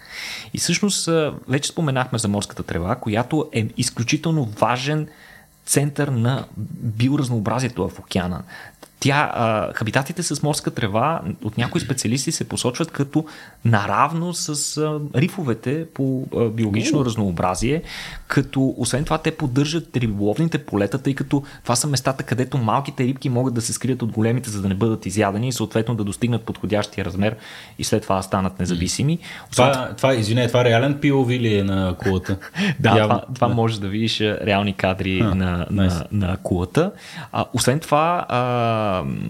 И 0.54 0.58
всъщност 0.58 1.08
вече 1.48 1.68
споменахме 1.68 2.18
за 2.18 2.28
морската 2.28 2.62
трева, 2.62 2.96
която 2.96 3.48
е 3.52 3.68
изключително 3.76 4.44
важен 4.44 5.08
център 5.66 6.08
на 6.08 6.44
биоразнообразието 6.56 7.88
в 7.88 7.98
океана. 7.98 8.42
Тя, 9.00 9.32
а, 9.34 9.72
хабитатите 9.72 10.22
с 10.22 10.42
морска 10.42 10.70
трева 10.70 11.20
от 11.44 11.58
някои 11.58 11.80
специалисти 11.80 12.32
се 12.32 12.48
посочват 12.48 12.90
като 12.90 13.24
наравно 13.64 14.34
с 14.34 14.76
а, 14.76 15.00
рифовете 15.14 15.86
по 15.94 16.26
а, 16.36 16.44
биологично 16.44 17.04
разнообразие, 17.04 17.82
като 18.26 18.74
освен 18.76 19.04
това 19.04 19.18
те 19.18 19.36
поддържат 19.36 19.96
риболовните 19.96 20.58
полета, 20.58 20.98
тъй 20.98 21.14
като 21.14 21.42
това 21.62 21.76
са 21.76 21.86
местата, 21.86 22.22
където 22.22 22.58
малките 22.58 23.04
рибки 23.04 23.28
могат 23.28 23.54
да 23.54 23.60
се 23.60 23.72
скрият 23.72 24.02
от 24.02 24.12
големите, 24.12 24.50
за 24.50 24.62
да 24.62 24.68
не 24.68 24.74
бъдат 24.74 25.06
изядени 25.06 25.48
и 25.48 25.52
съответно 25.52 25.94
да 25.94 26.04
достигнат 26.04 26.42
подходящия 26.42 27.04
размер 27.04 27.36
и 27.78 27.84
след 27.84 28.02
това 28.02 28.16
да 28.16 28.22
станат 28.22 28.58
независими. 28.58 29.18
Освен 29.50 29.72
Това, 29.72 29.94
това, 29.96 30.14
извиня, 30.14 30.48
това 30.48 30.64
реален 30.64 30.94
POV 30.94 31.40
ли 31.40 31.58
е 31.58 31.64
на 31.64 31.94
кулата? 31.98 32.36
да, 32.80 32.98
Явно. 32.98 33.20
това, 33.20 33.34
това 33.34 33.48
може 33.48 33.80
да 33.80 33.88
видиш 33.88 34.20
реални 34.20 34.72
кадри 34.72 35.20
А, 35.20 35.34
на, 35.34 35.66
nice. 35.66 35.70
на, 35.70 36.06
на 36.12 36.32
акулата. 36.32 36.92
А, 37.32 37.44
освен 37.54 37.80
това, 37.80 38.26
а, 38.28 38.85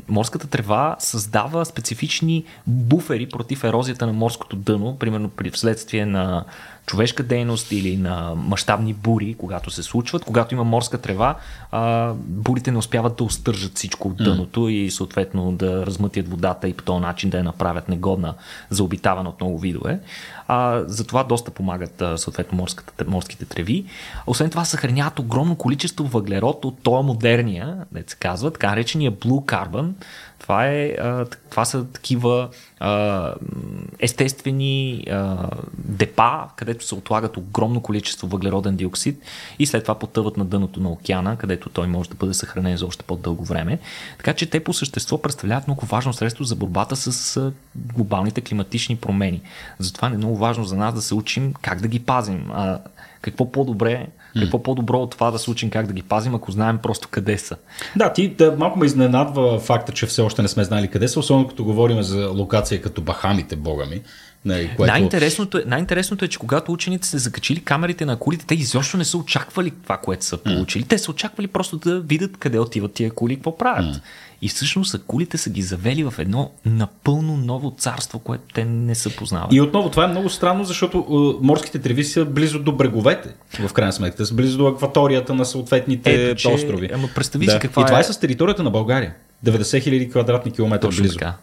морската 0.08 0.46
трева 0.46 0.96
създава 0.98 1.64
специфични 1.64 2.44
буфери 2.66 3.28
против 3.28 3.64
ерозията 3.64 4.06
на 4.06 4.12
морското 4.12 4.56
дъно, 4.56 4.96
примерно 4.98 5.28
при 5.28 5.50
вследствие 5.50 6.06
на 6.06 6.44
човешка 6.86 7.22
дейност 7.22 7.72
или 7.72 7.96
на 7.96 8.34
мащабни 8.36 8.92
бури, 8.92 9.34
когато 9.38 9.70
се 9.70 9.82
случват. 9.82 10.24
Когато 10.24 10.54
има 10.54 10.64
морска 10.64 10.98
трева, 10.98 11.34
а, 11.70 12.12
бурите 12.16 12.70
не 12.70 12.78
успяват 12.78 13.16
да 13.16 13.24
устържат 13.24 13.76
всичко 13.76 14.08
от 14.08 14.16
дъното 14.16 14.68
и 14.68 14.90
съответно 14.90 15.52
да 15.52 15.86
размътят 15.86 16.28
водата 16.28 16.68
и 16.68 16.72
по 16.72 16.82
този 16.82 17.00
начин 17.00 17.30
да 17.30 17.38
я 17.38 17.44
направят 17.44 17.88
негодна 17.88 18.34
за 18.70 18.84
обитаване 18.84 19.28
от 19.28 19.40
много 19.40 19.58
видове. 19.58 20.00
А, 20.48 20.82
затова 20.86 21.24
доста 21.24 21.50
помагат 21.50 22.02
а, 22.02 22.18
съответно 22.18 22.58
морската, 22.58 23.04
морските 23.08 23.44
треви. 23.44 23.84
Освен 24.26 24.50
това 24.50 24.64
съхраняват 24.64 25.18
огромно 25.18 25.56
количество 25.56 26.04
въглерод 26.04 26.64
от 26.64 26.82
този 26.82 27.06
модерния, 27.06 27.76
да 27.92 28.02
се 28.06 28.16
казва, 28.16 28.50
така 28.50 28.70
наречения 28.70 29.12
blue 29.12 29.44
carbon, 29.44 29.90
Това, 30.38 30.66
е, 30.66 30.86
а, 30.88 31.24
това 31.56 31.64
са 31.64 31.84
такива 31.84 32.48
а, 32.80 33.34
естествени 33.98 35.04
а, 35.10 35.48
депа, 35.78 36.42
където 36.56 36.86
се 36.86 36.94
отлагат 36.94 37.36
огромно 37.36 37.80
количество 37.80 38.26
въглероден 38.26 38.76
диоксид 38.76 39.22
и 39.58 39.66
след 39.66 39.82
това 39.84 39.98
потъват 39.98 40.36
на 40.36 40.44
дъното 40.44 40.80
на 40.80 40.90
океана, 40.90 41.36
където 41.36 41.68
той 41.68 41.86
може 41.86 42.08
да 42.08 42.14
бъде 42.14 42.34
съхранен 42.34 42.76
за 42.76 42.86
още 42.86 43.04
по-дълго 43.04 43.44
време. 43.44 43.78
Така 44.16 44.32
че 44.32 44.50
те 44.50 44.64
по 44.64 44.72
същество 44.72 45.22
представляват 45.22 45.66
много 45.66 45.86
важно 45.86 46.12
средство 46.12 46.44
за 46.44 46.56
борбата 46.56 46.96
с 46.96 47.52
глобалните 47.76 48.40
климатични 48.40 48.96
промени. 48.96 49.40
Затова 49.78 50.08
е 50.08 50.16
много 50.16 50.36
важно 50.36 50.64
за 50.64 50.76
нас 50.76 50.94
да 50.94 51.02
се 51.02 51.14
учим 51.14 51.54
как 51.62 51.80
да 51.80 51.88
ги 51.88 51.98
пазим. 51.98 52.50
А, 52.52 52.78
какво 53.22 53.52
по-добре 53.52 54.06
какво 54.40 54.62
по-добро 54.62 54.98
от 54.98 55.10
това 55.10 55.30
да 55.30 55.38
се 55.38 55.50
учим 55.50 55.70
как 55.70 55.86
да 55.86 55.92
ги 55.92 56.02
пазим, 56.02 56.34
ако 56.34 56.50
знаем 56.50 56.78
просто 56.78 57.08
къде 57.10 57.38
са? 57.38 57.56
Да, 57.96 58.12
ти 58.12 58.28
да, 58.28 58.56
малко 58.58 58.78
ме 58.78 58.86
изненадва 58.86 59.60
факта, 59.60 59.92
че 59.92 60.06
все 60.06 60.22
още 60.22 60.42
не 60.42 60.48
сме 60.48 60.64
знали 60.64 60.88
къде 60.88 61.08
са, 61.08 61.20
особено 61.20 61.45
като 61.48 61.64
говорим 61.64 62.02
за 62.02 62.28
локация 62.28 62.82
като 62.82 63.00
Бахамите, 63.00 63.56
бога 63.56 63.86
ми. 63.86 64.02
Не, 64.46 64.76
което... 64.76 64.92
най-интересното, 64.92 65.58
е, 65.58 65.62
най-интересното 65.66 66.24
е, 66.24 66.28
че 66.28 66.38
когато 66.38 66.72
учените 66.72 67.06
са 67.08 67.18
закачили 67.18 67.60
камерите 67.60 68.04
на 68.04 68.16
кулите, 68.16 68.46
те 68.46 68.54
изобщо 68.54 68.96
не 68.96 69.04
са 69.04 69.18
очаквали 69.18 69.70
това, 69.82 69.96
което 69.96 70.24
са 70.24 70.36
получили. 70.36 70.84
Mm. 70.84 70.88
Те 70.88 70.98
са 70.98 71.10
очаквали 71.10 71.46
просто 71.46 71.76
да 71.76 72.00
видят 72.00 72.36
къде 72.36 72.58
отиват 72.58 72.92
тия 72.92 73.10
кули 73.10 73.32
и 73.32 73.36
какво 73.36 73.58
правят. 73.58 73.96
Mm. 73.96 74.00
И 74.42 74.48
всъщност 74.48 74.94
акулите 74.94 75.38
са 75.38 75.50
ги 75.50 75.62
завели 75.62 76.04
в 76.04 76.14
едно 76.18 76.50
напълно 76.64 77.36
ново 77.36 77.74
царство, 77.78 78.18
което 78.18 78.44
те 78.54 78.64
не 78.64 78.94
са 78.94 79.10
познавали. 79.10 79.56
И 79.56 79.60
отново 79.60 79.90
това 79.90 80.04
е 80.04 80.08
много 80.08 80.28
странно, 80.28 80.64
защото 80.64 80.98
uh, 80.98 81.38
морските 81.42 81.78
треви 81.78 82.04
са 82.04 82.24
близо 82.24 82.58
до 82.58 82.72
бреговете, 82.72 83.28
в 83.68 83.72
крайна 83.72 83.92
сметка, 83.92 84.26
са 84.26 84.34
близо 84.34 84.58
до 84.58 84.66
акваторията 84.66 85.34
на 85.34 85.44
съответните 85.44 86.30
Ето, 86.30 86.40
че, 86.40 86.48
острови. 86.48 86.90
Ама 86.94 87.08
представи 87.14 87.46
да. 87.46 87.52
си 87.52 87.58
каква 87.58 87.82
И 87.82 87.86
това 87.86 87.98
е... 87.98 88.00
е 88.00 88.04
с 88.04 88.20
територията 88.20 88.62
на 88.62 88.70
България. 88.70 89.14
90 89.42 89.86
000 89.86 90.10
квадратни 90.12 90.52
километра 90.52 90.88
Точно 90.88 91.02
близо. 91.02 91.18
Така. 91.18 91.34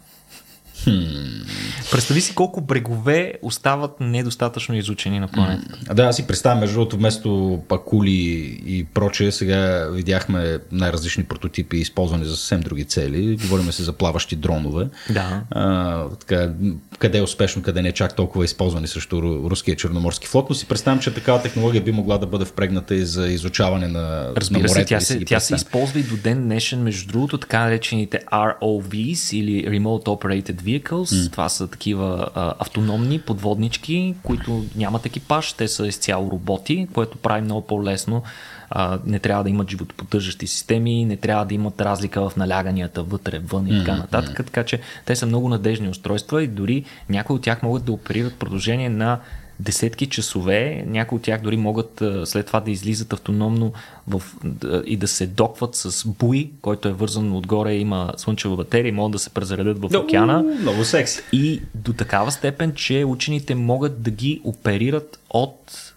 Представи 1.91 2.22
си 2.22 2.36
колко 2.36 2.62
брегове 2.62 3.34
остават 3.41 3.91
недостатъчно 4.00 4.76
изучени 4.76 5.19
на 5.19 5.28
планетата. 5.28 5.93
Да, 5.93 6.04
аз 6.04 6.15
си 6.15 6.28
представям, 6.28 6.60
между 6.60 6.76
другото, 6.76 6.98
вместо 6.98 7.60
пакули 7.67 8.12
и 8.65 8.86
прочее, 8.93 9.32
сега 9.32 9.88
видяхме 9.91 10.58
най-различни 10.72 11.24
прототипи, 11.24 11.78
използвани 11.78 12.26
за 12.26 12.38
съвсем 12.38 12.62
други 12.62 12.86
цели. 12.86 13.38
Говорим 13.41 13.72
се 13.72 13.84
за 13.84 13.93
плаващи 13.93 14.36
дронове. 14.36 14.88
Да. 15.10 15.41
А, 15.52 16.10
така, 16.10 16.52
къде 17.00 17.17
е 17.17 17.22
успешно, 17.22 17.62
къде 17.62 17.82
не 17.82 17.89
е 17.89 17.91
чак 17.91 18.15
толкова 18.15 18.46
използвани 18.46 18.88
срещу 18.88 19.22
руския 19.22 19.76
черноморски 19.76 20.28
флот, 20.28 20.50
но 20.50 20.56
си 20.56 20.65
представям, 20.65 21.00
че 21.00 21.13
такава 21.13 21.41
технология 21.41 21.84
би 21.84 21.91
могла 21.91 22.17
да 22.17 22.26
бъде 22.26 22.46
впрегната 22.46 22.96
и 22.96 23.06
за 23.06 23.28
изучаване 23.28 23.88
на, 23.88 24.32
Разбира 24.38 24.60
на 24.60 24.67
морето. 24.67 24.80
Се, 24.80 24.86
тя, 24.86 25.00
се, 25.00 25.26
тя 25.26 25.39
се 25.39 25.56
използва 25.56 26.00
и 26.00 26.04
до 26.04 26.17
ден 26.17 26.43
днешен, 26.43 26.84
между 26.84 27.08
другото, 27.08 27.38
така 27.38 27.60
наречените 27.60 28.19
ROVs 28.34 29.36
или 29.36 29.65
Remote 29.67 30.06
Operated 30.06 30.62
Vehicles. 30.62 30.73
Mm. 30.80 31.32
Това 31.32 31.50
са 31.50 31.68
такива 31.68 32.28
а, 32.36 32.54
автономни 32.60 33.20
подводнички, 33.20 34.16
които 34.24 34.66
нямат 34.76 35.06
екипаж, 35.06 35.54
те 35.54 35.68
са 35.68 35.88
изцяло 35.88 36.32
роботи, 36.32 36.88
което 36.94 37.18
прави 37.18 37.42
много 37.42 37.68
по-лесно. 37.68 38.24
А, 38.70 39.00
не 39.06 39.20
трябва 39.20 39.44
да 39.44 39.50
имат 39.50 39.70
животоподдържащи 39.70 40.48
системи, 40.48 41.06
не 41.06 41.18
трябва 41.18 41.46
да 41.46 41.54
имат 41.54 41.82
разлика 41.82 42.30
в 42.30 42.36
наляганията 42.36 43.04
вътре, 43.04 43.40
вън 43.40 43.68
и 43.68 43.80
така 43.80 43.96
нататък. 43.96 44.46
Така 44.46 44.64
че 44.64 44.80
те 45.06 45.16
са 45.16 45.26
много 45.26 45.50
надежни 45.50 45.90
устройства 45.90 46.44
и 46.44 46.48
дори 46.48 46.86
някои 47.10 47.36
от 47.36 47.42
тях 47.42 47.64
могат 47.64 47.86
да 47.86 47.92
оперират 47.92 48.36
продължение 48.36 48.90
на 48.90 49.20
десетки 49.63 50.06
часове. 50.08 50.84
Някои 50.88 51.15
от 51.15 51.21
тях 51.21 51.41
дори 51.41 51.58
могат 51.58 52.04
след 52.26 52.47
това 52.47 52.60
да 52.60 52.71
излизат 52.71 53.13
автономно 53.13 53.73
в, 54.08 54.21
и 54.86 54.97
да 54.97 55.08
се 55.08 55.28
докват 55.28 55.76
с 55.76 56.08
буи, 56.08 56.52
който 56.62 56.88
е 56.88 56.91
вързан 56.91 57.36
отгоре, 57.36 57.76
има 57.76 58.13
слънчева 58.17 58.56
батерия 58.56 58.89
и 58.89 58.91
могат 58.91 59.12
да 59.12 59.19
се 59.19 59.30
презаредят 59.30 59.80
в 59.80 59.99
океана. 59.99 60.43
Много 60.62 60.84
секси. 60.84 61.21
И 61.32 61.62
до 61.76 61.93
такава 61.93 62.32
степен, 62.32 62.73
че 62.76 63.04
учените 63.08 63.56
могат 63.56 64.02
да 64.02 64.12
ги 64.12 64.41
оперират 64.43 65.19
от 65.30 65.93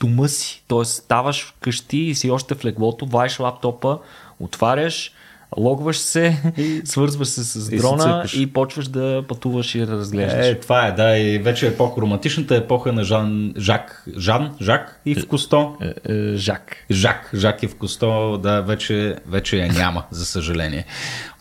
дома 0.00 0.28
си. 0.28 0.62
Тоест 0.68 0.92
ставаш 0.92 1.44
вкъщи 1.44 1.98
и 1.98 2.14
си 2.14 2.30
още 2.30 2.54
в 2.54 2.64
леглото, 2.64 3.06
ваеш 3.06 3.40
лаптопа, 3.40 3.98
отваряш, 4.40 5.12
логваш 5.56 5.98
се, 5.98 6.42
и... 6.56 6.82
свързваш 6.84 7.28
се 7.28 7.44
с 7.44 7.68
дрона 7.68 8.24
и, 8.34 8.42
и 8.42 8.46
почваш 8.46 8.88
да 8.88 9.24
пътуваш 9.28 9.74
и 9.74 9.78
да 9.78 9.92
разглеждаш. 9.92 10.46
Е, 10.46 10.60
това 10.60 10.86
е, 10.86 10.92
да, 10.92 11.18
и 11.18 11.38
вече 11.38 11.66
е 11.66 11.76
по 11.76 11.94
романтичната 11.98 12.56
епоха 12.56 12.92
на 12.92 13.04
Жан, 13.04 13.54
Жак, 13.58 14.06
Жан, 14.18 14.54
Жак 14.62 15.00
и 15.06 15.14
в 15.14 15.28
Кусто. 15.28 15.76
Е, 15.80 16.12
е, 16.12 16.36
Жак. 16.36 16.76
Жак, 16.90 17.30
Жак 17.34 17.62
и 17.62 17.66
в 17.66 17.76
Кусто, 17.76 18.38
да, 18.38 18.60
вече, 18.60 19.16
вече 19.26 19.56
я 19.56 19.72
няма, 19.72 20.04
за 20.10 20.26
съжаление. 20.26 20.84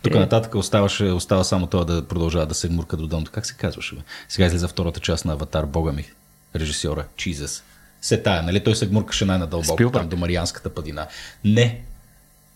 Тук 0.01 0.15
е. 0.15 0.19
нататък 0.19 0.55
оставаше, 0.55 1.03
остава 1.03 1.43
само 1.43 1.67
това 1.67 1.83
да 1.83 2.07
продължава 2.07 2.45
да 2.45 2.55
се 2.55 2.67
гмурка 2.67 2.97
до 2.97 3.07
дъното. 3.07 3.31
Как 3.31 3.45
се 3.45 3.53
казваше? 3.53 3.95
Бе? 3.95 4.01
Сега 4.29 4.45
излиза 4.45 4.67
втората 4.67 4.99
част 4.99 5.25
на 5.25 5.33
Аватар, 5.33 5.65
бога 5.65 5.91
ми, 5.91 6.05
режисьора, 6.55 7.05
Чизес. 7.15 7.63
Се 8.01 8.21
тая, 8.21 8.43
нали? 8.43 8.63
Той 8.63 8.75
се 8.75 8.87
гмуркаше 8.87 9.25
най-надълбоко 9.25 9.91
там 9.91 10.07
до 10.07 10.17
Марианската 10.17 10.69
падина. 10.69 11.07
Не, 11.45 11.81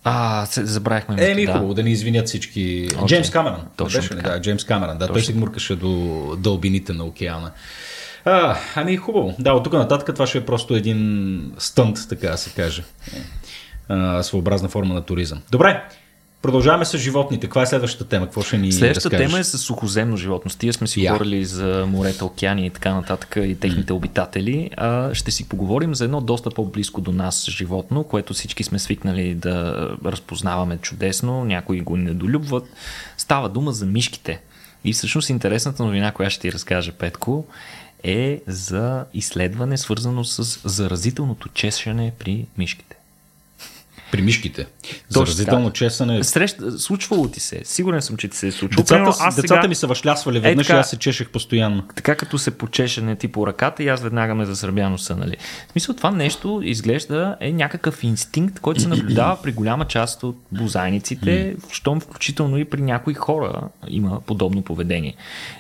а, 0.04 0.46
се, 0.46 0.66
забравихме. 0.66 1.16
Е, 1.32 1.36
ми 1.36 1.46
да. 1.46 1.54
хубаво, 1.54 1.74
да 1.74 1.84
ни 1.84 1.92
извинят 1.92 2.28
всички. 2.28 2.88
Okay. 2.90 3.06
Джеймс 3.06 3.30
Камерън. 3.30 3.62
Точно 3.76 4.02
беше, 4.02 4.10
така. 4.10 4.30
Да, 4.30 4.42
Джеймс 4.42 4.64
Камерън. 4.64 4.98
Да, 4.98 5.08
Точно. 5.08 5.14
той 5.14 5.22
се 5.22 5.34
гмуркаше 5.34 5.76
до 5.76 6.36
дълбините 6.40 6.94
на 6.94 7.04
океана. 7.04 7.52
А, 8.26 8.58
ами 8.76 8.98
хубаво. 8.98 9.36
Да, 9.40 9.54
от 9.54 9.64
тук 9.64 9.74
нататък 9.74 10.16
това 10.16 10.28
ще 10.28 10.38
е 10.38 10.46
просто 10.46 10.76
един 10.76 11.52
стънт, 11.58 11.98
така 12.10 12.30
да 12.30 12.38
се 12.38 12.50
каже. 12.50 12.84
А, 13.90 14.24
своеобразна 14.24 14.70
форма 14.70 14.94
на 14.94 15.02
туризъм. 15.02 15.42
Добре, 15.52 15.84
Продължаваме 16.42 16.86
с 16.86 16.98
животните. 16.98 17.48
Каква 17.48 17.62
е 17.62 17.66
следващата 17.66 18.10
тема? 18.10 18.26
Какво 18.26 18.42
ще 18.42 18.58
ни 18.58 18.72
Следващата 18.72 19.16
разкажеш? 19.16 19.32
тема 19.32 19.40
е 19.40 19.44
с 19.44 19.58
сухоземно 19.58 20.18
животно. 20.18 20.52
Тия 20.60 20.74
сме 20.74 20.88
си 20.88 21.00
yeah. 21.00 21.12
говорили 21.12 21.46
за 21.46 21.86
морета, 21.88 22.26
океани 22.26 22.66
и 22.66 22.70
така 22.70 22.94
нататък 22.94 23.38
и 23.42 23.60
техните 23.60 23.94
mm. 23.94 23.96
обитатели. 23.96 24.70
А 24.78 25.14
ще 25.14 25.32
си 25.32 25.50
поговорим 25.50 25.96
за 25.96 26.06
едно 26.06 26.22
доста 26.22 26.50
по-близко 26.50 27.02
до 27.02 27.12
нас 27.12 27.46
животно, 27.50 28.04
което 28.04 28.34
всички 28.34 28.64
сме 28.64 28.80
свикнали 28.80 29.36
да 29.36 29.90
разпознаваме 30.06 30.78
чудесно, 30.78 31.46
някои 31.46 31.82
го 31.82 31.98
недолюбват. 31.98 32.64
Става 33.18 33.50
дума 33.50 33.72
за 33.72 33.86
мишките. 33.86 34.42
И 34.84 34.94
всъщност 34.94 35.30
интересната 35.30 35.84
новина, 35.84 36.12
която 36.12 36.34
ще 36.34 36.42
ти 36.42 36.52
разкажа, 36.52 36.92
Петко, 36.92 37.46
е 38.04 38.42
за 38.48 39.06
изследване, 39.14 39.78
свързано 39.78 40.24
с 40.24 40.70
заразителното 40.70 41.50
чешане 41.50 42.14
при 42.20 42.46
мишките. 42.58 42.99
При 44.12 44.22
мишките. 44.22 44.66
Заразително 45.10 45.72
чесане. 45.72 46.24
Срещ... 46.24 46.58
Случвало 46.78 47.28
ти 47.28 47.40
се. 47.40 47.62
Сигурен 47.64 48.02
съм, 48.02 48.18
че 48.18 48.28
ти 48.28 48.38
се 48.38 48.48
е 48.48 48.52
случвало. 48.52 48.84
Децата, 48.84 49.10
аз 49.20 49.36
децата 49.36 49.62
сега... 49.62 49.68
ми 49.68 49.76
са 49.76 49.88
въшлясвали 49.88 50.40
веднъж 50.40 50.66
е, 50.66 50.68
така, 50.68 50.78
и 50.78 50.80
аз 50.80 50.90
се 50.90 50.98
чешех 50.98 51.30
постоянно. 51.30 51.84
Така 51.96 52.16
като 52.16 52.38
се 52.38 52.58
почешане 52.58 53.16
ти 53.16 53.28
по 53.28 53.48
ръката 53.48 53.84
и 53.84 53.88
аз 53.88 54.02
веднага 54.02 54.36
ме 54.36 54.46
засърбяно 54.46 54.98
са, 54.98 55.16
нали? 55.16 55.38
В 55.68 55.72
смисъл 55.72 55.96
това 55.96 56.12
нещо 56.12 56.62
изглежда 56.64 57.38
е 57.40 57.52
някакъв 57.52 58.04
инстинкт, 58.04 58.60
който 58.60 58.82
се 58.82 58.88
наблюдава 58.88 59.42
при 59.44 59.52
голяма 59.52 59.86
част 59.86 60.24
от 60.24 60.38
бозайниците, 60.52 61.56
щом 61.72 62.00
включително 62.00 62.58
и 62.58 62.66
при 62.66 62.82
някои 62.82 63.14
хора 63.14 63.62
има 63.88 64.22
подобно 64.22 64.62
поведение. 64.62 65.16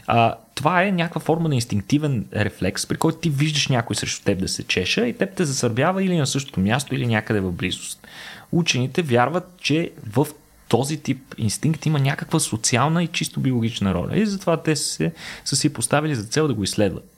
А, 0.07 0.35
това 0.59 0.83
е 0.83 0.91
някаква 0.91 1.21
форма 1.21 1.49
на 1.49 1.55
инстинктивен 1.55 2.25
рефлекс, 2.35 2.85
при 2.85 2.97
който 2.97 3.17
ти 3.17 3.29
виждаш 3.29 3.67
някой 3.67 3.95
срещу 3.95 4.23
теб 4.23 4.39
да 4.39 4.47
се 4.47 4.63
чеша 4.63 5.07
и 5.07 5.13
теб 5.13 5.35
те 5.35 5.45
засърбява 5.45 6.03
или 6.03 6.17
на 6.17 6.27
същото 6.27 6.59
място, 6.59 6.95
или 6.95 7.07
някъде 7.07 7.39
в 7.39 7.51
близост 7.51 8.07
учените 8.51 9.01
вярват, 9.01 9.53
че 9.57 9.91
в 10.09 10.27
този 10.67 10.97
тип 10.97 11.35
инстинкт 11.37 11.85
има 11.85 11.99
някаква 11.99 12.39
социална 12.39 13.03
и 13.03 13.07
чисто 13.07 13.39
биологична 13.39 13.93
роля. 13.93 14.17
И 14.17 14.25
затова 14.25 14.63
те 14.63 14.75
се, 14.75 15.13
са 15.45 15.55
си 15.55 15.73
поставили 15.73 16.15
за 16.15 16.23
цел 16.23 16.47
да 16.47 16.53
го 16.53 16.63
изследват. 16.63 17.11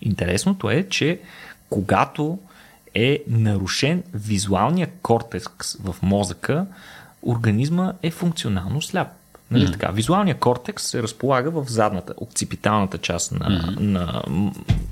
Интересното 0.00 0.70
е, 0.70 0.86
че 0.88 1.20
когато 1.70 2.38
е 2.94 3.22
нарушен 3.28 4.02
визуалния 4.14 4.88
кортекс 5.02 5.76
в 5.82 5.96
мозъка, 6.02 6.66
организма 7.22 7.92
е 8.02 8.10
функционално 8.10 8.82
сляп. 8.82 9.08
Нали 9.50 9.66
mm. 9.66 9.72
така? 9.72 9.90
Визуалният 9.90 10.38
кортекс 10.38 10.82
се 10.82 11.02
разполага 11.02 11.50
в 11.50 11.64
задната, 11.68 12.14
окципиталната 12.16 12.98
част 12.98 13.32
на, 13.32 13.46
mm. 13.46 13.80
на, 13.80 14.22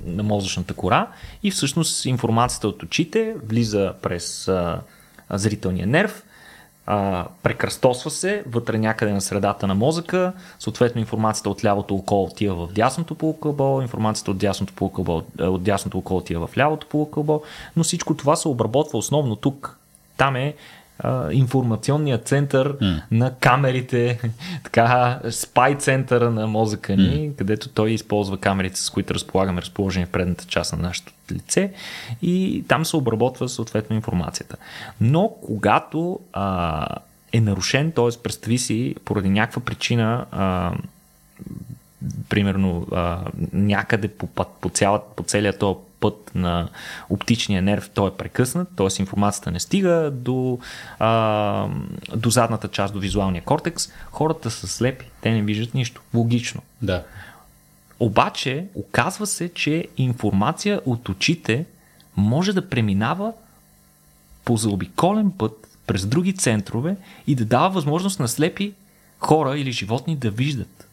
на 0.05 0.23
мозъчната 0.23 0.73
кора 0.73 1.07
и 1.43 1.51
всъщност 1.51 2.05
информацията 2.05 2.67
от 2.67 2.83
очите 2.83 3.35
влиза 3.45 3.93
през 4.01 4.47
а, 4.47 4.81
зрителния 5.29 5.87
нерв, 5.87 6.23
а, 6.85 7.25
прекръстосва 7.43 8.11
се 8.11 8.43
вътре 8.47 8.77
някъде 8.77 9.11
на 9.11 9.21
средата 9.21 9.67
на 9.67 9.75
мозъка, 9.75 10.33
съответно 10.59 11.01
информацията 11.01 11.49
от 11.49 11.65
лявото 11.65 11.95
око 11.95 12.23
отива 12.23 12.67
в 12.67 12.73
дясното 12.73 13.15
полукълбо, 13.15 13.81
информацията 13.81 14.31
от 14.31 14.37
дясното 14.37 14.73
полукълбо, 14.73 15.21
от 15.39 15.63
дясното 15.63 15.97
око 15.97 16.17
отива 16.17 16.47
в 16.47 16.57
лявото 16.57 16.87
полукълбо, 16.87 17.41
но 17.75 17.83
всичко 17.83 18.17
това 18.17 18.35
се 18.35 18.47
обработва 18.47 18.97
основно 18.97 19.35
тук. 19.35 19.77
Там 20.17 20.35
е 20.35 20.53
а, 20.99 21.33
информационния 21.33 22.17
център 22.17 22.77
mm. 22.77 23.01
на 23.11 23.33
камерите, 23.39 24.19
така, 24.63 25.19
спай 25.29 25.75
центъра 25.75 26.31
на 26.31 26.47
мозъка 26.47 26.95
ни, 26.95 27.29
mm. 27.29 27.35
където 27.35 27.69
той 27.69 27.91
използва 27.91 28.37
камерите, 28.37 28.79
с 28.79 28.89
които 28.89 29.13
разполагаме, 29.13 29.61
разположени 29.61 30.05
в 30.05 30.09
предната 30.09 30.45
част 30.45 30.73
на 30.73 30.79
нашето 30.79 31.13
лице 31.31 31.73
и 32.21 32.63
там 32.67 32.85
се 32.85 32.95
обработва 32.95 33.49
съответно 33.49 33.95
информацията. 33.95 34.57
Но 35.01 35.29
когато 35.45 36.19
а, 36.33 36.87
е 37.33 37.41
нарушен, 37.41 37.91
т.е. 37.91 38.21
представи 38.23 38.57
си 38.57 38.95
поради 39.05 39.29
някаква 39.29 39.61
причина 39.61 40.25
а, 40.31 40.73
примерно 42.29 42.87
а, 42.91 43.19
някъде 43.53 44.07
по, 44.07 44.27
по, 44.61 44.69
цяла, 44.69 45.01
по 45.15 45.23
целия 45.23 45.57
този 45.57 45.79
път 45.99 46.31
на 46.35 46.69
оптичния 47.09 47.61
нерв 47.61 47.89
той 47.93 48.07
е 48.07 48.17
прекъснат, 48.17 48.67
т.е. 48.75 48.87
информацията 48.99 49.51
не 49.51 49.59
стига 49.59 50.11
до, 50.13 50.59
а, 50.99 51.67
до 52.15 52.29
задната 52.29 52.67
част, 52.67 52.93
до 52.93 52.99
визуалния 52.99 53.43
кортекс, 53.43 53.89
хората 54.11 54.51
са 54.51 54.67
слепи, 54.67 55.05
те 55.21 55.31
не 55.31 55.41
виждат 55.41 55.73
нищо. 55.73 56.01
Логично. 56.13 56.61
Да. 56.81 57.03
Обаче, 57.99 58.65
оказва 58.75 59.27
се, 59.27 59.53
че 59.53 59.87
информация 59.97 60.81
от 60.85 61.09
очите 61.09 61.65
може 62.17 62.53
да 62.53 62.69
преминава 62.69 63.33
по 64.45 64.57
заобиколен 64.57 65.31
път 65.31 65.67
през 65.87 66.05
други 66.05 66.35
центрове 66.35 66.95
и 67.27 67.35
да 67.35 67.45
дава 67.45 67.69
възможност 67.69 68.19
на 68.19 68.27
слепи 68.27 68.73
хора 69.19 69.57
или 69.57 69.71
животни 69.71 70.15
да 70.15 70.31
виждат. 70.31 70.88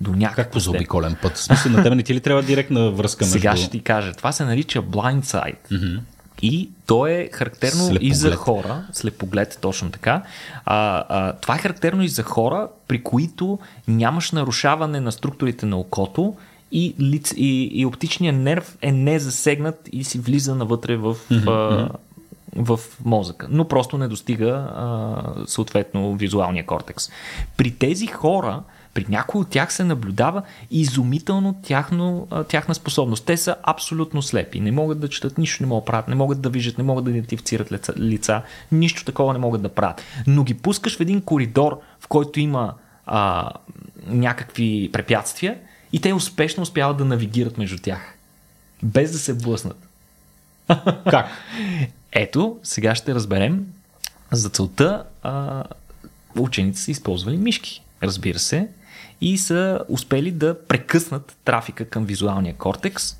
До 0.00 0.10
някакъв 0.10 0.44
Как 0.44 0.52
по 0.52 0.60
заобиколен 0.60 1.16
път? 1.22 1.36
В 1.36 1.42
смисъл, 1.42 1.72
на 1.72 1.82
тебе 1.82 1.94
не 1.94 2.02
ти 2.02 2.14
ли 2.14 2.20
трябва 2.20 2.42
директна 2.42 2.90
връзка 2.90 3.24
между... 3.24 3.38
Сега 3.38 3.56
ще 3.56 3.70
ти 3.70 3.80
кажа. 3.80 4.12
Това 4.12 4.32
се 4.32 4.44
нарича 4.44 4.82
blind 4.82 5.24
sight. 5.24 5.72
Mm-hmm. 5.72 6.00
И 6.42 6.70
то 6.86 7.06
е 7.06 7.28
характерно 7.32 7.84
слепоглед. 7.84 8.02
и 8.02 8.14
за 8.14 8.36
хора, 8.36 8.86
слепоглед, 8.92 9.58
точно 9.60 9.90
така. 9.90 10.22
А, 10.64 11.04
а, 11.08 11.32
това 11.32 11.54
е 11.54 11.58
характерно 11.58 12.02
и 12.02 12.08
за 12.08 12.22
хора, 12.22 12.68
при 12.88 13.02
които 13.02 13.58
нямаш 13.88 14.32
нарушаване 14.32 15.00
на 15.00 15.12
структурите 15.12 15.66
на 15.66 15.76
окото 15.76 16.36
и, 16.72 16.94
лиц, 17.00 17.34
и, 17.36 17.70
и 17.72 17.86
оптичният 17.86 18.36
нерв 18.36 18.76
е 18.82 18.92
не 18.92 19.18
засегнат 19.18 19.88
и 19.92 20.04
си 20.04 20.18
влиза 20.18 20.54
навътре 20.54 20.96
в, 20.96 21.16
mm-hmm. 21.30 21.48
а, 21.48 21.88
в 22.56 22.80
мозъка, 23.04 23.46
но 23.50 23.68
просто 23.68 23.98
не 23.98 24.08
достига 24.08 24.48
а, 24.48 25.22
съответно 25.46 26.14
визуалния 26.14 26.66
кортекс. 26.66 27.10
При 27.56 27.70
тези 27.70 28.06
хора, 28.06 28.62
при 28.98 29.06
някои 29.08 29.40
от 29.40 29.48
тях 29.48 29.72
се 29.72 29.84
наблюдава 29.84 30.42
изумително 30.70 31.60
тяхно, 31.62 32.28
тяхна 32.48 32.74
способност. 32.74 33.24
Те 33.24 33.36
са 33.36 33.56
абсолютно 33.62 34.22
слепи. 34.22 34.60
Не 34.60 34.72
могат 34.72 35.00
да 35.00 35.08
четат, 35.08 35.38
нищо 35.38 35.62
не 35.62 35.66
могат 35.66 35.84
да 35.84 35.86
правят, 35.86 36.08
не 36.08 36.14
могат 36.14 36.40
да 36.40 36.48
виждат, 36.50 36.78
не 36.78 36.84
могат 36.84 37.04
да 37.04 37.10
идентифицират 37.10 37.72
лица, 37.72 37.92
лица 37.98 38.42
нищо 38.72 39.04
такова 39.04 39.32
не 39.32 39.38
могат 39.38 39.62
да 39.62 39.68
правят. 39.68 40.02
Но 40.26 40.44
ги 40.44 40.54
пускаш 40.54 40.96
в 40.96 41.00
един 41.00 41.20
коридор, 41.20 41.80
в 42.00 42.08
който 42.08 42.40
има 42.40 42.74
а, 43.06 43.50
някакви 44.06 44.90
препятствия 44.92 45.58
и 45.92 46.00
те 46.00 46.14
успешно 46.14 46.62
успяват 46.62 46.96
да 46.96 47.04
навигират 47.04 47.58
между 47.58 47.78
тях. 47.78 48.14
Без 48.82 49.12
да 49.12 49.18
се 49.18 49.34
блъснат. 49.34 49.88
Как? 51.10 51.26
Ето, 52.12 52.58
сега 52.62 52.94
ще 52.94 53.14
разберем. 53.14 53.66
За 54.32 54.48
целта 54.48 55.04
а, 55.22 55.64
учените 56.38 56.78
са 56.78 56.90
използвали 56.90 57.36
мишки, 57.36 57.82
разбира 58.02 58.38
се, 58.38 58.68
и 59.20 59.38
са 59.38 59.80
успели 59.88 60.30
да 60.30 60.66
прекъснат 60.68 61.36
трафика 61.44 61.84
към 61.84 62.04
визуалния 62.04 62.54
кортекс 62.54 63.16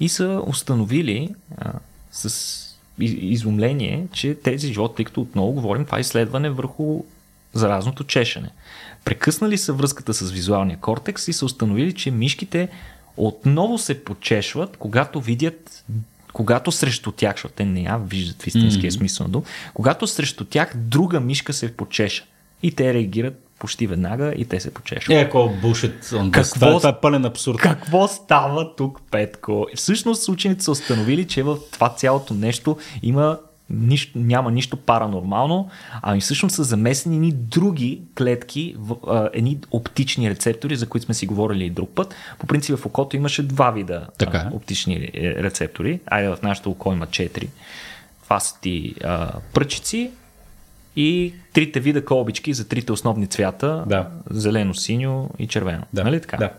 и 0.00 0.08
са 0.08 0.42
установили 0.46 1.34
а, 1.58 1.72
с 2.12 2.54
изумление, 3.00 4.06
че 4.12 4.34
тези 4.34 4.72
животи, 4.72 4.96
тъй 4.96 5.04
като 5.04 5.20
отново 5.20 5.52
говорим, 5.52 5.84
това 5.84 5.98
е 5.98 6.00
изследване 6.00 6.50
върху 6.50 7.04
заразното 7.52 8.04
чешене. 8.04 8.50
Прекъснали 9.04 9.58
са 9.58 9.72
връзката 9.72 10.14
с 10.14 10.30
визуалния 10.30 10.78
кортекс 10.78 11.28
и 11.28 11.32
са 11.32 11.44
установили, 11.44 11.92
че 11.92 12.10
мишките 12.10 12.68
отново 13.16 13.78
се 13.78 14.04
почешват, 14.04 14.76
когато 14.76 15.20
видят 15.20 15.84
когато 16.32 16.72
срещу 16.72 17.12
тях, 17.12 17.34
защото 17.34 17.54
те 17.54 17.64
не 17.64 17.82
я 17.82 17.96
виждат 17.96 18.42
в 18.42 18.46
истинския 18.46 18.90
mm-hmm. 18.90 18.96
смисъл 18.96 19.26
на 19.26 19.30
дум, 19.30 19.42
когато 19.74 20.06
срещу 20.06 20.44
тях 20.44 20.76
друга 20.76 21.20
мишка 21.20 21.52
се 21.52 21.76
почеша 21.76 22.24
и 22.62 22.72
те 22.72 22.94
реагират 22.94 23.47
почти 23.58 23.86
веднага 23.86 24.34
и 24.36 24.44
те 24.44 24.60
се 24.60 24.74
почешват. 24.74 25.16
Е, 25.16 25.30
бушет, 25.60 26.14
какво, 26.32 26.76
това 26.76 26.90
е 26.90 27.00
пълен 27.00 27.24
абсурд. 27.24 27.58
Какво 27.58 28.08
става 28.08 28.76
тук, 28.76 29.00
Петко? 29.10 29.66
Всъщност 29.74 30.28
учените 30.28 30.64
са 30.64 30.70
установили, 30.70 31.26
че 31.26 31.42
в 31.42 31.58
това 31.72 31.88
цялото 31.88 32.34
нещо 32.34 32.76
има 33.02 33.38
нищо, 33.70 34.18
няма 34.18 34.50
нищо 34.50 34.76
паранормално, 34.76 35.68
ами 36.02 36.20
всъщност 36.20 36.54
са 36.54 36.64
замесени 36.64 37.18
ни 37.18 37.32
други 37.32 38.02
клетки, 38.18 38.74
в, 38.78 38.96
а, 39.08 39.30
едни 39.32 39.58
оптични 39.70 40.30
рецептори, 40.30 40.76
за 40.76 40.88
които 40.88 41.04
сме 41.04 41.14
си 41.14 41.26
говорили 41.26 41.64
и 41.64 41.70
друг 41.70 41.90
път. 41.94 42.14
По 42.38 42.46
принцип 42.46 42.78
в 42.78 42.86
окото 42.86 43.16
имаше 43.16 43.42
два 43.42 43.70
вида 43.70 44.06
така. 44.18 44.38
А, 44.52 44.56
оптични 44.56 45.10
е, 45.14 45.34
рецептори. 45.34 46.00
Айде 46.06 46.28
в 46.28 46.38
нашото 46.42 46.70
око 46.70 46.92
има 46.92 47.06
четири. 47.06 47.48
Това 48.24 48.40
са 48.40 48.60
ти 48.60 48.94
а, 49.04 49.32
пръчици 49.54 50.10
и 50.98 51.34
трите 51.52 51.80
вида 51.80 52.04
колбички 52.04 52.52
за 52.52 52.68
трите 52.68 52.92
основни 52.92 53.26
цвята. 53.26 53.84
Да. 53.86 54.08
Зелено, 54.30 54.74
синьо 54.74 55.30
и 55.38 55.46
червено. 55.46 55.82
Да. 55.92 56.04
Нали 56.04 56.20
така? 56.20 56.36
Да. 56.36 56.52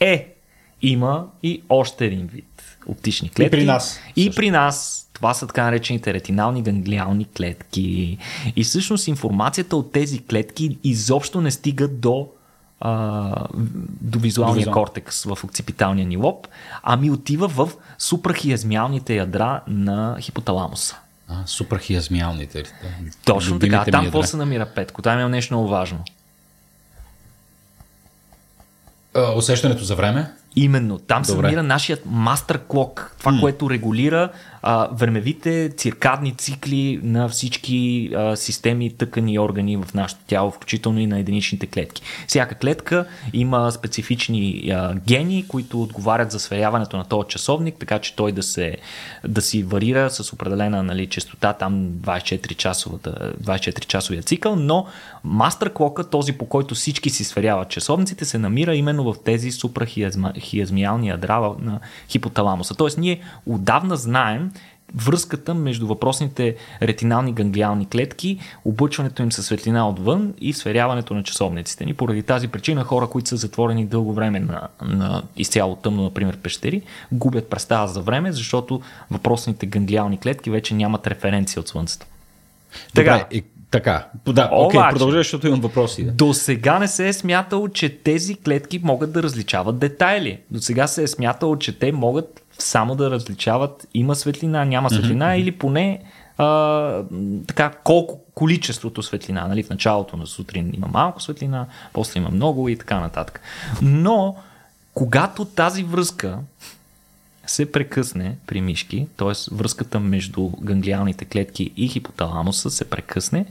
Е, 0.00 0.34
има 0.82 1.26
и 1.42 1.62
още 1.68 2.06
един 2.06 2.26
вид 2.26 2.78
оптични 2.86 3.30
клетки. 3.30 3.56
И 3.56 3.60
при 3.60 3.64
нас. 3.64 4.00
И 4.16 4.24
също. 4.24 4.36
при 4.36 4.50
нас 4.50 5.08
това 5.12 5.34
са 5.34 5.46
така 5.46 5.64
наречените 5.64 6.14
ретинални 6.14 6.62
ганглиални 6.62 7.24
клетки. 7.36 8.18
И 8.56 8.64
всъщност 8.64 9.08
информацията 9.08 9.76
от 9.76 9.92
тези 9.92 10.24
клетки 10.24 10.78
изобщо 10.84 11.40
не 11.40 11.50
стига 11.50 11.88
до 11.88 12.28
а, 12.80 13.46
до 14.00 14.18
визуалния 14.18 14.56
Визуал. 14.56 14.74
кортекс 14.74 15.24
в 15.24 15.38
окципиталния 15.44 16.06
ни 16.06 16.16
лоб, 16.16 16.48
ами 16.82 17.10
отива 17.10 17.48
в 17.48 17.70
супрахиазмиалните 17.98 19.16
ядра 19.16 19.60
на 19.68 20.16
хипоталамуса. 20.20 20.96
А, 21.28 21.46
супрахиазмиалните. 21.46 22.64
Точно 23.24 23.58
така. 23.58 23.84
Там 23.90 24.04
какво 24.04 24.22
се 24.22 24.36
намира 24.36 24.66
Петко? 24.66 25.02
Там 25.02 25.18
е 25.18 25.28
нещо 25.28 25.54
много 25.54 25.68
важно. 25.68 26.04
Усещането 29.36 29.84
за 29.84 29.94
време? 29.94 30.32
Именно. 30.56 30.98
Там 30.98 31.22
Добре. 31.22 31.34
се 31.34 31.42
намира 31.42 31.62
нашият 31.62 32.02
мастер 32.06 32.60
клок. 32.68 33.14
Това, 33.18 33.32
mm. 33.32 33.40
което 33.40 33.70
регулира 33.70 34.28
а, 34.68 34.88
времевите 34.92 35.70
циркадни 35.76 36.34
цикли 36.34 37.00
на 37.02 37.28
всички 37.28 38.10
а, 38.16 38.36
системи, 38.36 38.90
тъкани 38.90 39.34
и 39.34 39.38
органи 39.38 39.76
в 39.76 39.94
нашето 39.94 40.20
тяло, 40.26 40.50
включително 40.50 41.00
и 41.00 41.06
на 41.06 41.18
единичните 41.18 41.66
клетки. 41.66 42.02
Всяка 42.26 42.54
клетка 42.54 43.06
има 43.32 43.72
специфични 43.72 44.70
а, 44.74 44.94
гени, 44.94 45.44
които 45.48 45.82
отговарят 45.82 46.30
за 46.30 46.40
сверяването 46.40 46.96
на 46.96 47.04
този 47.04 47.28
часовник, 47.28 47.74
така 47.80 47.98
че 47.98 48.16
той 48.16 48.32
да, 48.32 48.42
се, 48.42 48.76
да 49.28 49.42
си 49.42 49.62
варира 49.62 50.10
с 50.10 50.32
определена 50.32 50.82
нали, 50.82 51.06
частота, 51.06 51.52
там 51.52 51.88
24-часовия 51.88 53.34
24 53.42 54.26
цикъл, 54.26 54.56
но 54.56 54.86
мастер 55.24 55.72
клока, 55.72 56.04
този 56.04 56.32
по 56.32 56.46
който 56.46 56.74
всички 56.74 57.10
си 57.10 57.24
сверяват 57.24 57.68
часовниците, 57.68 58.24
се 58.24 58.38
намира 58.38 58.74
именно 58.74 59.12
в 59.12 59.16
тези 59.24 59.52
супрахиазмиални 59.52 61.08
ядра 61.08 61.54
на 61.58 61.80
хипоталамуса. 62.08 62.74
Тоест 62.74 62.98
ние 62.98 63.20
отдавна 63.46 63.96
знаем, 63.96 64.50
връзката 64.94 65.54
между 65.54 65.86
въпросните 65.86 66.56
ретинални 66.82 67.32
ганглиални 67.32 67.88
клетки, 67.88 68.38
облъчването 68.64 69.22
им 69.22 69.32
със 69.32 69.46
светлина 69.46 69.88
отвън 69.88 70.34
и 70.40 70.52
сверяването 70.52 71.14
на 71.14 71.22
часовниците 71.22 71.84
ни. 71.84 71.94
Поради 71.94 72.22
тази 72.22 72.48
причина 72.48 72.84
хора, 72.84 73.06
които 73.06 73.28
са 73.28 73.36
затворени 73.36 73.86
дълго 73.86 74.12
време 74.12 74.40
на, 74.40 74.68
на 74.82 75.22
изцяло 75.36 75.76
тъмно, 75.76 76.02
например 76.02 76.36
пещери, 76.36 76.82
губят 77.12 77.50
представа 77.50 77.88
за 77.88 78.00
време, 78.00 78.32
защото 78.32 78.80
въпросните 79.10 79.66
ганглиални 79.66 80.18
клетки 80.18 80.50
вече 80.50 80.74
нямат 80.74 81.06
референция 81.06 81.60
от 81.60 81.68
Слънцето. 81.68 82.06
Добре, 82.94 83.24
и 83.30 83.44
така, 83.70 84.06
да, 84.26 84.48
окей, 84.52 84.80
okay, 84.80 85.10
защото 85.10 85.46
имам 85.46 85.60
въпроси. 85.60 86.04
Да. 86.04 86.12
До 86.12 86.34
сега 86.34 86.78
не 86.78 86.88
се 86.88 87.08
е 87.08 87.12
смятало, 87.12 87.68
че 87.68 87.88
тези 87.88 88.34
клетки 88.34 88.80
могат 88.84 89.12
да 89.12 89.22
различават 89.22 89.78
детайли. 89.78 90.38
До 90.50 90.60
сега 90.60 90.86
се 90.86 91.02
е 91.02 91.06
смятало, 91.06 91.56
че 91.56 91.78
те 91.78 91.92
могат 91.92 92.42
само 92.58 92.94
да 92.94 93.10
различават 93.10 93.88
има 93.94 94.14
светлина, 94.14 94.64
няма 94.64 94.90
светлина 94.90 95.26
mm-hmm. 95.26 95.40
или 95.40 95.52
поне 95.52 96.00
а, 96.38 97.02
така, 97.46 97.72
колко 97.84 98.20
количеството 98.34 99.02
светлина. 99.02 99.48
Нали? 99.48 99.62
В 99.62 99.70
началото 99.70 100.16
на 100.16 100.26
сутрин 100.26 100.72
има 100.74 100.86
малко 100.86 101.22
светлина, 101.22 101.66
после 101.92 102.20
има 102.20 102.30
много 102.30 102.68
и 102.68 102.76
така 102.76 103.00
нататък. 103.00 103.40
Но, 103.82 104.36
когато 104.94 105.44
тази 105.44 105.84
връзка 105.84 106.38
се 107.46 107.72
прекъсне 107.72 108.36
при 108.46 108.60
мишки, 108.60 109.06
т.е. 109.16 109.54
връзката 109.54 110.00
между 110.00 110.50
ганглиалните 110.60 111.24
клетки 111.24 111.72
и 111.76 111.88
хипоталамуса 111.88 112.70
се 112.70 112.90
прекъсне, 112.90 113.46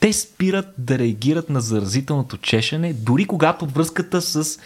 те 0.00 0.12
спират 0.12 0.68
да 0.78 0.98
реагират 0.98 1.50
на 1.50 1.60
заразителното 1.60 2.36
чешене, 2.36 2.92
дори 2.92 3.24
когато 3.24 3.66
връзката 3.66 4.22
с, 4.22 4.58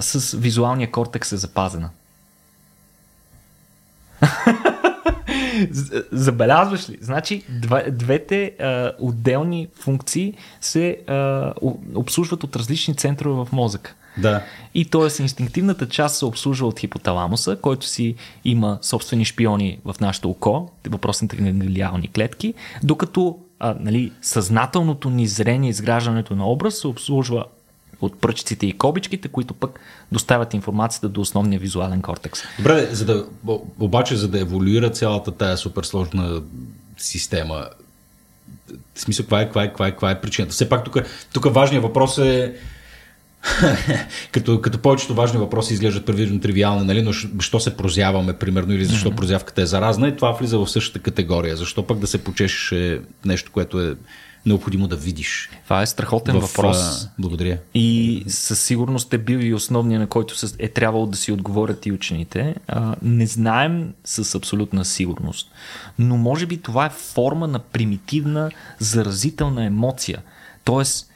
с 0.00 0.36
визуалния 0.38 0.90
кортекс 0.90 1.32
е 1.32 1.36
запазена. 1.36 1.90
Забелязваш 6.12 6.88
ли? 6.90 6.98
Значи, 7.00 7.42
двете 7.90 8.44
а, 8.60 8.92
отделни 9.00 9.68
функции 9.74 10.34
се 10.60 10.98
а, 11.06 11.52
обслужват 11.94 12.44
от 12.44 12.56
различни 12.56 12.94
центрове 12.94 13.44
в 13.44 13.52
мозъка. 13.52 13.94
Да. 14.18 14.42
И 14.74 14.84
т.е. 14.84 15.22
инстинктивната 15.22 15.88
част 15.88 16.16
се 16.16 16.24
обслужва 16.24 16.68
от 16.68 16.78
хипоталамуса, 16.78 17.56
който 17.56 17.86
си 17.86 18.14
има 18.44 18.78
собствени 18.82 19.24
шпиони 19.24 19.78
в 19.84 19.94
нашето 20.00 20.30
око, 20.30 20.68
въпросните 20.88 21.36
ганглиални 21.36 22.08
клетки, 22.08 22.54
докато 22.82 23.38
а, 23.58 23.74
нали, 23.80 24.12
съзнателното 24.22 25.10
ни 25.10 25.26
зрение, 25.26 25.70
изграждането 25.70 26.36
на 26.36 26.50
образ 26.50 26.78
се 26.78 26.86
обслужва 26.86 27.44
от 28.02 28.20
пръчците 28.20 28.66
и 28.66 28.78
кобичките, 28.78 29.28
които 29.28 29.54
пък 29.54 29.80
доставят 30.12 30.54
информацията 30.54 31.08
до 31.08 31.20
основния 31.20 31.60
визуален 31.60 32.02
кортекс. 32.02 32.42
Добре, 32.58 32.88
за 32.92 33.04
да, 33.04 33.24
обаче 33.80 34.16
за 34.16 34.28
да 34.28 34.40
еволюира 34.40 34.90
цялата 34.90 35.30
тая 35.30 35.56
суперсложна 35.56 36.42
система, 36.98 37.68
в 38.94 39.00
смисъл, 39.00 39.24
каква 39.24 39.40
е, 39.40 39.44
каква 39.44 39.62
е, 39.62 39.68
каква 39.68 39.86
е, 39.86 39.90
каква 39.90 40.10
е 40.10 40.20
причината? 40.20 40.52
Все 40.52 40.68
пак 40.68 40.84
тук, 40.84 40.98
тук 41.32 41.54
важният 41.54 41.82
въпрос 41.82 42.18
е 42.18 42.54
като, 44.32 44.60
като 44.60 44.78
повечето 44.78 45.14
важни 45.14 45.38
въпроси 45.38 45.72
изглеждат 45.72 46.06
предвидно 46.06 46.40
тривиални, 46.40 46.86
нали? 46.86 47.02
но 47.02 47.12
защо 47.12 47.60
се 47.60 47.76
прозяваме, 47.76 48.32
примерно, 48.32 48.72
или 48.72 48.84
защо 48.84 49.10
mm-hmm. 49.10 49.16
прозявката 49.16 49.62
е 49.62 49.66
заразна, 49.66 50.08
и 50.08 50.16
това 50.16 50.32
влиза 50.32 50.58
в 50.58 50.70
същата 50.70 50.98
категория. 50.98 51.56
Защо 51.56 51.86
пък 51.86 51.98
да 51.98 52.06
се 52.06 52.24
почешеш 52.24 52.72
е 52.72 53.00
нещо, 53.24 53.50
което 53.52 53.80
е 53.80 53.94
необходимо 54.46 54.88
да 54.88 54.96
видиш? 54.96 55.50
Това 55.64 55.82
е 55.82 55.86
страхотен 55.86 56.40
в, 56.40 56.40
въпрос. 56.40 57.08
Благодаря. 57.18 57.58
И 57.74 58.24
със 58.28 58.62
сигурност 58.62 59.14
е 59.14 59.18
бил 59.18 59.38
и 59.38 59.54
основния, 59.54 60.00
на 60.00 60.06
който 60.06 60.34
е 60.58 60.68
трябвало 60.68 61.06
да 61.06 61.16
си 61.16 61.32
отговорят 61.32 61.86
и 61.86 61.92
учените. 61.92 62.54
Не 63.02 63.26
знаем 63.26 63.94
с 64.04 64.34
абсолютна 64.34 64.84
сигурност. 64.84 65.50
Но 65.98 66.16
може 66.16 66.46
би 66.46 66.56
това 66.56 66.86
е 66.86 66.90
форма 66.90 67.48
на 67.48 67.58
примитивна 67.58 68.50
заразителна 68.78 69.64
емоция. 69.64 70.22
Тоест, 70.64 71.10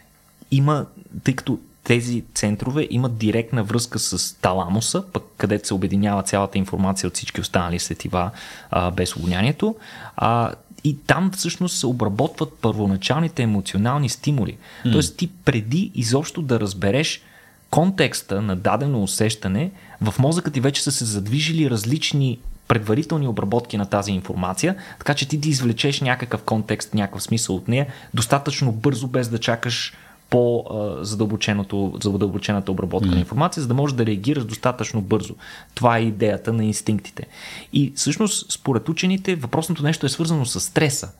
има, 0.50 0.86
тъй 1.24 1.34
като 1.34 1.58
тези 1.86 2.24
центрове 2.34 2.86
имат 2.90 3.16
директна 3.16 3.64
връзка 3.64 3.98
с 3.98 4.36
таламуса, 4.40 5.04
пък 5.12 5.24
където 5.36 5.66
се 5.66 5.74
обединява 5.74 6.22
цялата 6.22 6.58
информация 6.58 7.06
от 7.06 7.14
всички 7.14 7.40
останали 7.40 7.78
сетива 7.78 8.30
а, 8.70 8.90
без 8.90 9.16
огонянието. 9.16 9.76
А, 10.16 10.52
и 10.86 10.96
там 11.06 11.30
всъщност 11.30 11.78
се 11.78 11.86
обработват 11.86 12.52
първоначалните 12.60 13.42
емоционални 13.42 14.08
стимули. 14.08 14.56
Mm. 14.84 14.92
Тоест 14.92 15.16
ти 15.16 15.30
преди 15.44 15.90
изобщо 15.94 16.42
да 16.42 16.60
разбереш 16.60 17.22
контекста 17.70 18.42
на 18.42 18.56
дадено 18.56 19.02
усещане, 19.02 19.70
в 20.00 20.14
мозъка 20.18 20.50
ти 20.50 20.60
вече 20.60 20.82
са 20.82 20.92
се 20.92 21.04
задвижили 21.04 21.70
различни 21.70 22.38
предварителни 22.68 23.28
обработки 23.28 23.76
на 23.76 23.86
тази 23.86 24.12
информация, 24.12 24.76
така 24.98 25.14
че 25.14 25.28
ти 25.28 25.36
да 25.36 25.48
извлечеш 25.48 26.00
някакъв 26.00 26.42
контекст, 26.42 26.94
някакъв 26.94 27.22
смисъл 27.22 27.56
от 27.56 27.68
нея, 27.68 27.86
достатъчно 28.14 28.72
бързо, 28.72 29.08
без 29.08 29.28
да 29.28 29.38
чакаш 29.38 29.94
по-задълбочената 30.36 32.72
обработка 32.72 33.08
mm. 33.08 33.14
на 33.14 33.18
информация, 33.18 33.60
за 33.60 33.68
да 33.68 33.74
можеш 33.74 33.96
да 33.96 34.06
реагираш 34.06 34.44
достатъчно 34.44 35.00
бързо. 35.00 35.34
Това 35.74 35.98
е 35.98 36.02
идеята 36.02 36.52
на 36.52 36.64
инстинктите. 36.64 37.26
И 37.72 37.92
всъщност, 37.96 38.52
според 38.52 38.88
учените, 38.88 39.36
въпросното 39.36 39.82
нещо 39.82 40.06
е 40.06 40.08
свързано 40.08 40.46
с 40.46 40.60
стреса. 40.60 41.10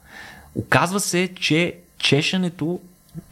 Оказва 0.54 1.00
се, 1.00 1.28
че 1.40 1.74
чешането 1.98 2.80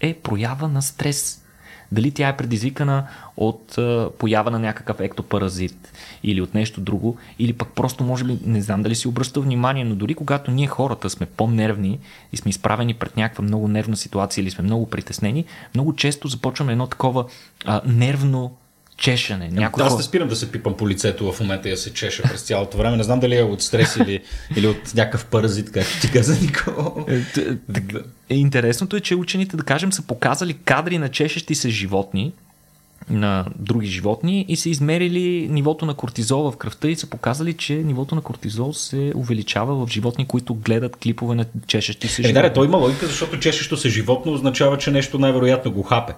е 0.01 0.15
проява 0.15 0.69
на 0.69 0.83
стрес. 0.83 1.44
Дали 1.93 2.11
тя 2.11 2.29
е 2.29 2.37
предизвикана 2.37 3.07
от 3.37 3.79
а, 3.79 4.11
поява 4.19 4.51
на 4.51 4.59
някакъв 4.59 5.01
ектопаразит 5.01 5.93
или 6.23 6.41
от 6.41 6.55
нещо 6.55 6.81
друго, 6.81 7.17
или 7.39 7.53
пък 7.53 7.69
просто 7.69 8.05
може 8.05 8.25
би, 8.25 8.39
не 8.47 8.63
знам 8.63 8.83
дали 8.83 8.95
си 8.95 9.09
обръща 9.09 9.41
внимание, 9.41 9.85
но 9.85 9.95
дори 9.95 10.15
когато 10.15 10.51
ние 10.51 10.67
хората 10.67 11.11
сме 11.11 11.27
по-нервни 11.27 11.99
и 12.33 12.37
сме 12.37 12.51
изправени 12.51 12.95
пред 12.95 13.17
някаква 13.17 13.45
много 13.45 13.69
нервна 13.69 13.97
ситуация 13.97 14.43
или 14.43 14.51
сме 14.51 14.65
много 14.65 14.91
притеснени, 14.91 15.45
много 15.75 15.97
често 15.97 16.29
започваме 16.29 16.73
едно 16.73 16.87
такова 16.87 17.25
а, 17.65 17.81
нервно 17.87 18.57
чешане. 18.97 19.49
Някой... 19.53 19.85
Аз 19.85 19.97
не 19.97 20.03
спирам 20.03 20.29
да 20.29 20.37
се 20.37 20.53
пипам 20.53 20.77
по 20.77 20.89
лицето 20.89 21.33
в 21.33 21.41
момента 21.41 21.69
и 21.69 21.71
да 21.71 21.77
се 21.77 21.93
чеша 21.93 22.23
през 22.23 22.43
цялото 22.43 22.77
време. 22.77 22.97
Не 22.97 23.03
знам 23.03 23.21
дали 23.21 23.37
е 23.37 23.43
от 23.43 23.63
стрес 23.63 23.97
или, 23.97 24.23
или 24.57 24.67
от 24.67 24.95
някакъв 24.95 25.27
паразит, 25.27 25.73
както 25.73 26.01
ти 26.01 26.11
каза, 26.11 26.41
Нико. 26.41 27.07
Е, 28.31 28.35
интересното 28.35 28.97
е, 28.97 29.01
че 29.01 29.15
учените, 29.15 29.57
да 29.57 29.63
кажем, 29.63 29.93
са 29.93 30.03
показали 30.03 30.55
кадри 30.55 30.99
на 30.99 31.09
чешещи 31.09 31.55
се 31.55 31.69
животни, 31.69 32.33
на 33.11 33.45
други 33.59 33.87
животни 33.87 34.47
и 34.49 34.57
са 34.57 34.69
измерили 34.69 35.49
нивото 35.51 35.87
на 35.87 35.95
кортизол 35.95 36.51
в 36.51 36.57
кръвта 36.57 36.89
и 36.89 36.97
са 36.97 37.07
показали, 37.07 37.53
че 37.53 37.75
нивото 37.75 38.15
на 38.15 38.21
кортизол 38.21 38.73
се 38.73 39.13
увеличава 39.17 39.87
в 39.87 39.91
животни, 39.91 40.27
които 40.27 40.55
гледат 40.55 40.97
клипове 40.97 41.35
на 41.35 41.45
чешещи 41.67 42.09
се 42.09 42.23
животни. 42.23 42.41
Е, 42.41 42.43
да, 42.43 42.53
той 42.53 42.67
има 42.67 42.77
логика, 42.77 43.07
защото 43.07 43.41
чешещо 43.41 43.77
се 43.77 43.89
животно 43.89 44.33
означава, 44.33 44.79
че 44.79 44.91
нещо 44.91 45.19
най-вероятно 45.19 45.73
го 45.73 45.83
хапе. 45.83 46.13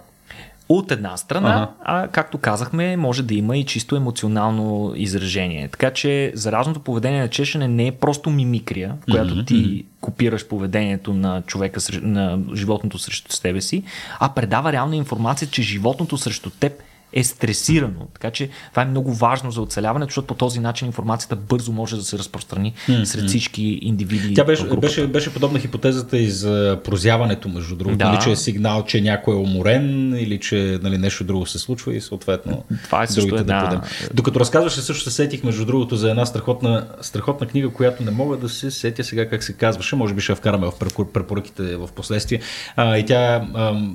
От 0.68 0.92
една 0.92 1.16
страна, 1.16 1.48
ага. 1.48 1.68
а 1.84 2.08
както 2.08 2.38
казахме, 2.38 2.96
може 2.96 3.22
да 3.22 3.34
има 3.34 3.56
и 3.56 3.64
чисто 3.64 3.96
емоционално 3.96 4.92
изражение. 4.96 5.68
Така 5.68 5.90
че 5.90 6.32
заразното 6.34 6.80
поведение 6.80 7.20
на 7.20 7.28
чешене 7.28 7.68
не 7.68 7.86
е 7.86 7.92
просто 7.92 8.30
мимикрия, 8.30 8.94
в 9.02 9.04
която 9.10 9.34
mm-hmm. 9.34 9.46
ти 9.46 9.84
копираш 10.00 10.48
поведението 10.48 11.14
на 11.14 11.42
човека, 11.42 11.80
на 12.02 12.38
животното 12.54 12.98
срещу 12.98 13.32
себе 13.32 13.60
си, 13.60 13.82
а 14.20 14.28
предава 14.28 14.72
реална 14.72 14.96
информация, 14.96 15.48
че 15.48 15.62
животното 15.62 16.18
срещу 16.18 16.50
теб 16.50 16.72
е 17.16 17.24
стресирано. 17.24 18.06
Така 18.12 18.30
че 18.30 18.48
това 18.70 18.82
е 18.82 18.84
много 18.84 19.14
важно 19.14 19.50
за 19.50 19.60
оцеляването, 19.62 20.10
защото 20.10 20.26
по 20.26 20.34
този 20.34 20.60
начин 20.60 20.86
информацията 20.86 21.36
бързо 21.36 21.72
може 21.72 21.96
да 21.96 22.02
се 22.02 22.18
разпространи 22.18 22.74
mm-hmm. 22.88 23.04
сред 23.04 23.28
всички 23.28 23.78
индивиди. 23.82 24.34
Тя 24.34 24.44
беше, 24.44 24.64
беше, 24.64 25.06
беше 25.06 25.32
подобна 25.34 25.58
хипотезата 25.58 26.18
и 26.18 26.30
за 26.30 26.78
прозяването, 26.84 27.48
между 27.48 27.76
другото. 27.76 27.96
Да. 27.96 28.04
Нали, 28.04 28.20
че 28.22 28.30
е 28.30 28.36
сигнал, 28.36 28.84
че 28.84 29.00
някой 29.00 29.34
е 29.34 29.38
уморен 29.38 30.14
или 30.18 30.40
че 30.40 30.78
нали, 30.82 30.98
нещо 30.98 31.24
друго 31.24 31.46
се 31.46 31.58
случва 31.58 31.94
и 31.94 32.00
съответно 32.00 32.64
това 32.84 33.02
е 33.02 33.06
другите 33.06 33.40
една... 33.40 33.66
да 33.66 33.80
Докато 34.14 34.40
разказваше, 34.40 34.80
също 34.80 35.04
се 35.04 35.10
сетих, 35.10 35.44
между 35.44 35.64
другото, 35.64 35.96
за 35.96 36.10
една 36.10 36.26
страхотна, 36.26 36.86
страхотна 37.00 37.46
книга, 37.46 37.70
която 37.70 38.02
не 38.02 38.10
мога 38.10 38.36
да 38.36 38.48
се 38.48 38.70
сетя 38.70 39.04
сега 39.04 39.28
как 39.28 39.44
се 39.44 39.52
казваше. 39.52 39.96
Може 39.96 40.14
би 40.14 40.20
ще 40.20 40.32
я 40.32 40.36
вкараме 40.36 40.66
в 40.66 41.06
препоръките 41.12 41.76
в 41.76 41.88
последствие. 41.94 42.40
А, 42.76 42.98
и 42.98 43.06
тя 43.06 43.46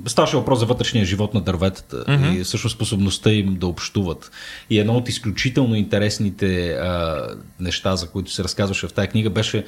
ставаше 0.06 0.36
въпрос 0.36 0.58
за 0.58 0.66
вътрешния 0.66 1.04
живот 1.04 1.34
на 1.34 1.40
дърветата 1.40 2.04
mm-hmm. 2.04 2.40
и 2.40 2.44
всъщност 2.44 2.76
способността 2.76 3.11
способността 3.12 3.30
им 3.30 3.56
да 3.58 3.66
общуват. 3.66 4.30
И 4.70 4.78
едно 4.78 4.96
от 4.96 5.08
изключително 5.08 5.74
интересните 5.74 6.72
а, 6.72 7.26
неща, 7.60 7.96
за 7.96 8.10
които 8.10 8.30
се 8.30 8.44
разказваше 8.44 8.88
в 8.88 8.92
тази 8.92 9.08
книга, 9.08 9.30
беше, 9.30 9.64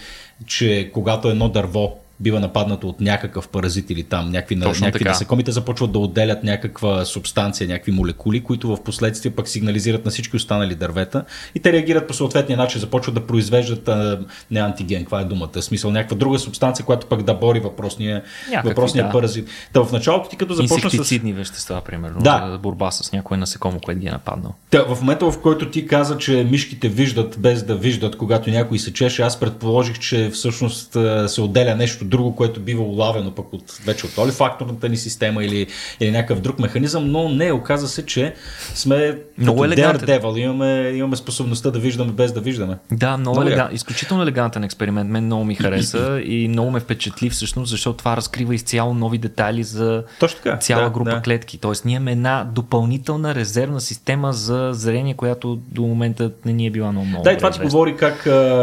че 0.46 0.90
когато 0.92 1.28
едно 1.28 1.48
дърво 1.48 2.03
бива 2.20 2.40
нападнато 2.40 2.88
от 2.88 3.00
някакъв 3.00 3.48
паразит 3.48 3.90
или 3.90 4.02
там 4.02 4.30
някакви, 4.30 4.56
някакви 4.56 5.04
насекомите 5.04 5.52
започват 5.52 5.92
да 5.92 5.98
отделят 5.98 6.44
някаква 6.44 7.04
субстанция, 7.04 7.68
някакви 7.68 7.92
молекули, 7.92 8.40
които 8.40 8.76
в 8.76 8.82
последствие 8.82 9.32
пък 9.32 9.48
сигнализират 9.48 10.04
на 10.04 10.10
всички 10.10 10.36
останали 10.36 10.74
дървета 10.74 11.24
и 11.54 11.60
те 11.60 11.72
реагират 11.72 12.08
по 12.08 12.14
съответния 12.14 12.58
начин, 12.58 12.80
започват 12.80 13.14
да 13.14 13.26
произвеждат 13.26 13.88
а, 13.88 14.20
не 14.50 14.60
антиген, 14.60 15.02
каква 15.02 15.20
е 15.20 15.24
думата, 15.24 15.62
смисъл 15.62 15.90
някаква 15.90 16.16
друга 16.16 16.38
субстанция, 16.38 16.86
която 16.86 17.06
пък 17.06 17.22
да 17.22 17.34
бори 17.34 17.60
въпросния, 17.60 18.22
Някакви, 18.50 18.68
въпросния 18.68 19.04
да. 19.06 19.12
паразит. 19.12 19.48
Та 19.72 19.84
в 19.84 19.92
началото 19.92 20.28
ти 20.28 20.36
като 20.36 20.62
Инсектицидни 20.62 21.32
с... 21.32 21.36
вещества, 21.36 21.80
примерно, 21.80 22.20
да. 22.20 22.48
за 22.52 22.58
борба 22.58 22.90
с 22.90 23.12
някое 23.12 23.36
насекомо, 23.36 23.80
което 23.80 24.00
ги 24.00 24.06
е 24.06 24.10
нападнал. 24.10 24.54
Та, 24.70 24.82
в 24.82 25.00
момента, 25.00 25.30
в 25.30 25.40
който 25.40 25.70
ти 25.70 25.86
каза, 25.86 26.18
че 26.18 26.46
мишките 26.50 26.88
виждат 26.88 27.36
без 27.38 27.62
да 27.62 27.76
виждат, 27.76 28.16
когато 28.16 28.50
някой 28.50 28.78
се 28.78 28.92
чеше, 28.92 29.22
аз 29.22 29.40
предположих, 29.40 29.98
че 29.98 30.30
всъщност 30.30 30.96
се 31.26 31.40
отделя 31.40 31.74
нещо 31.74 32.03
нещо 32.04 32.16
друго, 32.16 32.36
което 32.36 32.60
бива 32.60 32.82
улавено 32.82 33.30
пък 33.30 33.52
от, 33.52 33.80
вече 33.84 34.06
от 34.06 34.18
олифакторната 34.18 34.88
ни 34.88 34.96
система 34.96 35.44
или, 35.44 35.66
или 36.00 36.10
някакъв 36.10 36.40
друг 36.40 36.58
механизъм, 36.58 37.10
но 37.10 37.28
не, 37.28 37.52
оказа 37.52 37.88
се, 37.88 38.06
че 38.06 38.34
сме 38.74 39.18
много 39.38 39.64
Daredevil, 39.64 40.38
имаме, 40.38 40.92
имаме 40.94 41.16
способността 41.16 41.70
да 41.70 41.78
виждаме 41.78 42.12
без 42.12 42.32
да 42.32 42.40
виждаме. 42.40 42.78
Да, 42.92 43.16
много, 43.16 43.36
много 43.36 43.48
елегант, 43.48 43.72
изключително 43.72 44.22
елегантен 44.22 44.64
експеримент, 44.64 45.10
мен 45.10 45.24
много 45.24 45.44
ми 45.44 45.54
хареса 45.54 46.20
и 46.24 46.48
много 46.48 46.70
ме 46.70 46.80
впечатли 46.80 47.30
всъщност, 47.30 47.70
защото 47.70 47.98
това 47.98 48.16
разкрива 48.16 48.54
изцяло 48.54 48.94
нови 48.94 49.18
детайли 49.18 49.62
за 49.62 50.04
Точно 50.20 50.40
така, 50.42 50.56
цяла 50.56 50.84
да, 50.84 50.90
група 50.90 51.10
да. 51.10 51.22
клетки. 51.22 51.58
Тоест 51.58 51.84
ние 51.84 51.96
имаме 51.96 52.12
една 52.12 52.44
допълнителна 52.54 53.34
резервна 53.34 53.80
система 53.80 54.32
за 54.32 54.70
зрение, 54.72 55.14
която 55.14 55.56
до 55.56 55.82
момента 55.82 56.30
не 56.44 56.52
ни 56.52 56.66
е 56.66 56.70
била 56.70 56.92
много 56.92 57.06
много. 57.06 57.24
Да, 57.24 57.32
и 57.32 57.36
това 57.36 57.50
ти 57.50 57.60
говори 57.60 57.96
как 57.96 58.22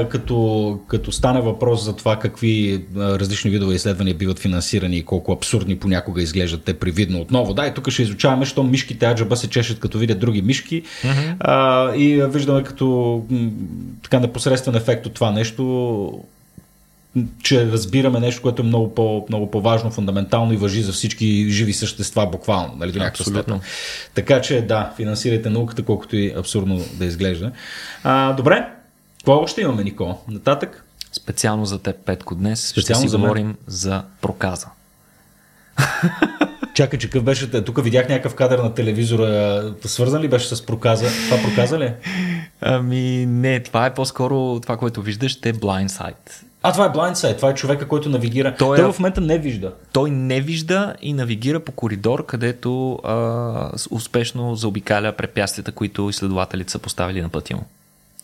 като, 0.10 0.80
като 0.88 1.12
стане 1.12 1.42
въпрос 1.42 1.84
за 1.86 1.96
това 1.96 2.16
какви 2.16 2.86
различни 2.96 3.31
видове 3.34 3.76
изследвания 3.76 4.16
биват 4.16 4.40
финансирани 4.40 4.98
и 4.98 5.06
колко 5.06 5.32
абсурдни 5.32 5.80
понякога 5.80 6.22
изглеждат 6.22 6.64
те 6.64 6.74
привидно 6.74 7.22
отново. 7.22 7.54
Да, 7.54 7.68
и 7.68 7.74
тук 7.74 7.90
ще 7.90 8.02
изучаваме, 8.02 8.46
що 8.46 8.64
мишките 8.64 9.06
аджаба 9.06 9.38
се 9.38 9.50
чешат 9.50 9.80
като 9.80 9.98
видят 9.98 10.20
други 10.20 10.42
мишки 10.42 10.82
mm-hmm. 10.82 11.36
а, 11.40 11.96
и 11.96 12.24
виждаме 12.24 12.64
като 12.64 13.22
така 14.04 14.20
непосредствен 14.20 14.76
ефект 14.76 15.06
от 15.06 15.14
това 15.14 15.32
нещо 15.32 16.24
че 17.44 17.72
разбираме 17.72 18.20
нещо, 18.20 18.42
което 18.42 18.62
е 18.62 18.66
много, 18.66 18.96
по, 18.96 19.26
много 19.30 19.52
по-важно, 19.52 19.92
фундаментално 19.92 20.54
и 20.54 20.58
въжи 20.58 20.82
за 20.82 20.92
всички 20.92 21.50
живи 21.50 21.74
същества, 21.74 22.28
буквално, 22.28 22.74
нали, 22.78 22.92
до 22.92 23.00
някаква 23.00 23.26
степен. 23.26 23.60
Така 24.14 24.42
че 24.42 24.62
да, 24.62 24.94
финансирайте 24.98 25.50
науката, 25.50 25.84
колкото 25.84 26.16
и 26.16 26.34
абсурдно 26.38 26.82
да 26.94 27.06
изглежда. 27.06 27.52
А, 28.04 28.34
добре, 28.34 28.68
какво 29.18 29.34
още 29.34 29.62
имаме, 29.62 29.84
Нико? 29.84 30.18
Нататък? 30.28 30.86
Специално 31.12 31.66
за 31.66 31.80
теб, 31.80 31.96
Петко, 32.06 32.36
днес 32.36 32.68
Специално 32.68 33.02
ще 33.02 33.08
си 33.08 33.12
за 33.12 33.18
говорим 33.18 33.56
за 33.68 34.04
проказа. 34.22 34.68
Чакай, 36.74 37.00
че 37.00 37.08
какъв 37.08 37.24
беше? 37.24 37.64
Тук 37.64 37.84
видях 37.84 38.10
някакъв 38.10 38.36
кадър 38.36 38.60
на 38.60 38.74
телевизора. 38.74 39.64
Свързан 39.86 40.22
ли 40.22 40.28
беше 40.28 40.56
с 40.56 40.66
проказа? 40.66 41.08
Това 41.30 41.44
проказа 41.50 41.80
ли? 41.80 41.94
Ами 42.62 43.26
не, 43.26 43.60
това 43.60 43.86
е 43.86 43.94
по-скоро 43.94 44.60
това, 44.60 44.78
което 44.78 45.02
виждаш, 45.02 45.36
е 45.36 45.54
Blindside. 45.54 46.44
А, 46.64 46.72
това 46.72 46.86
е 46.86 46.90
Blindside, 46.90 47.36
това 47.36 47.50
е 47.50 47.54
човека, 47.54 47.88
който 47.88 48.10
навигира. 48.10 48.56
Той, 48.56 48.78
Той 48.78 48.90
е... 48.90 48.92
в 48.92 49.00
момента 49.00 49.22
не 49.22 49.38
вижда. 49.38 49.74
Той 49.94 50.12
не 50.12 50.42
вижда 50.42 50.96
и 51.02 51.14
навигира 51.14 51.60
по 51.60 51.72
коридор, 51.72 52.26
където 52.26 52.94
а, 53.04 53.72
успешно 53.92 54.56
заобикаля 54.56 55.12
препятствията, 55.12 55.72
които 55.72 56.10
изследователите 56.10 56.72
са 56.72 56.80
поставили 56.80 57.22
на 57.22 57.30
пътя 57.30 57.56
му. 57.56 57.66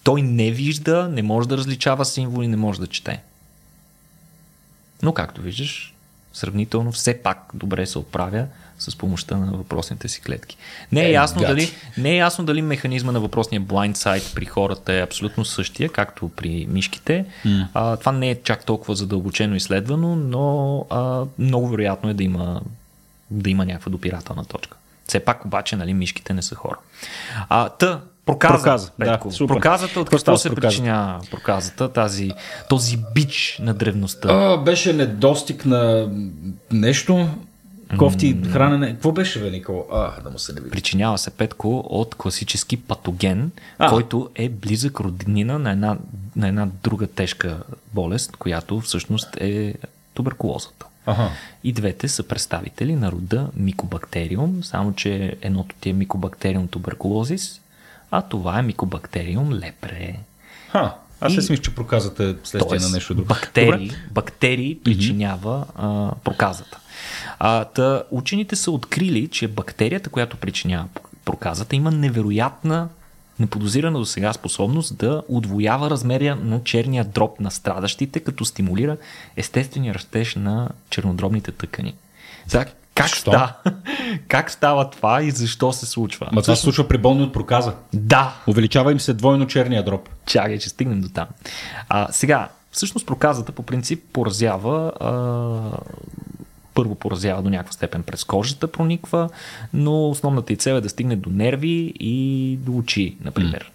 Той 0.08 0.22
не 0.22 0.52
вижда, 0.52 1.10
не 1.12 1.24
може 1.24 1.48
да 1.48 1.58
различава 1.58 2.06
символи, 2.06 2.48
не 2.48 2.58
може 2.58 2.80
да 2.80 2.88
чете. 2.88 3.22
Но 5.04 5.14
както 5.14 5.42
виждаш, 5.42 5.94
сравнително 6.34 6.92
все 6.92 7.24
пак 7.24 7.52
добре 7.54 7.86
се 7.86 8.00
отправя 8.00 8.46
с 8.80 8.96
помощта 8.96 9.38
на 9.38 9.52
въпросните 9.52 10.08
си 10.08 10.22
клетки. 10.22 10.58
Не 10.92 11.02
е, 11.02 11.08
е 11.08 11.12
ясно, 11.12 11.42
дали, 11.42 11.72
не 11.98 12.12
е 12.12 12.16
ясно 12.16 12.46
дали 12.46 12.62
механизма 12.62 13.12
на 13.12 13.20
въпросния 13.20 13.62
blind 13.62 14.36
при 14.36 14.46
хората 14.46 14.94
е 14.94 15.02
абсолютно 15.02 15.46
същия, 15.46 15.90
както 15.90 16.30
при 16.30 16.68
мишките. 16.70 17.26
Mm. 17.46 17.68
А, 17.74 17.98
това 17.98 18.12
не 18.12 18.30
е 18.30 18.42
чак 18.44 18.66
толкова 18.66 18.96
задълбочено 18.96 19.56
изследвано, 19.56 20.16
но 20.16 20.86
а, 20.90 21.26
много 21.40 21.68
вероятно 21.68 22.10
е 22.10 22.14
да 22.14 22.24
има, 22.24 22.62
да 23.32 23.50
има 23.50 23.66
някаква 23.66 23.90
допирателна 23.90 24.46
точка. 24.46 24.78
Все 25.08 25.20
пак 25.20 25.46
обаче, 25.46 25.76
нали, 25.76 25.94
мишките 25.94 26.34
не 26.34 26.42
са 26.42 26.56
хора. 26.56 26.78
А, 27.50 27.70
та, 27.70 28.02
Проказа, 28.28 28.64
проказа, 28.64 28.92
Петко. 28.98 29.28
да, 29.30 29.36
супер. 29.36 29.54
Проказата, 29.54 30.00
от 30.00 30.10
какво 30.10 30.38
се 30.38 30.50
проказа? 30.50 30.68
причинява 30.70 31.22
проказата, 31.32 31.94
тази, 31.94 32.32
този 32.70 32.98
бич 33.16 33.60
на 33.62 33.74
древността? 33.74 34.28
А, 34.30 34.58
беше 34.58 34.94
недостиг 34.94 35.66
на 35.66 36.10
нещо, 36.72 37.30
кофти, 37.98 38.38
хранене. 38.52 38.88
Какво 38.88 39.12
беше, 39.12 39.40
бе, 39.40 39.52
Никола? 39.52 39.84
А, 39.92 40.22
да 40.22 40.30
му 40.30 40.40
се 40.40 40.54
не 40.54 40.62
види. 40.62 40.72
Причинява 40.72 41.18
се, 41.18 41.30
Петко, 41.30 41.84
от 41.90 42.16
класически 42.16 42.78
патоген, 42.78 43.52
а. 43.80 43.90
който 43.90 44.30
е 44.36 44.50
близък 44.50 45.00
роднина 45.00 45.60
на 45.60 45.72
една, 45.72 45.98
на 46.36 46.48
една 46.48 46.68
друга 46.84 47.08
тежка 47.08 47.58
болест, 47.94 48.36
която 48.36 48.82
всъщност 48.82 49.38
е 49.38 49.74
туберкулозата. 50.14 50.86
Ага. 51.06 51.30
И 51.64 51.74
двете 51.74 52.08
са 52.08 52.24
представители 52.24 52.96
на 52.96 53.12
рода 53.12 53.48
микобактериум, 53.56 54.64
само 54.64 54.94
че 54.94 55.36
едното 55.42 55.76
ти 55.82 55.90
е 55.90 55.94
микобактериум 55.94 56.68
туберкулозис, 56.68 57.62
а 58.12 58.22
това 58.22 58.60
е 58.60 58.62
микобактериум 58.62 59.54
лепре. 59.54 60.16
Ха. 60.72 60.96
Аз 61.22 61.34
се 61.34 61.42
смисля, 61.42 61.64
че 61.64 61.76
проказата 61.76 62.24
е 62.24 62.36
следствие 62.44 62.80
на 62.80 62.90
нещо 62.90 63.14
друго. 63.14 63.28
Бактерии, 63.28 63.92
бактерии 64.12 64.80
причинява 64.84 65.66
а, 65.76 66.12
проказата. 66.24 66.80
А, 67.40 67.66
та, 67.66 68.04
учените 68.12 68.56
са 68.56 68.72
открили, 68.72 69.28
че 69.28 69.48
бактерията, 69.48 70.10
която 70.10 70.38
причинява 70.38 70.88
проказата, 71.26 71.76
има 71.76 71.92
невероятна 71.92 72.90
неподозирана 73.40 74.00
до 74.00 74.06
сега 74.06 74.34
способност 74.34 74.98
да 74.98 75.24
удвоява 75.28 75.90
размеря 75.90 76.36
на 76.36 76.64
черния 76.64 77.06
дроб 77.06 77.40
на 77.40 77.52
страдащите, 77.52 78.20
като 78.20 78.46
стимулира 78.46 78.98
естествения 79.36 79.94
растеж 79.94 80.36
на 80.36 80.70
чернодробните 80.90 81.52
тъкани. 81.52 81.96
Сега, 82.48 82.66
как, 82.96 83.10
ста? 83.10 83.54
Как 84.28 84.52
става 84.52 84.90
това 84.90 85.24
и 85.24 85.32
защо 85.32 85.74
се 85.74 85.86
случва? 85.86 86.30
Ма 86.32 86.42
това 86.42 86.56
се 86.56 86.62
случва 86.62 86.88
при 86.88 86.98
болни 86.98 87.24
от 87.24 87.34
проказа. 87.34 87.74
Да. 87.94 88.36
Увеличава 88.48 88.92
им 88.92 89.00
се 89.00 89.14
двойно 89.14 89.48
черния 89.48 89.84
дроб. 89.84 90.10
Чакай, 90.26 90.60
че 90.60 90.70
стигнем 90.70 91.02
до 91.02 91.10
там. 91.10 91.28
А, 91.90 92.08
сега, 92.12 92.50
всъщност 92.72 93.08
проказата 93.08 93.52
по 93.52 93.64
принцип 93.64 94.04
поразява 94.14 94.92
а, 95.00 95.78
първо 96.78 96.96
поразява 96.96 97.42
до 97.42 97.50
някаква 97.50 97.74
степен 97.74 98.04
през 98.04 98.24
кожата, 98.24 98.68
прониква, 98.68 99.30
но 99.74 100.10
основната 100.10 100.54
и 100.54 100.56
цел 100.56 100.74
е 100.74 100.82
да 100.82 100.90
стигне 100.90 101.16
до 101.16 101.30
нерви 101.30 101.94
и 102.00 102.58
до 102.62 102.78
очи, 102.78 103.18
например. 103.24 103.72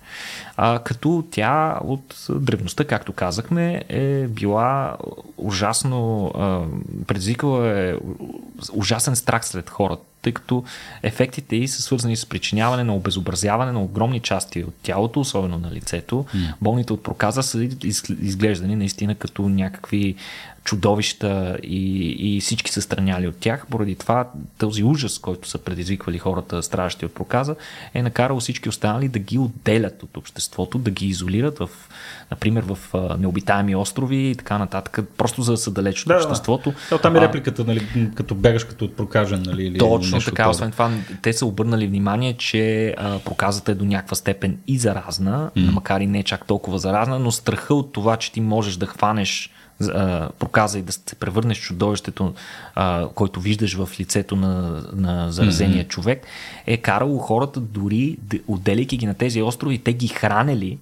А, 0.56 0.78
като 0.78 1.24
тя 1.30 1.78
от 1.84 2.26
древността, 2.30 2.84
както 2.84 3.12
казахме, 3.12 3.84
е 3.88 4.26
била 4.26 4.96
ужасно, 5.36 6.32
а, 6.34 6.60
предизвикала 7.06 7.80
е 7.80 7.94
ужасен 8.72 9.16
страх 9.16 9.46
сред 9.46 9.70
хората, 9.70 10.02
тъй 10.22 10.32
като 10.32 10.64
ефектите 11.02 11.56
й 11.56 11.68
са 11.68 11.82
свързани 11.82 12.16
с 12.16 12.26
причиняване 12.26 12.84
на 12.84 12.94
обезобразяване 12.94 13.72
на 13.72 13.82
огромни 13.82 14.20
части 14.20 14.64
от 14.64 14.74
тялото, 14.82 15.20
особено 15.20 15.58
на 15.58 15.70
лицето. 15.70 16.24
Mm. 16.34 16.52
Болните 16.60 16.92
от 16.92 17.02
проказа 17.02 17.42
са 17.42 17.68
изглеждани 18.20 18.76
наистина 18.76 19.14
като 19.14 19.48
някакви 19.48 20.16
чудовища 20.64 21.58
и, 21.62 22.08
и 22.18 22.40
всички 22.40 22.72
са 22.72 22.82
страняли 22.82 23.28
от 23.28 23.36
тях. 23.36 23.66
Поради 23.70 23.94
това 23.94 24.28
този 24.58 24.84
ужас, 24.84 25.18
който 25.18 25.48
са 25.48 25.58
предизвиквали 25.58 26.18
хората, 26.18 26.62
страдащи 26.62 27.06
от 27.06 27.14
проказа, 27.14 27.56
е 27.94 28.02
накарал 28.02 28.40
всички 28.40 28.68
останали 28.68 29.08
да 29.08 29.18
ги 29.18 29.38
отделят 29.38 30.02
от 30.02 30.16
обществото, 30.16 30.78
да 30.78 30.90
ги 30.90 31.06
изолират 31.06 31.58
в, 31.58 31.70
например, 32.30 32.64
в 32.66 32.78
необитаеми 33.18 33.76
острови 33.76 34.16
и 34.16 34.34
така 34.34 34.58
нататък, 34.58 34.98
просто 35.16 35.42
за 35.42 35.52
да 35.52 35.58
са 35.58 35.70
далеч 35.70 36.02
от 36.02 36.08
да, 36.08 36.16
обществото. 36.16 36.72
Да. 36.90 36.98
Там 36.98 37.16
е 37.16 37.20
репликата, 37.20 37.64
нали, 37.64 38.10
като 38.14 38.34
бегаш 38.34 38.64
като 38.64 38.84
от 38.84 38.96
прокажен. 38.96 39.42
Нали, 39.42 39.66
или 39.66 39.78
Точно 39.78 40.11
така, 40.20 40.50
освен 40.50 40.70
това, 40.70 40.90
те 41.22 41.32
са 41.32 41.46
обърнали 41.46 41.86
внимание, 41.86 42.32
че 42.32 42.94
а, 42.98 43.18
проказата 43.18 43.72
е 43.72 43.74
до 43.74 43.84
някаква 43.84 44.16
степен 44.16 44.58
и 44.66 44.78
заразна, 44.78 45.50
mm. 45.56 45.70
макар 45.70 46.00
и 46.00 46.06
не 46.06 46.22
чак 46.22 46.46
толкова 46.46 46.78
заразна, 46.78 47.18
но 47.18 47.30
страха 47.30 47.74
от 47.74 47.92
това, 47.92 48.16
че 48.16 48.32
ти 48.32 48.40
можеш 48.40 48.76
да 48.76 48.86
хванеш 48.86 49.50
проказа 50.38 50.78
и 50.78 50.82
да 50.82 50.92
се 50.92 51.14
превърнеш 51.20 51.60
в 51.60 51.62
чудовището, 51.62 52.34
а, 52.74 53.08
който 53.14 53.40
виждаш 53.40 53.74
в 53.74 53.88
лицето 54.00 54.36
на, 54.36 54.82
на 54.92 55.32
заразения 55.32 55.84
mm-hmm. 55.84 55.88
човек, 55.88 56.26
е 56.66 56.76
карало 56.76 57.18
хората 57.18 57.60
дори, 57.60 58.18
отделяйки 58.48 58.96
ги 58.96 59.06
на 59.06 59.14
тези 59.14 59.42
острови, 59.42 59.78
те 59.78 59.92
ги 59.92 60.08
хранели, 60.08 60.78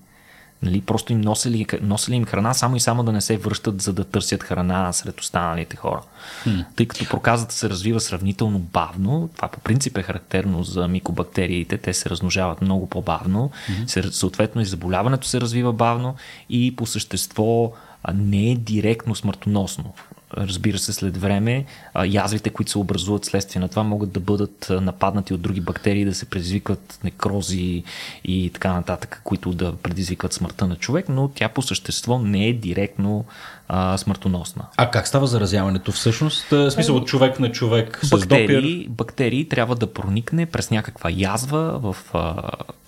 Нали, 0.62 0.80
просто 0.80 1.12
им 1.12 1.20
носили, 1.20 1.66
носили 1.82 2.14
им 2.14 2.24
храна, 2.24 2.54
само 2.54 2.76
и 2.76 2.80
само 2.80 3.02
да 3.02 3.12
не 3.12 3.20
се 3.20 3.36
връщат, 3.36 3.82
за 3.82 3.92
да 3.92 4.04
търсят 4.04 4.42
храна 4.42 4.92
сред 4.92 5.20
останалите 5.20 5.76
хора. 5.76 6.02
Mm. 6.46 6.64
Тъй 6.76 6.86
като 6.86 7.08
проказата 7.08 7.54
се 7.54 7.70
развива 7.70 8.00
сравнително 8.00 8.58
бавно, 8.58 9.30
това 9.36 9.48
по 9.48 9.60
принцип 9.60 9.98
е 9.98 10.02
характерно 10.02 10.64
за 10.64 10.88
микобактериите, 10.88 11.78
те 11.78 11.94
се 11.94 12.10
размножават 12.10 12.62
много 12.62 12.88
по-бавно, 12.88 13.50
mm-hmm. 13.70 14.10
съответно 14.10 14.60
и 14.60 14.64
заболяването 14.64 15.26
се 15.26 15.40
развива 15.40 15.72
бавно 15.72 16.14
и 16.50 16.76
по 16.76 16.86
същество 16.86 17.72
не 18.14 18.50
е 18.50 18.56
директно 18.56 19.14
смъртоносно. 19.14 19.94
Разбира 20.36 20.78
се, 20.78 20.92
след 20.92 21.16
време 21.16 21.64
язвите, 22.06 22.50
които 22.50 22.70
се 22.70 22.78
образуват 22.78 23.24
следствие 23.24 23.60
на 23.60 23.68
това, 23.68 23.82
могат 23.82 24.12
да 24.12 24.20
бъдат 24.20 24.66
нападнати 24.70 25.34
от 25.34 25.40
други 25.40 25.60
бактерии, 25.60 26.04
да 26.04 26.14
се 26.14 26.24
предизвикват 26.24 26.98
некрози 27.04 27.84
и 28.24 28.50
така 28.54 28.72
нататък, 28.72 29.20
които 29.24 29.52
да 29.52 29.76
предизвикват 29.76 30.32
смъртта 30.32 30.66
на 30.66 30.76
човек, 30.76 31.08
но 31.08 31.28
тя 31.28 31.48
по 31.48 31.62
същество 31.62 32.18
не 32.18 32.46
е 32.46 32.52
директно 32.52 33.24
а, 33.68 33.98
смъртоносна. 33.98 34.64
А 34.76 34.90
как 34.90 35.08
става 35.08 35.26
заразяването 35.26 35.92
всъщност? 35.92 36.50
В 36.50 36.70
смисъл 36.70 36.96
от 36.96 37.06
човек 37.06 37.40
на 37.40 37.52
човек 37.52 38.00
с 38.02 38.10
бактерии, 38.10 38.78
допир? 38.78 38.88
Бактерии 38.88 39.48
трябва 39.48 39.74
да 39.74 39.92
проникне 39.92 40.46
през 40.46 40.70
някаква 40.70 41.10
язва 41.12 41.78
в 41.78 41.96
а, 42.14 42.34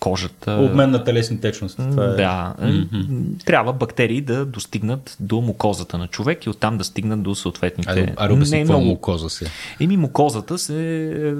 кожата. 0.03 0.53
Обмен 0.53 0.91
на 0.91 1.05
телесни 1.05 1.41
течности. 1.41 1.83
Това 1.91 2.05
е... 2.05 2.09
Да. 2.09 2.55
Mm-hmm. 2.61 3.45
Трябва 3.45 3.73
бактерии 3.73 4.21
да 4.21 4.45
достигнат 4.45 5.17
до 5.21 5.41
мукозата 5.41 5.99
на 5.99 6.09
човек 6.09 6.47
и 6.47 6.51
оттам 6.51 6.79
да 6.79 6.85
стигнат 6.85 7.23
до 7.23 7.35
съответните... 7.35 8.15
А, 8.17 8.27
а 8.27 8.37
не 8.37 8.61
е 8.61 8.65
много... 8.65 8.85
мукоза 8.85 9.31
се? 9.31 9.47
Еми 9.81 9.97
мукозата 9.97 10.59
се... 10.59 11.35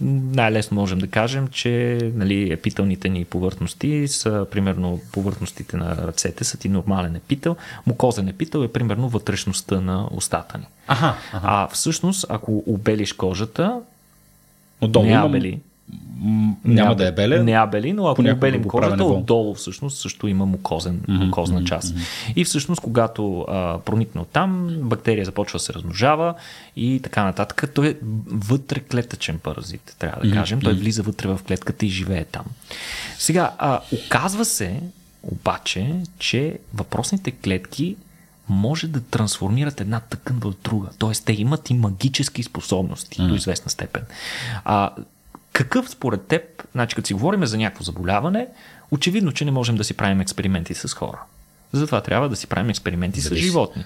Най-лесно 0.00 0.74
можем 0.74 0.98
да 0.98 1.06
кажем, 1.06 1.48
че 1.48 1.98
нали, 2.14 2.52
епителните 2.52 3.08
ни 3.08 3.24
повърхности 3.24 4.08
са 4.08 4.46
примерно 4.50 5.00
повърхностите 5.12 5.76
на 5.76 5.96
ръцете 5.96 6.44
са 6.44 6.58
ти 6.58 6.68
нормален 6.68 7.16
епител. 7.16 7.56
Мукозен 7.86 8.28
епител 8.28 8.58
е 8.64 8.68
примерно 8.68 9.08
вътрешността 9.08 9.80
на 9.80 10.08
устата 10.10 10.58
ни. 10.58 10.66
Аха, 10.86 11.14
аха. 11.32 11.40
А 11.42 11.68
всъщност, 11.68 12.26
ако 12.28 12.62
обелиш 12.66 13.12
кожата, 13.12 13.80
Отдолу 14.80 15.04
не 15.04 15.12
абели, 15.12 15.60
няма 16.64 16.94
да 16.94 17.06
е 17.06 17.12
беле. 17.12 17.42
Не 17.42 17.52
абели, 17.52 17.92
но 17.92 18.06
ако 18.06 18.22
обелим 18.22 18.64
кожата, 18.64 19.04
отдолу 19.04 19.54
всъщност 19.54 19.98
също 19.98 20.28
има 20.28 20.46
мукозен, 20.46 21.00
mm-hmm, 21.00 21.24
мукозна 21.24 21.64
част. 21.64 21.94
Mm-hmm. 21.94 22.32
И 22.36 22.44
всъщност, 22.44 22.80
когато 22.80 23.40
а, 23.40 23.78
проникне 23.78 24.20
от 24.20 24.28
там, 24.28 24.68
бактерия 24.82 25.24
започва 25.24 25.56
да 25.56 25.62
се 25.62 25.74
размножава 25.74 26.34
и 26.76 27.00
така 27.02 27.24
нататък. 27.24 27.70
Той 27.74 27.88
е 27.88 27.96
вътре 28.26 28.80
клетъчен 28.80 29.38
паразит, 29.38 29.96
трябва 29.98 30.20
да 30.20 30.28
mm-hmm. 30.28 30.34
кажем. 30.34 30.60
Той 30.60 30.74
влиза 30.74 31.02
вътре 31.02 31.28
в 31.28 31.40
клетката 31.48 31.86
и 31.86 31.88
живее 31.88 32.24
там. 32.24 32.44
Сега, 33.18 33.52
а, 33.58 33.80
оказва 33.92 34.44
се 34.44 34.80
обаче, 35.22 35.94
че 36.18 36.58
въпросните 36.74 37.30
клетки 37.30 37.96
може 38.48 38.88
да 38.88 39.00
трансформират 39.00 39.80
една 39.80 40.00
тъкан 40.00 40.38
в 40.40 40.52
друга. 40.64 40.88
Тоест, 40.98 41.24
те 41.24 41.32
имат 41.32 41.70
и 41.70 41.74
магически 41.74 42.42
способности 42.42 43.28
до 43.28 43.34
известна 43.34 43.70
степен. 43.70 44.02
А, 44.64 44.90
какъв 45.58 45.90
според 45.90 46.22
теб, 46.22 46.42
значи 46.72 46.96
като 46.96 47.06
си 47.06 47.14
говорим 47.14 47.46
за 47.46 47.58
някакво 47.58 47.84
заболяване, 47.84 48.46
очевидно, 48.90 49.32
че 49.32 49.44
не 49.44 49.50
можем 49.50 49.76
да 49.76 49.84
си 49.84 49.94
правим 49.94 50.20
експерименти 50.20 50.74
с 50.74 50.94
хора. 50.94 51.18
Затова 51.72 52.00
трябва 52.00 52.28
да 52.28 52.36
си 52.36 52.46
правим 52.46 52.70
експерименти 52.70 53.20
Зависи. 53.20 53.42
с 53.42 53.46
животни. 53.46 53.84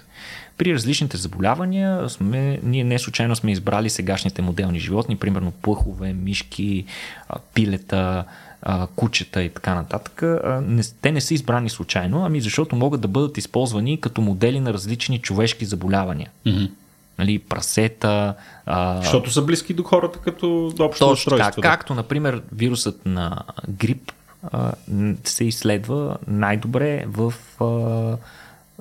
При 0.59 0.75
различните 0.75 1.17
заболявания 1.17 2.09
сме, 2.09 2.61
ние 2.63 2.85
не 2.85 2.99
случайно 2.99 3.37
сме 3.37 3.53
избрали 3.53 3.91
сегашните 3.91 4.43
моделни 4.43 4.81
животни, 4.81 5.17
примерно 5.17 5.51
плъхове, 5.51 6.13
мишки, 6.13 6.85
пилета, 7.55 8.25
кучета 8.97 9.43
и 9.43 9.49
така 9.49 9.75
нататък, 9.75 10.23
те 11.03 11.13
не 11.13 11.21
са 11.21 11.35
избрани 11.35 11.71
случайно, 11.71 12.25
ами 12.25 12.41
защото 12.41 12.77
могат 12.77 13.01
да 13.01 13.09
бъдат 13.09 13.39
използвани 13.39 14.01
като 14.01 14.21
модели 14.21 14.61
на 14.61 14.73
различни 14.73 15.19
човешки 15.19 15.65
заболявания. 15.65 16.31
Mm-hmm. 16.47 16.71
Нали, 17.19 17.39
прасета. 17.39 18.35
А... 18.67 19.01
Защото 19.01 19.31
са 19.31 19.43
близки 19.43 19.75
до 19.75 19.83
хората 19.83 20.19
като 20.19 20.73
общо 20.79 21.09
Точно 21.09 21.37
така, 21.37 21.51
както, 21.63 21.95
например, 21.95 22.43
вирусът 22.53 23.07
на 23.07 23.39
грип 23.69 24.13
а, 24.53 24.73
се 25.25 25.45
изследва 25.45 26.17
най-добре 26.27 27.05
в, 27.07 27.35
а, 27.61 27.65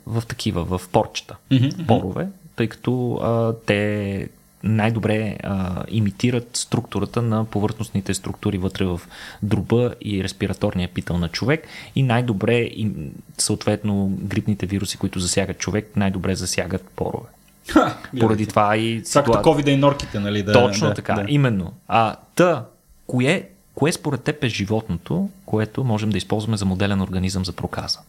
в 0.06 0.26
такива, 0.28 0.78
в 0.78 0.90
порчета, 0.92 1.36
mm-hmm. 1.52 1.86
порове, 1.86 2.28
тъй 2.56 2.68
като 2.68 3.14
а, 3.14 3.54
те 3.66 4.30
най-добре 4.64 5.38
а, 5.44 5.84
имитират 5.88 6.50
структурата 6.54 7.22
на 7.22 7.46
повърхностните 7.46 8.14
структури 8.14 8.58
вътре 8.58 8.86
в 8.86 9.02
дроба 9.44 9.94
и 10.02 10.24
респираторния 10.24 10.90
питъл 10.90 11.18
на 11.18 11.30
човек 11.30 11.68
и 11.96 12.04
най-добре, 12.04 12.58
и, 12.58 12.92
съответно, 13.38 14.12
грипните 14.22 14.66
вируси, 14.66 14.98
които 14.98 15.20
засягат 15.20 15.58
човек, 15.58 15.92
най-добре 15.96 16.36
засягат 16.36 16.90
порове. 16.96 17.28
Ха, 17.68 17.98
Поради 18.20 18.46
това 18.46 18.78
и 18.78 19.04
Както 19.14 19.42
ковида 19.42 19.72
и 19.72 19.78
норките, 19.78 20.20
нали? 20.20 20.44
Да, 20.44 20.54
Точно 20.54 20.88
да, 20.88 20.94
така, 20.94 21.14
да. 21.14 21.26
именно. 21.28 21.74
А, 21.88 22.16
та, 22.36 22.66
кое, 23.08 23.50
кое 23.76 23.92
според 23.92 24.22
теб 24.22 24.44
е 24.44 24.48
животното, 24.48 25.30
което 25.46 25.84
можем 25.84 26.10
да 26.10 26.18
използваме 26.18 26.58
за 26.58 26.66
моделен 26.66 27.02
организъм 27.02 27.46
за 27.46 27.52
проказа? 27.52 28.00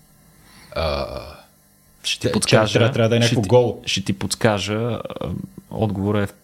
А, 0.76 1.06
Ще 2.02 2.28
ти 2.28 2.32
подскажа. 2.32 2.72
трябва- 2.72 2.92
трябва 2.92 3.08
да 3.08 3.16
е 3.16 3.20
ще 3.20 3.24
някакво 3.24 3.42
ти- 3.42 3.48
голо. 3.48 3.82
Ще 3.86 4.00
ти 4.02 4.12
подскажа. 4.12 5.00
Отговорът 5.70 6.30
е 6.30 6.34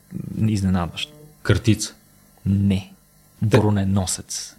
изненадващ. 0.43 1.13
картица. 1.43 1.95
Не. 2.47 2.93
Броненосец. 3.43 4.57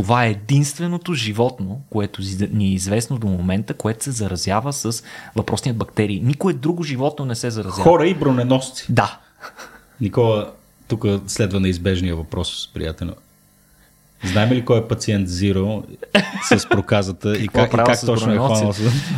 Това 0.00 0.24
е 0.24 0.30
единственото 0.30 1.14
животно, 1.14 1.80
което 1.90 2.22
ни 2.52 2.66
е 2.66 2.72
известно 2.72 3.18
до 3.18 3.26
момента, 3.26 3.74
което 3.74 4.04
се 4.04 4.10
заразява 4.10 4.72
с 4.72 5.02
въпросният 5.36 5.76
бактерии. 5.76 6.20
Никое 6.20 6.54
друго 6.54 6.82
животно 6.82 7.24
не 7.24 7.34
се 7.34 7.50
заразява. 7.50 7.82
Хора 7.82 8.06
и 8.06 8.14
броненосци. 8.14 8.86
Да. 8.88 9.18
Никола, 10.00 10.52
тук 10.88 11.04
следва 11.26 11.60
неизбежния 11.60 12.16
въпрос, 12.16 12.70
приятел. 12.74 13.10
Знаем 14.24 14.50
ли 14.50 14.64
кой 14.64 14.78
е 14.78 14.82
пациент 14.82 15.28
Зиро 15.28 15.82
с 16.42 16.68
проказата 16.68 17.36
и 17.36 17.46
Какво 17.48 17.60
как, 17.60 17.72
и 17.72 17.76
как 17.76 17.96
с 17.96 18.06
точно 18.06 18.32
е 18.32 18.36
хванал? 18.36 18.74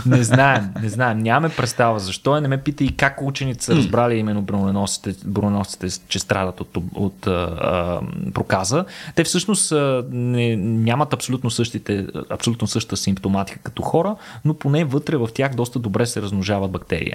Не 0.07 0.25
знаем, 0.25 0.71
не 0.83 0.89
знаем. 0.89 1.19
Нямаме 1.19 1.55
представа 1.57 1.99
защо 1.99 2.37
е. 2.37 2.41
Не 2.41 2.49
ме 2.49 2.59
пита 2.59 2.85
и 2.85 2.97
как 2.97 3.23
учените 3.23 3.65
са 3.65 3.77
разбрали 3.77 4.15
именно 4.15 4.43
броненосците, 4.43 5.15
броненосците 5.25 5.89
че 6.09 6.19
страдат 6.19 6.61
от, 6.61 6.77
от 6.95 7.27
а, 7.27 7.31
а, 7.31 8.01
проказа. 8.35 8.85
Те 9.15 9.25
всъщност 9.25 9.73
а, 9.73 10.05
не, 10.11 10.57
нямат 10.57 11.13
абсолютно, 11.13 11.51
същите, 11.51 12.07
абсолютно 12.31 12.67
същата 12.67 12.97
симптоматика 12.97 13.59
като 13.59 13.83
хора, 13.83 14.17
но 14.45 14.55
поне 14.55 14.85
вътре 14.85 15.17
в 15.17 15.29
тях 15.35 15.55
доста 15.55 15.79
добре 15.79 16.07
се 16.07 16.23
размножават 16.23 16.71
бактерии. 16.71 17.13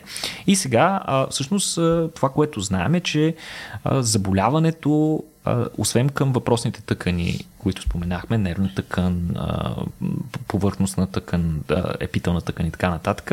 И 0.47 0.55
сега, 0.55 1.01
а, 1.05 1.27
всъщност, 1.27 1.77
а, 1.77 2.09
това, 2.15 2.29
което 2.29 2.61
знаем 2.61 2.95
е, 2.95 2.99
че 2.99 3.35
а, 3.83 4.01
заболяването 4.01 5.23
освен 5.77 6.09
към 6.09 6.31
въпросните 6.31 6.81
тъкани, 6.81 7.39
които 7.59 7.81
споменахме, 7.81 8.37
нервна 8.37 8.69
тъкан, 8.75 9.29
а, 9.35 9.75
повърхностна 10.47 11.07
тъкан, 11.07 11.61
епителна 11.99 12.41
тъкан 12.41 12.65
и 12.65 12.71
така 12.71 12.89
нататък, 12.89 13.31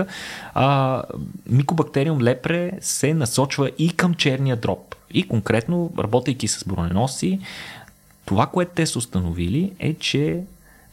микобактериум 1.47 2.23
лепре 2.23 2.73
се 2.81 3.15
насочва 3.15 3.71
и 3.79 3.91
към 3.93 4.15
черния 4.15 4.57
дроб. 4.57 4.95
И 5.11 5.29
конкретно, 5.29 5.93
работейки 5.99 6.49
с 6.49 6.65
броненоси, 6.65 7.41
това, 8.25 8.47
което 8.47 8.73
те 8.75 8.87
са 8.87 8.99
установили 8.99 9.73
е, 9.79 9.95
че 9.95 10.41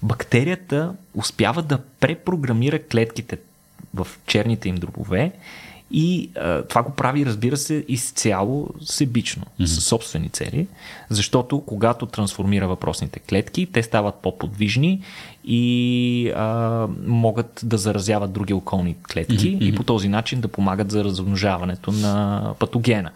бактерията 0.04 0.94
успява 1.16 1.64
да 1.64 1.78
препрограмира 2.00 2.84
клетките 2.84 3.38
в 3.94 4.08
черните 4.28 4.70
им 4.70 4.76
дробове 4.76 5.32
и 5.92 6.30
а, 6.36 6.62
това 6.62 6.84
го 6.84 6.92
прави, 6.92 7.26
разбира 7.26 7.58
се, 7.58 7.86
изцяло 7.88 8.70
себично, 8.82 9.44
mm-hmm. 9.44 9.66
със 9.66 9.84
собствени 9.84 10.30
цели, 10.30 10.68
защото 11.10 11.62
когато 11.62 12.06
трансформира 12.06 12.68
въпросните 12.68 13.20
клетки, 13.20 13.68
те 13.74 13.84
стават 13.84 14.16
по-подвижни 14.16 15.02
и 15.46 16.32
а, 16.36 16.88
могат 17.06 17.62
да 17.64 17.78
заразяват 17.78 18.32
други 18.32 18.54
околни 18.54 18.96
клетки 19.14 19.58
mm-hmm. 19.58 19.64
и 19.64 19.76
по 19.76 19.84
този 19.84 20.08
начин 20.08 20.42
да 20.42 20.48
помагат 20.48 20.92
за 20.92 21.04
размножаването 21.04 21.92
на 21.92 22.46
патогена. 22.60 23.12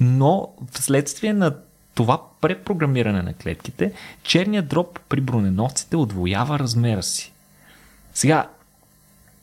Но 0.00 0.48
вследствие 0.72 1.32
на 1.32 1.54
това 1.94 2.22
препрограмиране 2.40 3.22
на 3.22 3.32
клетките, 3.32 3.92
черният 4.22 4.68
дроб 4.68 5.00
при 5.08 5.20
броненосците 5.20 5.96
отвоява 5.96 6.58
размера 6.58 7.02
си. 7.02 7.32
Сега, 8.14 8.48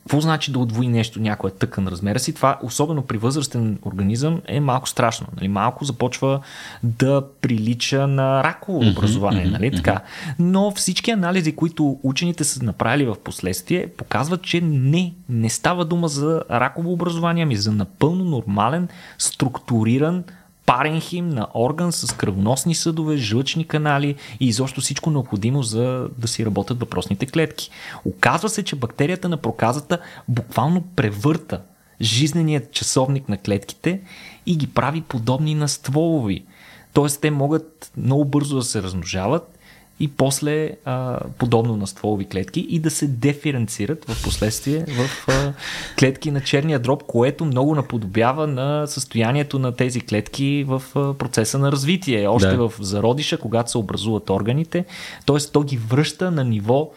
какво 0.04 0.20
значи 0.20 0.52
да 0.52 0.58
отвои 0.58 0.88
нещо, 0.88 1.20
някоя 1.20 1.52
тъкан 1.54 1.88
размера 1.88 2.18
си? 2.18 2.34
Това, 2.34 2.58
особено 2.62 3.02
при 3.02 3.18
възрастен 3.18 3.78
организъм, 3.84 4.42
е 4.46 4.60
малко 4.60 4.88
страшно. 4.88 5.26
Нали? 5.36 5.48
Малко 5.48 5.84
започва 5.84 6.40
да 6.82 7.24
прилича 7.40 8.06
на 8.06 8.44
раково 8.44 8.90
образование. 8.90 9.44
Нали? 9.44 9.70
Така. 9.70 10.00
Но 10.38 10.70
всички 10.70 11.10
анализи, 11.10 11.56
които 11.56 11.98
учените 12.02 12.44
са 12.44 12.64
направили 12.64 13.06
в 13.06 13.16
последствие, 13.24 13.86
показват, 13.86 14.42
че 14.42 14.60
не, 14.60 15.14
не 15.28 15.50
става 15.50 15.84
дума 15.84 16.08
за 16.08 16.42
раково 16.50 16.92
образование, 16.92 17.42
ами 17.42 17.56
за 17.56 17.72
напълно 17.72 18.24
нормален, 18.24 18.88
структуриран 19.18 20.24
паренхим 20.66 21.28
на 21.28 21.48
орган 21.54 21.92
с 21.92 22.16
кръвоносни 22.16 22.74
съдове, 22.74 23.16
жлъчни 23.16 23.66
канали 23.66 24.14
и 24.40 24.46
изобщо 24.46 24.80
всичко 24.80 25.10
необходимо 25.10 25.62
за 25.62 26.08
да 26.18 26.28
си 26.28 26.46
работят 26.46 26.80
въпросните 26.80 27.26
клетки. 27.26 27.70
Оказва 28.04 28.48
се, 28.48 28.62
че 28.62 28.76
бактерията 28.76 29.28
на 29.28 29.36
проказата 29.36 29.98
буквално 30.28 30.84
превърта 30.96 31.60
жизненият 32.00 32.72
часовник 32.72 33.28
на 33.28 33.38
клетките 33.38 34.00
и 34.46 34.56
ги 34.56 34.66
прави 34.66 35.00
подобни 35.00 35.54
на 35.54 35.68
стволови. 35.68 36.44
Тоест 36.92 37.20
те 37.20 37.30
могат 37.30 37.92
много 37.96 38.24
бързо 38.24 38.56
да 38.56 38.62
се 38.62 38.82
размножават 38.82 39.58
и 40.00 40.08
после 40.08 40.70
а, 40.84 41.20
подобно 41.38 41.76
на 41.76 41.86
стволови 41.86 42.24
клетки 42.24 42.60
и 42.60 42.78
да 42.78 42.90
се 42.90 43.06
диференцират 43.06 44.04
в 44.08 44.24
последствие 44.24 44.84
в 44.88 45.28
а, 45.28 45.52
клетки 45.98 46.30
на 46.30 46.40
черния 46.40 46.78
дроб, 46.78 47.02
което 47.02 47.44
много 47.44 47.74
наподобява 47.74 48.46
на 48.46 48.86
състоянието 48.86 49.58
на 49.58 49.72
тези 49.72 50.00
клетки 50.00 50.64
в 50.68 50.82
а, 50.94 51.14
процеса 51.14 51.58
на 51.58 51.72
развитие. 51.72 52.28
Още 52.28 52.56
Да. 52.56 52.68
в 52.68 52.72
зародиша, 52.80 53.38
когато 53.38 53.70
се 53.70 53.78
образуват 53.78 54.30
органите, 54.30 54.84
т.е. 55.26 55.36
то 55.52 55.62
ги 55.62 55.76
връща 55.76 56.30
на 56.30 56.44
ниво 56.44 56.90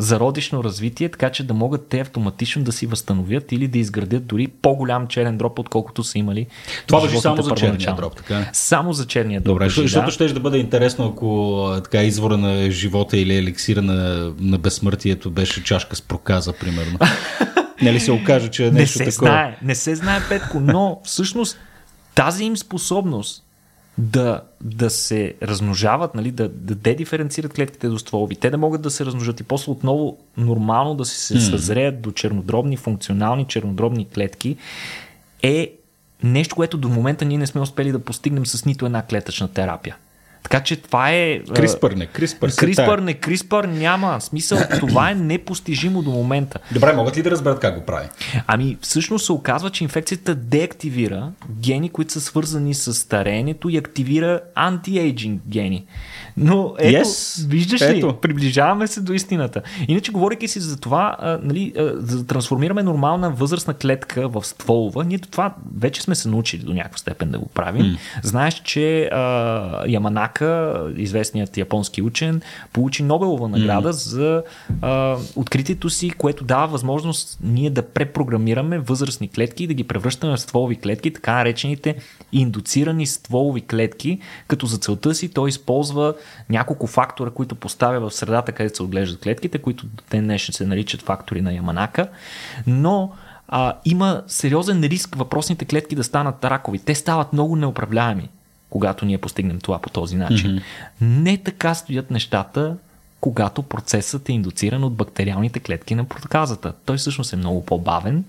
зародишно 0.00 0.64
развитие, 0.64 1.08
така 1.08 1.30
че 1.30 1.46
да 1.46 1.54
могат 1.54 1.86
те 1.88 2.00
автоматично 2.00 2.64
да 2.64 2.72
си 2.72 2.86
възстановят 2.86 3.52
или 3.52 3.68
да 3.68 3.78
изградят 3.78 4.26
дори 4.26 4.46
по-голям 4.46 5.06
черен 5.06 5.38
дроб, 5.38 5.58
отколкото 5.58 6.04
са 6.04 6.18
имали. 6.18 6.46
Това 6.86 7.00
животните 7.00 7.22
само 7.22 7.42
за 7.42 7.54
черния 7.54 7.94
дроб, 7.94 8.16
така 8.16 8.38
е? 8.38 8.50
Само 8.52 8.92
за 8.92 9.06
черния 9.06 9.40
дроб. 9.40 9.54
Добре, 9.54 9.64
важи, 9.64 9.82
защото, 9.82 10.06
да. 10.06 10.12
ще 10.12 10.28
да 10.28 10.40
бъде 10.40 10.58
интересно, 10.58 11.06
ако 11.06 11.80
така 11.84 12.02
извора 12.02 12.36
на 12.36 12.70
живота 12.70 13.18
или 13.18 13.36
елексира 13.36 13.82
на, 13.82 14.32
на 14.40 14.58
безсмъртието 14.58 15.30
беше 15.30 15.64
чашка 15.64 15.96
с 15.96 16.02
проказа, 16.02 16.52
примерно. 16.52 16.98
Нали 17.82 18.00
се 18.00 18.12
окаже, 18.12 18.48
че 18.48 18.66
е 18.66 18.70
Не 18.70 18.80
нещо 18.80 18.98
се 18.98 19.04
такова. 19.04 19.28
знае, 19.28 19.58
не 19.62 19.74
се 19.74 19.94
знае, 19.94 20.20
Петко, 20.28 20.60
но 20.60 21.00
всъщност 21.04 21.58
тази 22.14 22.44
им 22.44 22.56
способност 22.56 23.44
да, 24.00 24.40
да 24.60 24.90
се 24.90 25.34
размножават, 25.42 26.14
нали, 26.14 26.30
да, 26.30 26.48
да 26.48 26.74
дедиференцират 26.74 27.52
клетките 27.52 27.88
до 27.88 27.98
стволови, 27.98 28.36
те 28.36 28.50
да 28.50 28.58
могат 28.58 28.82
да 28.82 28.90
се 28.90 29.06
размножат 29.06 29.40
и 29.40 29.42
после 29.42 29.72
отново 29.72 30.18
нормално 30.36 30.94
да 30.94 31.04
се, 31.04 31.16
се 31.16 31.40
съзреят 31.40 32.00
до 32.00 32.12
чернодробни, 32.12 32.76
функционални 32.76 33.44
чернодробни 33.44 34.08
клетки, 34.08 34.56
е 35.42 35.72
нещо, 36.22 36.56
което 36.56 36.78
до 36.78 36.88
момента 36.88 37.24
ние 37.24 37.38
не 37.38 37.46
сме 37.46 37.60
успели 37.60 37.92
да 37.92 37.98
постигнем 37.98 38.46
с 38.46 38.64
нито 38.64 38.86
една 38.86 39.02
клетъчна 39.02 39.48
терапия. 39.48 39.96
Така 40.42 40.60
че 40.62 40.76
това 40.76 41.10
е... 41.10 41.40
а, 41.50 41.54
Криспър 41.54 41.92
не, 41.92 42.06
Криспър 42.06 42.56
Криспър, 42.56 42.98
не 42.98 43.14
Криспър, 43.14 43.64
няма 43.64 44.20
смисъл. 44.20 44.58
Това 44.80 45.10
е 45.10 45.14
непостижимо 45.14 46.02
до 46.02 46.10
момента. 46.10 46.58
Добре, 46.72 46.92
могат 46.92 47.16
ли 47.16 47.22
да 47.22 47.30
разберат 47.30 47.60
как 47.60 47.78
го 47.78 47.86
прави? 47.86 48.08
Ами 48.46 48.78
всъщност 48.80 49.26
се 49.26 49.32
оказва, 49.32 49.70
че 49.70 49.84
инфекцията 49.84 50.34
деактивира 50.34 51.32
гени, 51.60 51.88
които 51.88 52.12
са 52.12 52.20
свързани 52.20 52.74
с 52.74 52.94
стареенето 52.94 53.68
и 53.68 53.76
активира 53.76 54.40
антиейджинг 54.54 55.42
гени. 55.48 55.86
Но 56.36 56.74
ето, 56.78 57.08
Yes. 57.08 57.46
виждаш 57.48 57.82
ли, 57.82 57.98
Ето. 57.98 58.16
приближаваме 58.20 58.86
се 58.86 59.00
до 59.00 59.12
истината. 59.12 59.62
Иначе, 59.88 60.12
говоряки 60.12 60.48
си 60.48 60.60
за 60.60 60.80
това, 60.80 61.16
а, 61.18 61.38
нали, 61.42 61.72
а, 61.78 61.82
за 61.96 62.18
да 62.18 62.26
трансформираме 62.26 62.82
нормална 62.82 63.30
възрастна 63.30 63.74
клетка 63.74 64.28
в 64.28 64.44
стволова, 64.46 65.04
ние 65.04 65.18
това 65.18 65.54
вече 65.78 66.02
сме 66.02 66.14
се 66.14 66.28
научили 66.28 66.62
до 66.62 66.74
някаква 66.74 66.98
степен 66.98 67.30
да 67.30 67.38
го 67.38 67.46
правим. 67.46 67.82
Mm. 67.82 67.98
Знаеш, 68.22 68.62
че 68.64 69.04
а, 69.12 69.84
Яманак 69.88 70.20
Яманака, 70.20 70.92
известният 70.96 71.56
японски 71.56 72.02
учен, 72.02 72.42
получи 72.72 73.02
Нобелова 73.02 73.48
награда 73.48 73.92
mm. 73.92 73.96
за 73.96 74.42
а, 74.82 75.16
откритието 75.36 75.90
си, 75.90 76.10
което 76.10 76.44
дава 76.44 76.66
възможност 76.66 77.38
ние 77.42 77.70
да 77.70 77.82
препрограмираме 77.82 78.78
възрастни 78.78 79.28
клетки 79.28 79.64
и 79.64 79.66
да 79.66 79.74
ги 79.74 79.84
превръщаме 79.84 80.36
в 80.36 80.40
стволови 80.40 80.76
клетки, 80.76 81.12
така 81.12 81.34
наречените 81.34 81.94
индуцирани 82.32 83.06
стволови 83.06 83.60
клетки, 83.60 84.18
като 84.48 84.66
за 84.66 84.78
целта 84.78 85.14
си 85.14 85.28
той 85.28 85.48
използва 85.48 86.14
няколко 86.48 86.86
фактора, 86.86 87.30
които 87.30 87.54
поставя 87.54 88.00
в 88.00 88.14
средата, 88.14 88.52
където 88.52 88.76
се 88.76 88.82
отглеждат 88.82 89.20
клетките, 89.20 89.58
които 89.58 89.86
те 90.10 90.20
днес 90.20 90.48
се 90.52 90.66
наричат 90.66 91.02
фактори 91.02 91.40
на 91.40 91.52
Яманака, 91.52 92.08
но 92.66 93.12
а, 93.48 93.74
има 93.84 94.22
сериозен 94.26 94.82
риск 94.82 95.14
въпросните 95.14 95.64
клетки 95.64 95.96
да 95.96 96.04
станат 96.04 96.44
ракови. 96.44 96.78
Те 96.78 96.94
стават 96.94 97.32
много 97.32 97.56
неуправляеми, 97.56 98.28
когато 98.70 99.04
ние 99.04 99.18
постигнем 99.18 99.60
това 99.60 99.78
по 99.78 99.90
този 99.90 100.16
начин. 100.16 100.50
Mm-hmm. 100.50 100.62
Не 101.00 101.36
така 101.36 101.74
стоят 101.74 102.10
нещата, 102.10 102.76
когато 103.20 103.62
процесът 103.62 104.28
е 104.28 104.32
индуциран 104.32 104.84
от 104.84 104.94
бактериалните 104.94 105.60
клетки 105.60 105.94
на 105.94 106.04
проказата. 106.04 106.72
Той 106.84 106.96
всъщност 106.96 107.32
е 107.32 107.36
много 107.36 107.64
по-бавен, 107.64 108.24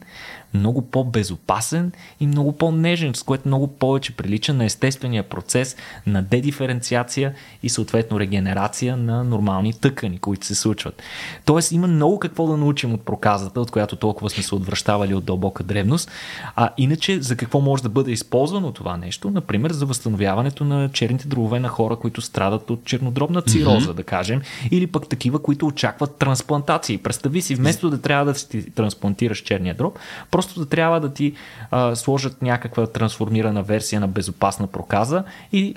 много 0.54 0.82
по-безопасен 0.82 1.91
и 2.20 2.28
много 2.28 2.52
по-нежен, 2.52 3.16
с 3.16 3.24
което 3.24 3.47
много 3.47 3.68
повече 3.68 4.16
прилича 4.16 4.54
на 4.54 4.66
естествения 4.66 5.24
процес 5.24 5.76
на 6.08 6.22
дедиференциация 6.22 7.34
и 7.64 7.70
съответно 7.70 8.20
регенерация 8.20 8.97
на 8.97 9.24
нормални 9.24 9.74
тъкани, 9.74 10.20
които 10.20 10.45
се 10.45 10.56
случват. 10.56 11.02
Тоест 11.45 11.72
има 11.72 11.88
много 11.88 12.20
какво 12.20 12.47
да 12.47 12.58
научим 12.58 12.93
от 12.93 13.02
проказата, 13.02 13.62
от 13.62 13.72
която 13.72 13.95
толкова 13.95 14.30
сме 14.30 14.43
се 14.43 14.56
отвръщавали 14.56 15.14
от 15.14 15.26
дълбока 15.26 15.64
древност. 15.64 16.12
А 16.56 16.70
иначе 16.78 17.22
за 17.22 17.36
какво 17.36 17.62
може 17.62 17.84
да 17.84 17.89
бъде 17.89 18.12
използвано 18.12 18.72
това 18.72 18.97
нещо? 18.97 19.32
Например, 19.32 19.72
за 19.72 19.86
възстановяването 19.86 20.64
на 20.64 20.89
черните 20.89 21.28
дробове 21.28 21.60
на 21.60 21.68
хора, 21.68 21.95
които 21.95 22.22
страдат 22.22 22.70
от 22.70 22.86
чернодробна 22.86 23.41
цироза, 23.41 23.91
mm-hmm. 23.91 23.93
да 23.93 24.04
кажем, 24.04 24.41
или 24.72 24.88
пък 24.88 25.08
такива, 25.08 25.39
които 25.39 25.68
очакват 25.68 26.16
трансплантации. 26.16 26.97
Представи 26.97 27.41
си, 27.41 27.56
вместо 27.56 27.89
да 27.89 28.02
трябва 28.02 28.26
да 28.26 28.36
си 28.36 28.72
трансплантираш 28.72 29.39
черния 29.39 29.76
дроб, 29.76 29.99
Просто 30.42 30.60
да 30.60 30.66
трябва 30.66 31.00
да 31.00 31.14
ти 31.14 31.34
а, 31.72 31.96
сложат 31.96 32.42
някаква 32.42 32.88
трансформирана 32.88 33.64
версия 33.64 34.00
на 34.00 34.08
безопасна 34.08 34.68
проказа 34.68 35.24
и 35.54 35.76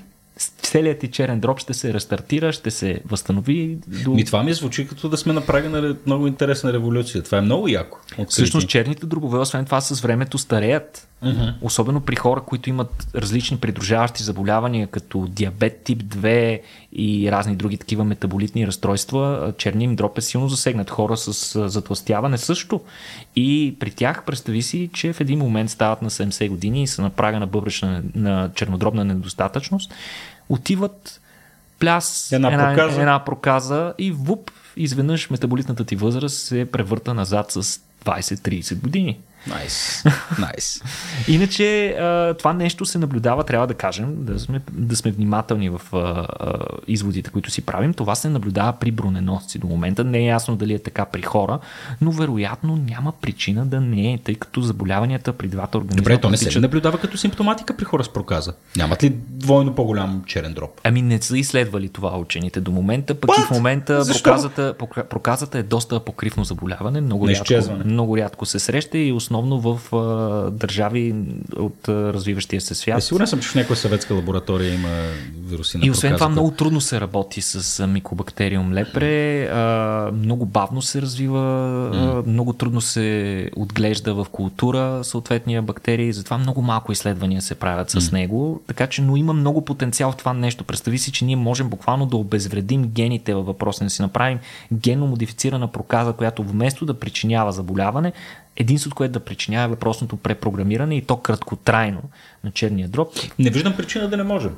целият 0.62 0.98
ти 0.98 1.10
черен 1.10 1.40
дроб 1.40 1.58
ще 1.58 1.74
се 1.74 1.94
рестартира, 1.94 2.52
ще 2.52 2.70
се 2.70 3.00
възстанови. 3.08 3.78
До... 3.86 4.10
Ми 4.10 4.24
това 4.24 4.42
ми 4.42 4.54
звучи 4.54 4.88
като 4.88 5.08
да 5.08 5.16
сме 5.16 5.32
направили 5.32 5.96
много 6.06 6.26
интересна 6.26 6.72
революция. 6.72 7.22
Това 7.22 7.38
е 7.38 7.40
много 7.40 7.68
яко. 7.68 7.98
Открити. 8.12 8.30
Всъщност 8.30 8.68
черните 8.68 9.06
дробове, 9.06 9.38
освен 9.38 9.64
това, 9.64 9.80
с 9.80 10.00
времето 10.00 10.38
стареят. 10.38 11.08
Uh-huh. 11.24 11.54
Особено 11.62 12.00
при 12.00 12.16
хора, 12.16 12.40
които 12.40 12.70
имат 12.70 13.06
различни 13.14 13.56
придружаващи 13.56 14.22
заболявания, 14.22 14.86
като 14.86 15.26
диабет 15.28 15.82
тип 15.84 16.02
2 16.02 16.60
и 16.92 17.32
разни 17.32 17.56
други 17.56 17.76
такива 17.76 18.04
метаболитни 18.04 18.66
разстройства, 18.66 19.52
черният 19.58 19.90
им 19.90 19.96
дроб 19.96 20.18
е 20.18 20.20
силно 20.20 20.48
засегнат. 20.48 20.90
Хора 20.90 21.16
с 21.16 21.68
затластяване 21.68 22.38
също. 22.38 22.80
И 23.36 23.76
при 23.80 23.90
тях 23.90 24.24
представи 24.24 24.62
си, 24.62 24.90
че 24.92 25.12
в 25.12 25.20
един 25.20 25.38
момент 25.38 25.70
стават 25.70 26.02
на 26.02 26.10
70 26.10 26.48
години 26.48 26.82
и 26.82 26.86
са 26.86 27.02
на 27.02 27.10
прага 27.10 27.40
на 27.40 27.46
бъбречна, 27.46 28.02
на 28.14 28.50
чернодробна 28.54 29.04
недостатъчност 29.04 29.94
отиват 30.48 31.20
пляс, 31.78 32.32
една, 32.32 32.52
една, 32.52 32.68
проказа. 32.68 33.00
една 33.00 33.24
проказа 33.24 33.94
и 33.98 34.12
вуп, 34.12 34.50
изведнъж 34.76 35.30
метаболитната 35.30 35.84
ти 35.84 35.96
възраст 35.96 36.38
се 36.38 36.70
превърта 36.72 37.14
назад 37.14 37.50
с 37.50 37.80
20-30 38.04 38.80
години. 38.80 39.18
Найс. 39.46 40.04
Найс. 40.38 40.82
Иначе 41.28 41.96
това 42.38 42.52
нещо 42.52 42.86
се 42.86 42.98
наблюдава, 42.98 43.44
трябва 43.44 43.66
да 43.66 43.74
кажем, 43.74 44.14
да 44.18 44.40
сме, 44.40 44.60
да 44.72 44.96
сме 44.96 45.10
внимателни 45.10 45.68
в 45.68 45.80
изводите, 46.88 47.30
които 47.30 47.50
си 47.50 47.62
правим. 47.62 47.94
Това 47.94 48.14
се 48.14 48.28
наблюдава 48.28 48.72
при 48.72 48.90
броненосци 48.90 49.58
до 49.58 49.66
момента. 49.66 50.04
Не 50.04 50.18
е 50.18 50.26
ясно 50.26 50.56
дали 50.56 50.74
е 50.74 50.78
така 50.78 51.04
при 51.04 51.22
хора, 51.22 51.58
но 52.00 52.10
вероятно 52.10 52.76
няма 52.76 53.12
причина 53.12 53.66
да 53.66 53.80
не 53.80 54.12
е, 54.12 54.18
тъй 54.18 54.34
като 54.34 54.60
заболяванията 54.60 55.32
при 55.32 55.48
двата 55.48 55.78
организма. 55.78 55.96
Добре, 55.96 56.18
то 56.18 56.30
не 56.30 56.36
се 56.36 56.60
наблюдава 56.60 56.98
като 56.98 57.18
симптоматика 57.18 57.76
при 57.76 57.84
хора 57.84 58.04
с 58.04 58.08
проказа. 58.08 58.52
Нямат 58.76 59.04
ли 59.04 59.16
двойно 59.28 59.74
по-голям 59.74 60.22
черен 60.26 60.54
дроб? 60.54 60.80
Ами 60.84 61.02
не 61.02 61.22
са 61.22 61.38
изследвали 61.38 61.88
това 61.88 62.18
учените 62.18 62.60
до 62.60 62.70
момента, 62.70 63.14
пък 63.14 63.30
What? 63.30 63.42
и 63.42 63.46
в 63.46 63.50
момента 63.50 64.02
проказата, 64.12 64.74
проказата 65.10 65.58
е 65.58 65.62
доста 65.62 66.00
покривно 66.00 66.44
заболяване, 66.44 67.00
много, 67.00 67.28
рядко, 67.28 67.54
много 67.84 68.16
рядко 68.16 68.46
се 68.46 68.58
среща 68.58 68.98
и 68.98 69.12
основно 69.12 69.33
основно 69.34 69.60
в 69.60 69.92
а, 69.96 70.50
държави 70.50 71.14
от 71.56 71.88
а, 71.88 72.12
развиващия 72.12 72.60
се 72.60 72.74
свят. 72.74 72.98
Е, 72.98 73.00
сигурен 73.00 73.26
съм, 73.26 73.40
че 73.40 73.48
в 73.48 73.54
някоя 73.54 73.76
съветска 73.76 74.14
лаборатория 74.14 74.74
има 74.74 74.88
вируси 75.46 75.78
на 75.78 75.86
И 75.86 75.90
освен 75.90 76.14
това 76.14 76.28
много 76.28 76.50
трудно 76.50 76.80
се 76.80 77.00
работи 77.00 77.42
с 77.42 77.86
микобактериум 77.86 78.72
лепре, 78.72 79.44
а, 79.44 80.10
много 80.12 80.46
бавно 80.46 80.82
се 80.82 81.02
развива, 81.02 81.40
mm. 81.94 82.18
а, 82.18 82.30
много 82.30 82.52
трудно 82.52 82.80
се 82.80 83.50
отглежда 83.56 84.14
в 84.14 84.26
култура 84.32 85.04
съответния 85.04 85.62
бактерии, 85.62 86.12
затова 86.12 86.38
много 86.38 86.62
малко 86.62 86.92
изследвания 86.92 87.42
се 87.42 87.54
правят 87.54 87.90
с 87.90 88.00
mm. 88.00 88.12
него, 88.12 88.62
така 88.66 88.86
че 88.86 89.02
но 89.02 89.16
има 89.16 89.32
много 89.32 89.64
потенциал 89.64 90.12
в 90.12 90.16
това 90.16 90.32
нещо. 90.32 90.64
Представи 90.64 90.98
си, 90.98 91.12
че 91.12 91.24
ние 91.24 91.36
можем 91.36 91.68
буквално 91.68 92.06
да 92.06 92.16
обезвредим 92.16 92.84
гените 92.86 93.34
във 93.34 93.46
въпроса, 93.46 93.84
да 93.84 93.90
си 93.90 94.02
направим 94.02 94.38
генно 94.72 95.06
модифицирана 95.06 95.68
проказа, 95.68 96.12
която 96.12 96.42
вместо 96.42 96.86
да 96.86 96.94
причинява 96.94 97.52
заболяване, 97.52 98.12
единството, 98.56 98.96
което 98.96 99.12
да 99.12 99.20
причинява 99.20 99.68
въпросното 99.68 100.16
препрограмиране 100.16 100.96
и 100.96 101.02
то 101.02 101.16
краткотрайно 101.16 102.02
на 102.44 102.50
черния 102.50 102.88
дроб. 102.88 103.08
Не 103.38 103.50
виждам 103.50 103.76
причина 103.76 104.08
да 104.08 104.16
не 104.16 104.22
можем. 104.22 104.52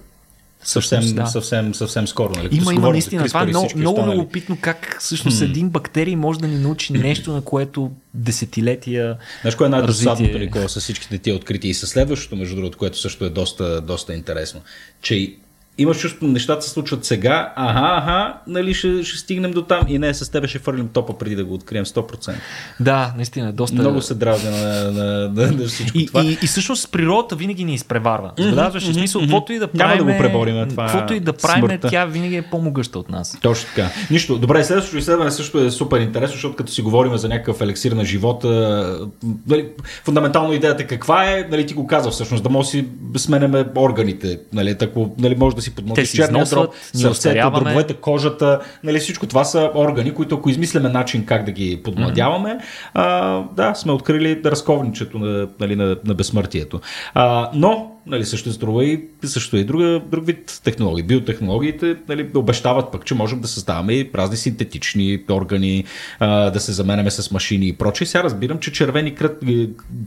Съвсем, 0.63 1.15
да. 1.15 1.27
съвсем, 1.27 1.75
съвсем 1.75 2.09
скоро. 2.09 2.33
Нали? 2.37 2.49
Има, 2.57 2.75
има 2.75 2.91
наистина. 2.91 3.27
Това 3.27 3.43
е 3.43 3.47
много, 3.47 3.69
много 3.77 4.03
любопитно 4.03 4.59
как 4.61 4.97
всъщност 5.01 5.39
hmm. 5.39 5.45
един 5.45 5.69
бактерий 5.69 6.17
може 6.17 6.39
да 6.39 6.49
ни 6.49 6.59
научи 6.59 6.93
нещо, 6.93 7.33
на 7.33 7.43
което 7.43 7.91
десетилетия. 8.15 9.17
Знаеш, 9.41 9.55
кое 9.55 9.67
е 9.67 9.71
най-досадното, 9.71 10.39
Никола, 10.39 10.69
с 10.69 10.81
всичките 10.81 11.19
тия 11.19 11.37
открития 11.37 11.71
и 11.71 11.75
със 11.75 11.91
следващото, 11.91 12.37
между 12.37 12.57
другото, 12.57 12.79
което 12.79 12.99
също 12.99 13.25
е 13.25 13.31
доста, 13.31 13.81
доста 13.81 14.15
интересно, 14.15 14.61
че 15.03 15.37
имаш 15.79 16.01
чувство, 16.01 16.27
нещата 16.27 16.63
се 16.63 16.71
случват 16.71 17.05
сега, 17.05 17.53
ага, 17.57 18.03
ага, 18.03 18.39
нали 18.47 18.75
ще, 18.75 19.05
ще 19.05 19.19
стигнем 19.19 19.51
до 19.51 19.63
там 19.63 19.83
и 19.89 19.99
не, 19.99 20.15
с 20.15 20.33
тебе 20.33 20.49
ще 20.49 20.59
фърлим 20.59 20.89
топа 20.89 21.19
преди 21.19 21.37
да 21.37 21.45
го 21.45 21.55
открием 21.55 21.85
100%. 21.85 22.35
Да, 22.81 23.13
наистина, 23.17 23.53
доста. 23.53 23.77
Много 23.77 24.03
се 24.03 24.15
дразня 24.15 24.51
на, 24.51 24.93
на, 24.93 25.29
на, 25.29 25.53
на 25.53 25.67
всичко 25.67 25.99
и, 25.99 26.07
това. 26.07 26.25
И, 26.25 26.39
и, 26.43 26.47
всъщност 26.47 26.93
природата 26.93 27.37
винаги 27.37 27.65
ни 27.65 27.75
изпреварва. 27.75 28.33
Mm-hmm, 28.37 28.43
Забелязваш, 28.43 28.85
mm-hmm, 28.85 28.93
смисъл, 28.93 29.21
каквото 29.21 29.53
и 29.53 29.59
да 29.59 29.69
правим. 29.69 29.99
Няма 29.99 30.13
да 30.13 30.13
го 30.13 30.19
преборим. 30.19 30.69
Това 30.69 30.87
каквото 30.87 31.15
и 31.15 31.21
да 31.21 31.33
правим, 31.33 31.79
тя 31.91 32.05
винаги 32.05 32.37
е 32.37 32.43
по-могъща 32.43 32.99
от 32.99 33.11
нас. 33.11 33.39
Точно 33.43 33.69
така. 33.75 33.91
Нищо. 34.11 34.39
Добре, 34.39 34.65
следващото 34.65 34.99
изследване 34.99 35.31
също 35.31 35.59
е 35.59 35.71
супер 35.71 36.01
интересно, 36.01 36.35
защото 36.35 36.57
като 36.57 36.73
си 36.73 36.83
говорим 36.83 37.17
за 37.17 37.29
някакъв 37.29 37.61
елексир 37.61 37.93
на 37.93 38.05
живота, 38.05 39.01
нали, 39.47 39.69
фундаментално 40.05 40.53
идеята 40.53 40.87
каква 40.87 41.31
е, 41.31 41.49
нали, 41.51 41.67
ти 41.67 41.75
го 41.75 41.87
каза 41.87 42.11
всъщност, 42.11 42.43
да 42.43 42.49
може 42.49 42.67
да 42.67 42.71
си 42.71 42.87
сменяме 43.17 43.65
органите, 43.77 44.41
нали, 44.53 44.79
тако, 44.79 45.15
нали, 45.19 45.35
може 45.35 45.57
да 45.57 45.63
си 45.67 45.75
подмотиш 45.75 46.11
черния 46.11 46.45
дроб, 46.45 46.71
сърцето, 46.93 47.51
дробовете, 47.51 47.95
кожата, 47.95 48.61
нали, 48.85 48.99
всичко 48.99 49.27
това 49.27 49.45
са 49.45 49.71
органи, 49.75 50.15
които 50.15 50.35
ако 50.35 50.51
измисляме 50.51 50.89
начин 50.89 51.27
как 51.27 51.45
да 51.45 51.53
ги 51.53 51.81
подмладяваме, 51.85 52.49
mm-hmm. 52.49 52.91
а, 52.95 53.43
да, 53.57 53.75
сме 53.75 53.93
открили 53.93 54.41
разковничето 54.45 55.19
на, 55.19 55.49
нали, 55.61 55.77
на, 55.77 55.97
на 56.05 56.15
безсмъртието. 56.15 56.81
А, 57.15 57.51
но 57.55 57.93
нали, 58.07 58.25
съществува 58.25 58.85
и, 58.85 59.05
също 59.25 59.57
и 59.57 59.65
друга, 59.65 60.01
друг 60.11 60.27
вид 60.27 60.61
технологии. 60.65 61.03
Биотехнологиите 61.03 61.97
нали, 62.09 62.31
обещават 62.35 62.93
пък, 62.93 63.05
че 63.05 63.15
можем 63.15 63.41
да 63.41 63.49
създаваме 63.49 63.93
и 63.93 64.11
разни 64.15 64.37
синтетични 64.37 65.25
органи, 65.31 65.85
а, 66.19 66.51
да 66.51 66.61
се 66.61 66.73
заменяме 66.73 67.11
с 67.11 67.31
машини 67.31 67.69
и 67.69 67.73
прочее. 67.73 68.07
Сега 68.07 68.25
разбирам, 68.25 68.59
че 68.59 68.73
червени 68.73 69.15
кръв, 69.15 69.33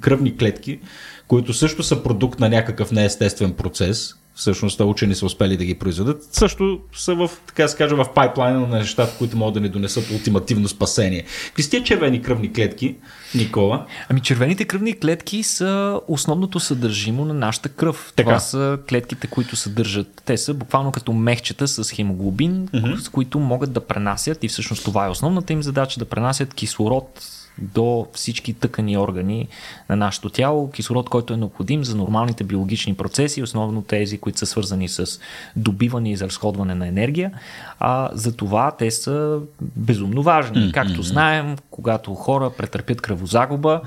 кръвни 0.01 0.38
клетки, 0.38 0.80
които 1.28 1.53
също 1.53 1.84
са 1.84 2.03
продукт 2.03 2.39
на 2.39 2.49
някакъв 2.49 2.91
неестествен 2.91 3.53
процес, 3.53 4.16
всъщност 4.40 4.82
учени 4.82 5.16
са 5.16 5.26
успели 5.26 5.58
да 5.58 5.66
ги 5.66 5.76
произведат, 5.76 6.24
също 6.32 6.80
са 6.94 7.16
в, 7.16 7.32
така 7.48 7.64
да 7.64 7.70
се 7.70 7.78
каже, 7.78 7.96
в 7.96 8.06
пайплайна 8.16 8.60
на 8.60 8.78
нещата, 8.78 9.18
които 9.18 9.38
могат 9.38 9.54
да 9.54 9.60
ни 9.60 9.70
донесат 9.70 10.12
ултимативно 10.12 10.68
спасение. 10.68 11.24
Какви 11.48 11.64
сте 11.64 11.84
червени 11.84 12.22
кръвни 12.22 12.54
клетки, 12.54 12.96
Никола? 13.36 13.86
Ами 14.10 14.22
червените 14.22 14.66
кръвни 14.66 15.00
клетки 15.00 15.44
са 15.44 16.00
основното 16.08 16.60
съдържимо 16.60 17.26
на 17.26 17.34
нашата 17.34 17.70
кръв. 17.70 18.14
Така. 18.16 18.30
Това 18.30 18.40
са 18.40 18.80
клетките, 18.90 19.28
които 19.28 19.56
съдържат. 19.56 20.22
Те 20.26 20.38
са 20.38 20.54
буквално 20.54 20.92
като 20.92 21.14
мехчета 21.14 21.68
с 21.68 21.92
хемоглобин, 21.92 22.68
mm-hmm. 22.68 22.98
с 22.98 23.10
които 23.10 23.40
могат 23.40 23.74
да 23.74 23.80
пренасят 23.80 24.44
и 24.44 24.48
всъщност 24.48 24.84
това 24.84 25.06
е 25.06 25.10
основната 25.10 25.54
им 25.54 25.64
задача 25.64 26.00
да 26.00 26.06
пренасят 26.06 26.54
кислород 26.54 27.39
до 27.62 28.07
всички 28.14 28.53
тъкани 28.53 28.97
органи 28.97 29.47
на 29.89 29.95
нашето 29.95 30.30
тяло, 30.30 30.72
кислород, 30.72 31.10
който 31.10 31.34
е 31.34 31.38
необходим 31.38 31.84
за 31.84 31.95
нормалните 31.95 32.43
биологични 32.43 32.93
процеси, 32.93 33.43
основно 33.43 33.82
тези, 33.82 34.18
които 34.18 34.39
са 34.39 34.45
свързани 34.45 34.89
с 34.89 35.20
добиване 35.55 36.10
и 36.10 36.14
изразходване 36.14 36.76
на 36.76 36.88
енергия. 36.88 37.32
А 37.80 38.10
за 38.14 38.36
това 38.36 38.72
те 38.72 38.91
са 38.91 39.39
безумно 39.62 40.24
важни. 40.24 40.72
Както 40.72 41.03
знаем, 41.03 41.55
когато 41.72 42.16
хора 42.16 42.49
претърпят 42.49 43.01
кръвозагуба, 43.01 43.82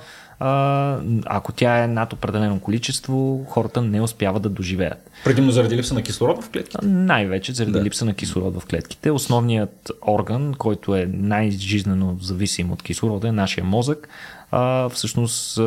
а, 0.45 0.99
ако 1.27 1.53
тя 1.53 1.85
е 1.85 1.89
над 1.89 2.13
определено 2.13 2.61
количество, 2.61 3.45
хората 3.49 3.83
не 3.83 4.01
успяват 4.01 4.43
да 4.43 4.49
доживеят. 4.49 5.11
Предимно 5.25 5.51
заради 5.51 5.77
липса 5.77 5.95
на 5.95 6.03
кислород 6.03 6.45
в 6.45 6.51
клетките? 6.51 6.87
Най-вече 6.87 7.53
заради 7.53 7.73
да. 7.73 7.85
липса 7.85 8.05
на 8.05 8.15
кислород 8.15 8.61
в 8.61 8.67
клетките. 8.67 9.11
Основният 9.11 9.93
орган, 10.07 10.55
който 10.59 10.95
е 10.95 11.07
най-жизнено 11.13 12.17
зависим 12.21 12.73
от 12.73 12.83
кислорода 12.83 13.29
е 13.29 13.33
нашия 13.33 13.65
мозък. 13.65 14.09
А, 14.51 14.89
всъщност 14.89 15.61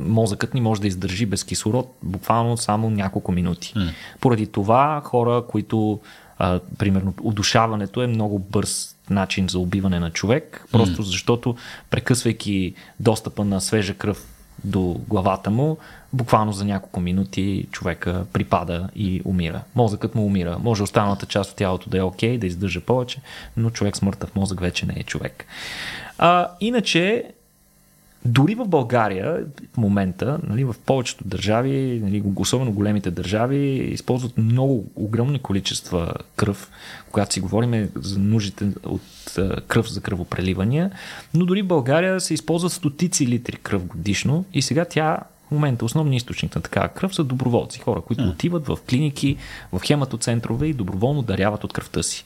мозъкът 0.00 0.54
ни 0.54 0.60
може 0.60 0.80
да 0.80 0.86
издържи 0.86 1.26
без 1.26 1.44
кислород 1.44 1.96
буквално 2.02 2.56
само 2.56 2.90
няколко 2.90 3.32
минути. 3.32 3.74
Mm. 3.76 3.90
Поради 4.20 4.46
това 4.46 5.02
хора, 5.04 5.44
които 5.48 6.00
а, 6.38 6.60
примерно 6.78 7.14
удушаването 7.22 8.02
е 8.02 8.06
много 8.06 8.38
бърз 8.38 8.97
начин 9.10 9.48
за 9.48 9.58
убиване 9.58 10.00
на 10.00 10.10
човек, 10.10 10.66
просто 10.72 11.02
mm. 11.02 11.06
защото 11.06 11.56
прекъсвайки 11.90 12.74
достъпа 13.00 13.44
на 13.44 13.60
свежа 13.60 13.94
кръв 13.94 14.26
до 14.64 15.00
главата 15.08 15.50
му, 15.50 15.78
буквално 16.12 16.52
за 16.52 16.64
няколко 16.64 17.00
минути 17.00 17.66
човека 17.70 18.24
припада 18.32 18.88
и 18.96 19.22
умира. 19.24 19.60
Мозъкът 19.74 20.14
му 20.14 20.26
умира. 20.26 20.58
Може 20.62 20.82
останалата 20.82 21.26
част 21.26 21.50
от 21.50 21.56
тялото 21.56 21.90
да 21.90 21.98
е 21.98 22.02
окей, 22.02 22.36
okay, 22.36 22.38
да 22.38 22.46
издържа 22.46 22.80
повече, 22.80 23.20
но 23.56 23.70
човек 23.70 23.96
с 23.96 24.02
мъртъв 24.02 24.34
мозък 24.34 24.60
вече 24.60 24.86
не 24.86 24.94
е 24.96 25.02
човек. 25.02 25.44
А, 26.18 26.48
иначе, 26.60 27.24
дори 28.28 28.54
в 28.54 28.64
България 28.64 29.44
в 29.74 29.76
момента, 29.76 30.38
нали, 30.48 30.64
в 30.64 30.74
повечето 30.86 31.24
държави, 31.28 32.00
нали, 32.04 32.22
особено 32.36 32.72
големите 32.72 33.10
държави, 33.10 33.58
използват 33.92 34.38
много 34.38 34.90
огромни 34.96 35.38
количества 35.38 36.12
кръв, 36.36 36.70
когато 37.10 37.34
си 37.34 37.40
говорим 37.40 37.90
за 37.94 38.18
нуждите 38.18 38.66
от 38.84 39.36
кръв 39.68 39.92
за 39.92 40.00
кръвопреливания, 40.00 40.90
но 41.34 41.46
дори 41.46 41.62
в 41.62 41.66
България 41.66 42.20
се 42.20 42.34
използват 42.34 42.72
стотици 42.72 43.26
литри 43.26 43.56
кръв 43.56 43.84
годишно 43.84 44.44
и 44.54 44.62
сега 44.62 44.84
тя 44.84 45.18
в 45.48 45.50
момента 45.50 45.84
основният 45.84 46.22
източник 46.22 46.56
на 46.56 46.62
такава 46.62 46.88
кръв 46.88 47.14
са 47.14 47.24
доброволци, 47.24 47.80
хора, 47.80 48.00
които 48.00 48.22
mm. 48.22 48.30
отиват 48.30 48.66
в 48.66 48.78
клиники, 48.88 49.36
в 49.72 49.80
хематоцентрове 49.86 50.66
и 50.66 50.74
доброволно 50.74 51.22
даряват 51.22 51.64
от 51.64 51.72
кръвта 51.72 52.02
си. 52.02 52.24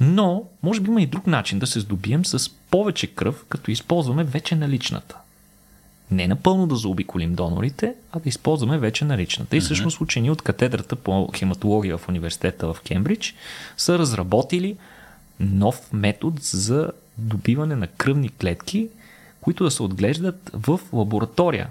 Но, 0.00 0.44
може 0.62 0.80
би 0.80 0.90
има 0.90 1.02
и 1.02 1.06
друг 1.06 1.26
начин 1.26 1.58
да 1.58 1.66
се 1.66 1.80
здобием 1.80 2.24
с 2.24 2.50
повече 2.70 3.06
кръв, 3.06 3.44
като 3.48 3.70
използваме 3.70 4.24
вече 4.24 4.56
наличната. 4.56 5.16
Не 6.12 6.28
напълно 6.28 6.66
да 6.66 6.76
заобиколим 6.76 7.34
донорите, 7.34 7.94
а 8.12 8.18
да 8.18 8.28
използваме 8.28 8.78
вече 8.78 9.04
наличната. 9.04 9.56
И 9.56 9.60
всъщност 9.60 10.00
учени 10.00 10.30
от 10.30 10.42
катедрата 10.42 10.96
по 10.96 11.28
хематология 11.36 11.98
в 11.98 12.08
университета 12.08 12.72
в 12.72 12.80
Кембридж 12.80 13.34
са 13.76 13.98
разработили 13.98 14.76
нов 15.40 15.92
метод 15.92 16.36
за 16.40 16.90
добиване 17.18 17.76
на 17.76 17.86
кръвни 17.86 18.28
клетки, 18.28 18.88
които 19.40 19.64
да 19.64 19.70
се 19.70 19.82
отглеждат 19.82 20.50
в 20.54 20.80
лаборатория. 20.92 21.68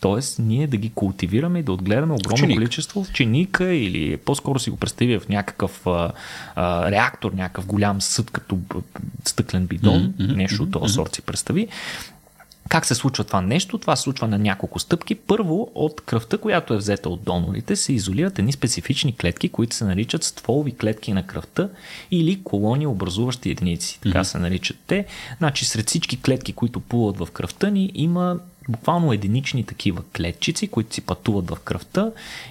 Тоест, 0.00 0.38
ние 0.38 0.66
да 0.66 0.76
ги 0.76 0.90
култивираме 0.90 1.58
и 1.58 1.62
да 1.62 1.72
отгледаме 1.72 2.14
огромно 2.14 2.36
Чиник. 2.36 2.56
количество 2.56 3.04
в 3.04 3.12
чиника 3.12 3.74
или 3.74 4.16
по-скоро 4.16 4.58
си 4.58 4.70
го 4.70 4.76
представя 4.76 5.20
в 5.20 5.28
някакъв 5.28 5.86
а, 5.86 6.12
а, 6.54 6.90
реактор, 6.90 7.32
някакъв 7.32 7.66
голям 7.66 8.00
съд 8.00 8.30
като 8.30 8.58
стъклен 9.24 9.66
бидон, 9.66 10.12
mm-hmm, 10.12 10.36
нещо 10.36 10.62
от 10.62 10.70
този 10.70 10.94
сорт 10.94 11.14
си 11.14 11.22
представи. 11.22 11.68
Как 12.68 12.86
се 12.86 12.94
случва 12.94 13.24
това 13.24 13.40
нещо? 13.40 13.78
Това 13.78 13.96
се 13.96 14.02
случва 14.02 14.28
на 14.28 14.38
няколко 14.38 14.78
стъпки. 14.78 15.14
Първо, 15.14 15.70
от 15.74 16.00
кръвта, 16.00 16.38
която 16.38 16.74
е 16.74 16.76
взета 16.76 17.08
от 17.08 17.22
донорите, 17.22 17.76
се 17.76 17.92
изолират 17.92 18.38
едни 18.38 18.52
специфични 18.52 19.16
клетки, 19.16 19.48
които 19.48 19.76
се 19.76 19.84
наричат 19.84 20.24
стволови 20.24 20.76
клетки 20.76 21.12
на 21.12 21.26
кръвта 21.26 21.68
или 22.10 22.42
колони 22.42 22.86
образуващи 22.86 23.50
единици. 23.50 24.00
Така 24.02 24.18
mm-hmm. 24.18 24.22
се 24.22 24.38
наричат 24.38 24.76
те. 24.86 25.06
Значи, 25.38 25.64
сред 25.64 25.86
всички 25.86 26.22
клетки, 26.22 26.52
които 26.52 26.80
плуват 26.80 27.18
в 27.18 27.28
кръвта 27.32 27.70
ни, 27.70 27.90
има 27.94 28.38
буквално 28.68 29.12
единични 29.12 29.64
такива 29.64 30.02
клетчици, 30.16 30.68
които 30.68 30.94
си 30.94 31.00
пътуват 31.00 31.50
в 31.50 31.56
кръвта 31.64 32.10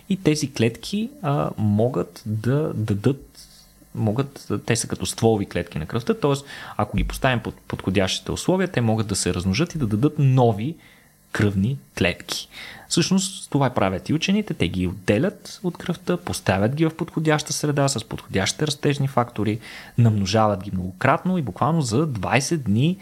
и 0.10 0.18
тези 0.18 0.52
клетки 0.52 1.10
а, 1.22 1.50
могат 1.58 2.24
да 2.26 2.72
дадат 2.76 3.37
могат, 3.98 4.52
те 4.66 4.76
са 4.76 4.88
като 4.88 5.06
стволови 5.06 5.46
клетки 5.46 5.80
на 5.80 5.86
кръвта, 5.86 6.14
т.е. 6.14 6.34
ако 6.78 6.98
ги 6.98 7.04
поставим 7.04 7.40
под 7.40 7.56
подходящите 7.68 8.32
условия, 8.32 8.68
те 8.68 8.82
могат 8.82 9.08
да 9.08 9.16
се 9.16 9.34
размножат 9.34 9.76
и 9.76 9.78
да 9.78 9.88
дадат 9.88 10.16
нови 10.20 10.76
кръвни 11.32 11.78
клетки. 11.98 12.50
Всъщност 12.90 13.50
това 13.50 13.70
правят 13.70 14.10
и 14.10 14.14
учените, 14.14 14.54
те 14.54 14.68
ги 14.68 14.88
отделят 14.88 15.60
от 15.64 15.78
кръвта, 15.78 16.18
поставят 16.18 16.76
ги 16.76 16.86
в 16.86 16.96
подходяща 16.96 17.54
среда 17.54 17.88
с 17.88 18.04
подходящите 18.04 18.68
растежни 18.68 19.08
фактори, 19.08 19.60
намножават 19.98 20.64
ги 20.64 20.72
многократно 20.74 21.38
и 21.38 21.42
буквално 21.42 21.82
за 21.82 22.08
20 22.08 22.58
дни 22.58 22.98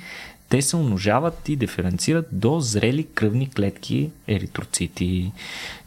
те 0.56 0.62
се 0.62 0.76
умножават 0.76 1.50
и 1.50 1.56
диференцират 1.56 2.28
до 2.32 2.60
зрели 2.60 3.04
кръвни 3.04 3.50
клетки 3.50 4.10
еритроцити. 4.28 5.32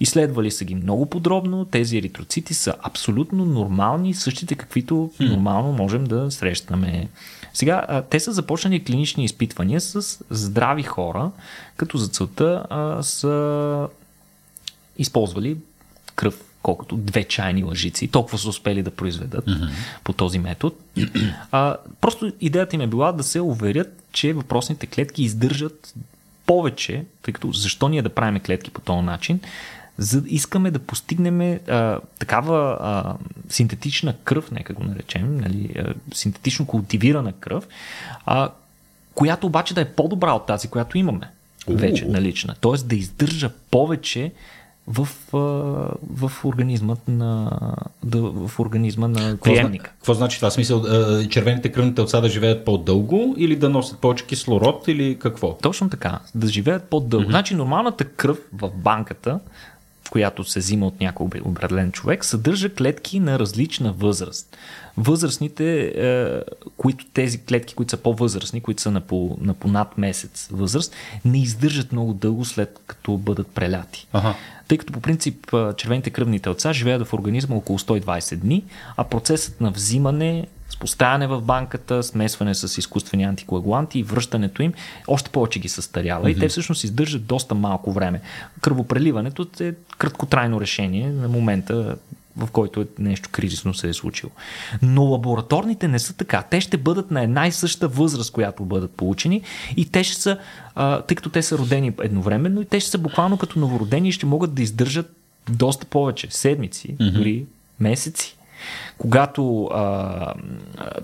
Изследвали 0.01 0.51
са 0.51 0.65
ги 0.65 0.75
много 0.75 1.07
подробно. 1.07 1.65
Тези 1.65 1.99
еритроцити 1.99 2.55
са 2.55 2.75
абсолютно 2.83 3.45
нормални, 3.45 4.15
същите 4.15 4.55
каквито 4.55 5.11
нормално 5.21 5.73
можем 5.73 6.05
да 6.05 6.31
срещаме. 6.31 7.09
Сега, 7.55 8.03
те 8.11 8.21
са 8.21 8.33
започнали 8.33 8.85
клинични 8.85 9.25
изпитвания 9.25 9.81
с 9.81 10.19
здрави 10.31 10.83
хора, 10.83 11.31
като 11.77 11.99
за 11.99 12.09
целта 12.09 12.67
а, 12.71 13.03
са 13.03 13.89
използвали 14.99 15.57
кръв 16.15 16.48
колкото 16.63 16.97
две 16.97 17.25
чайни 17.25 17.65
лъжици. 17.65 18.09
Толкова 18.09 18.39
са 18.39 18.49
успели 18.49 18.83
да 18.83 18.91
произведат 18.91 19.47
mm-hmm. 19.47 19.71
по 20.05 20.13
този 20.13 20.39
метод. 20.39 20.77
А, 21.51 21.77
просто 22.01 22.33
идеята 22.41 22.77
им 22.77 22.83
е 22.83 22.87
била 22.87 23.13
да 23.13 23.23
се 23.23 23.41
уверят, 23.41 24.03
че 24.13 24.33
въпросните 24.33 24.87
клетки 24.87 25.23
издържат 25.23 25.95
повече, 26.47 27.05
тъй 27.23 27.35
като 27.35 27.53
защо 27.53 27.89
ние 27.89 28.03
да 28.03 28.09
правим 28.09 28.41
клетки 28.41 28.71
по 28.71 28.81
този 28.81 29.03
начин, 29.03 29.41
за 29.99 30.23
искаме 30.27 30.71
да 30.71 30.79
постигнем 30.79 31.41
а, 31.41 31.99
такава 32.19 32.79
а, 32.81 33.15
синтетична 33.49 34.15
кръв, 34.25 34.51
нека 34.51 34.73
го 34.73 34.85
наречем, 34.85 35.37
нали, 35.37 35.75
а, 35.79 35.95
синтетично 36.15 36.67
култивирана 36.67 37.33
кръв, 37.33 37.69
а, 38.27 38.51
която 39.15 39.47
обаче 39.47 39.75
да 39.75 39.81
е 39.81 39.93
по-добра 39.93 40.33
от 40.33 40.47
тази, 40.47 40.69
която 40.69 40.99
имаме 40.99 41.31
вече 41.69 42.05
налична. 42.05 42.55
Тоест 42.61 42.89
да 42.89 42.97
издържа 42.97 43.51
повече 43.71 44.33
в, 44.89 45.09
в 46.03 46.33
организма 46.45 46.97
на, 47.09 47.51
да, 48.05 48.21
в 48.21 48.61
организма 48.61 49.09
на 49.09 49.39
клиентника. 49.39 49.91
Какво 49.91 50.15
значи 50.15 50.39
това? 50.39 50.51
Смисъл, 50.51 50.85
червените 51.29 51.73
кръвни 51.73 51.95
телца 51.95 52.21
да 52.21 52.29
живеят 52.29 52.65
по-дълго 52.65 53.35
или 53.39 53.57
да 53.57 53.69
носят 53.69 53.99
повече 53.99 54.27
кислород 54.27 54.89
или 54.89 55.19
какво? 55.19 55.55
Точно 55.63 55.91
така, 55.91 56.19
да 56.35 56.47
живеят 56.47 56.85
по-дълго. 56.85 57.27
Mm-hmm. 57.27 57.31
Значи 57.31 57.55
нормалната 57.55 58.05
кръв 58.05 58.39
в 58.53 58.71
банката, 58.75 59.41
която 60.11 60.45
се 60.45 60.59
взима 60.59 60.87
от 60.87 61.01
някой 61.01 61.27
определен 61.45 61.93
човек, 61.93 62.25
съдържа 62.25 62.75
клетки 62.75 63.21
на 63.21 63.39
различна 63.39 63.93
възраст. 63.93 64.57
Възрастните, 64.97 65.93
е, 65.97 66.41
които 66.77 67.07
тези 67.15 67.45
клетки, 67.45 67.75
които 67.75 67.91
са 67.91 67.97
по-възрастни, 67.97 68.61
които 68.61 68.83
са 68.83 68.91
на 68.91 69.01
по, 69.01 69.37
на 69.41 69.55
по 69.55 69.69
над 69.69 69.99
месец 69.99 70.49
възраст, 70.53 70.95
не 71.25 71.43
издържат 71.43 71.93
много 71.93 72.13
дълго 72.13 72.45
след 72.45 72.81
като 72.87 73.17
бъдат 73.17 73.49
преляти. 73.49 74.07
Ага 74.13 74.35
тъй 74.69 74.79
като 74.79 74.93
по 74.93 75.01
принцип 75.01 75.55
червените 75.77 76.11
кръвни 76.11 76.41
телца 76.41 76.73
живеят 76.73 77.07
в 77.07 77.13
организма 77.13 77.57
около 77.57 77.79
120 77.79 78.37
дни, 78.37 78.65
а 78.97 79.05
процесът 79.05 79.61
на 79.61 79.71
взимане, 79.71 80.47
с 80.69 80.77
поставяне 80.77 81.27
в 81.27 81.41
банката, 81.41 82.03
смесване 82.03 82.55
с 82.55 82.79
изкуствени 82.79 83.25
антикоагуланти 83.25 83.99
и 83.99 84.03
връщането 84.03 84.63
им, 84.63 84.73
още 85.07 85.31
повече 85.31 85.59
ги 85.59 85.69
състарява 85.69 86.27
mm-hmm. 86.27 86.37
и 86.37 86.39
те 86.39 86.49
всъщност 86.49 86.85
издържат 86.85 87.27
доста 87.27 87.55
малко 87.55 87.93
време. 87.93 88.21
Кръвопреливането 88.61 89.47
е 89.61 89.75
краткотрайно 89.99 90.61
решение 90.61 91.11
на 91.11 91.29
момента 91.29 91.97
в 92.39 92.51
който 92.51 92.81
е 92.81 92.87
нещо 92.99 93.29
кризисно 93.33 93.75
се 93.75 93.89
е 93.89 93.95
случило. 93.95 94.33
Но 94.83 95.05
лабораторните 95.05 95.89
не 95.89 95.99
са 95.99 96.17
така. 96.17 96.43
Те 96.43 96.61
ще 96.61 96.77
бъдат 96.77 97.11
на 97.11 97.23
една 97.23 97.47
и 97.47 97.53
съща 97.53 97.89
възраст, 97.89 98.33
която 98.33 98.65
бъдат 98.65 98.91
получени 98.91 99.43
и 99.77 99.91
те 99.91 100.05
ще 100.05 100.15
са, 100.15 100.39
а, 100.75 101.03
тъй 101.03 101.15
като 101.15 101.31
те 101.31 101.43
са 101.43 101.59
родени 101.59 101.93
едновременно, 102.03 102.63
и 102.63 102.65
те 102.65 102.81
ще 102.81 102.91
са 102.91 102.99
буквално 102.99 103.39
като 103.39 103.59
новородени 103.59 104.09
и 104.09 104.13
ще 104.13 104.27
могат 104.27 104.55
да 104.55 104.63
издържат 104.63 105.17
доста 105.51 105.87
повече. 105.87 106.27
Седмици, 106.31 106.89
mm-hmm. 106.89 107.13
дори 107.13 107.45
месеци 107.81 108.38
когато 108.99 109.65
а, 109.65 110.35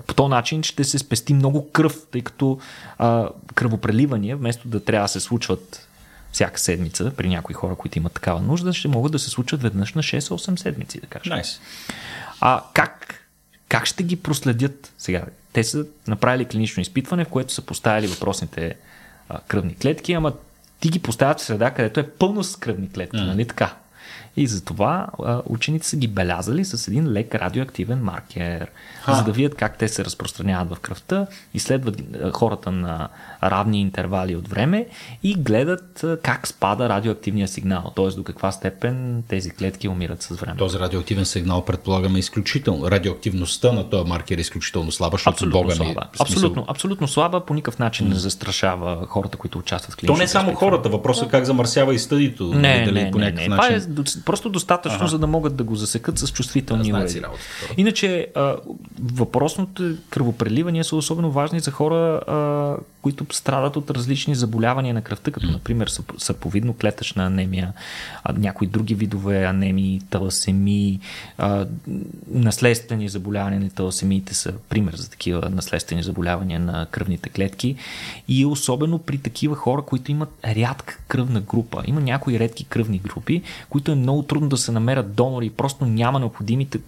по 0.06 0.14
този 0.14 0.28
начин 0.28 0.62
ще 0.62 0.84
се 0.84 0.98
спести 0.98 1.34
много 1.34 1.70
кръв, 1.70 1.96
тъй 2.12 2.20
като 2.20 2.58
а, 2.98 3.28
кръвопреливания, 3.54 4.36
вместо 4.36 4.68
да 4.68 4.84
трябва 4.84 5.04
да 5.04 5.08
се 5.08 5.20
случват 5.20 5.88
всяка 6.32 6.60
седмица 6.60 7.12
при 7.16 7.28
някои 7.28 7.54
хора, 7.54 7.74
които 7.74 7.98
имат 7.98 8.12
такава 8.12 8.40
нужда, 8.40 8.72
ще 8.72 8.88
могат 8.88 9.12
да 9.12 9.18
се 9.18 9.30
случат 9.30 9.62
веднъж 9.62 9.94
на 9.94 10.02
6-8 10.02 10.56
седмици, 10.56 11.00
да 11.00 11.06
кажем. 11.06 11.32
Nice. 11.32 11.58
А 12.40 12.62
как, 12.74 13.24
как 13.68 13.86
ще 13.86 14.02
ги 14.02 14.16
проследят 14.16 14.92
сега? 14.98 15.24
Те 15.52 15.64
са 15.64 15.86
направили 16.08 16.44
клинично 16.44 16.80
изпитване, 16.80 17.24
в 17.24 17.28
което 17.28 17.52
са 17.52 17.62
поставили 17.62 18.06
въпросните 18.06 18.76
а, 19.28 19.40
кръвни 19.40 19.74
клетки, 19.74 20.12
ама 20.12 20.32
ти 20.80 20.88
ги 20.88 20.98
поставят 20.98 21.40
в 21.40 21.44
среда, 21.44 21.70
където 21.70 22.00
е 22.00 22.10
пълно 22.10 22.44
с 22.44 22.56
кръвни 22.56 22.90
клетки, 22.90 23.16
mm. 23.16 23.26
нали 23.26 23.46
така? 23.46 23.76
И 24.36 24.46
затова 24.46 25.06
учените 25.46 25.86
са 25.86 25.96
ги 25.96 26.08
белязали 26.08 26.64
с 26.64 26.88
един 26.88 27.12
лек 27.12 27.34
радиоактивен 27.34 27.98
маркер, 27.98 28.70
а. 29.06 29.14
за 29.14 29.24
да 29.24 29.32
видят 29.32 29.54
как 29.54 29.78
те 29.78 29.88
се 29.88 30.04
разпространяват 30.04 30.76
в 30.76 30.80
кръвта, 30.80 31.26
изследват 31.54 32.02
хората 32.32 32.72
на 32.72 33.08
равни 33.42 33.80
интервали 33.80 34.36
от 34.36 34.48
време 34.48 34.86
и 35.22 35.34
гледат 35.34 36.04
как 36.22 36.46
спада 36.46 36.88
радиоактивния 36.88 37.48
сигнал, 37.48 37.92
т.е. 37.96 38.08
до 38.08 38.24
каква 38.24 38.52
степен 38.52 39.24
тези 39.28 39.50
клетки 39.50 39.88
умират 39.88 40.22
с 40.22 40.28
време. 40.28 40.56
Този 40.56 40.78
радиоактивен 40.78 41.24
сигнал 41.24 41.64
предполагаме 41.64 42.18
изключително. 42.18 42.90
Радиоактивността 42.90 43.72
на 43.72 43.90
този 43.90 44.08
маркер 44.08 44.38
е 44.38 44.40
изключително 44.40 44.92
слаба, 44.92 45.14
защото 45.14 45.34
абсолютно 45.34 45.62
Бога 45.62 45.74
слаба. 45.74 45.90
Ми, 45.90 46.06
абсолютно, 46.20 46.64
абсолютно 46.68 47.08
слаба, 47.08 47.40
по 47.40 47.54
никакъв 47.54 47.78
начин 47.78 48.08
не 48.08 48.14
застрашава 48.14 49.06
хората, 49.06 49.36
които 49.36 49.58
участват 49.58 49.92
в 49.92 49.96
клиничните 49.96 50.14
То 50.14 50.18
не 50.18 50.24
е 50.24 50.28
само 50.28 50.54
хората, 50.54 50.88
въпросът 50.88 51.28
е 51.28 51.30
как 51.30 51.44
замърсява 51.44 51.94
и 51.94 51.98
стъдито. 51.98 52.54
Не, 52.54 52.84
дали 52.84 53.04
не, 53.04 53.10
по 53.10 53.18
не, 53.18 53.30
не. 53.30 53.44
Това 53.44 53.68
е 53.68 53.80
просто 54.24 54.48
достатъчно, 54.48 54.98
ага. 54.98 55.08
за 55.08 55.18
да 55.18 55.26
могат 55.26 55.56
да 55.56 55.64
го 55.64 55.74
засекат 55.74 56.18
с 56.18 56.28
чувствителни 56.28 56.92
да, 56.92 56.98
уреди. 56.98 57.22
Иначе, 57.76 58.26
а, 58.34 58.56
въпросното 59.02 59.96
кръвопреливания 60.10 60.84
са 60.84 60.96
особено 60.96 61.30
важни 61.30 61.60
за 61.60 61.70
хора, 61.70 62.20
а, 62.26 62.76
които 63.02 63.26
страдат 63.32 63.76
от 63.76 63.90
различни 63.90 64.34
заболявания 64.34 64.94
на 64.94 65.02
кръвта, 65.02 65.30
като 65.30 65.46
например 65.46 65.90
съповидно 66.18 66.74
клетъчна 66.74 67.26
анемия, 67.26 67.72
а, 68.24 68.32
някои 68.32 68.66
други 68.66 68.94
видове 68.94 69.44
анемии, 69.44 70.00
таласемии, 70.10 71.00
а, 71.38 71.66
наследствени 72.28 73.08
заболявания 73.08 73.60
на 73.60 73.70
таласемиите 73.70 74.34
са 74.34 74.52
пример 74.68 74.94
за 74.96 75.10
такива 75.10 75.50
наследствени 75.50 76.02
заболявания 76.02 76.60
на 76.60 76.86
кръвните 76.90 77.28
клетки 77.28 77.76
и 78.28 78.46
особено 78.46 78.98
при 78.98 79.18
такива 79.18 79.56
хора, 79.56 79.82
които 79.82 80.10
имат 80.10 80.30
рядка 80.44 80.98
кръвна 81.08 81.40
група. 81.40 81.82
Има 81.86 82.00
някои 82.00 82.38
редки 82.38 82.64
кръвни 82.64 82.98
групи, 82.98 83.42
които 83.68 83.92
е 83.92 83.94
много 83.94 84.13
трудно 84.22 84.48
да 84.48 84.56
се 84.56 84.72
намерят 84.72 85.14
донори 85.14 85.46
и 85.46 85.50
просто 85.50 85.86
няма 85.86 86.30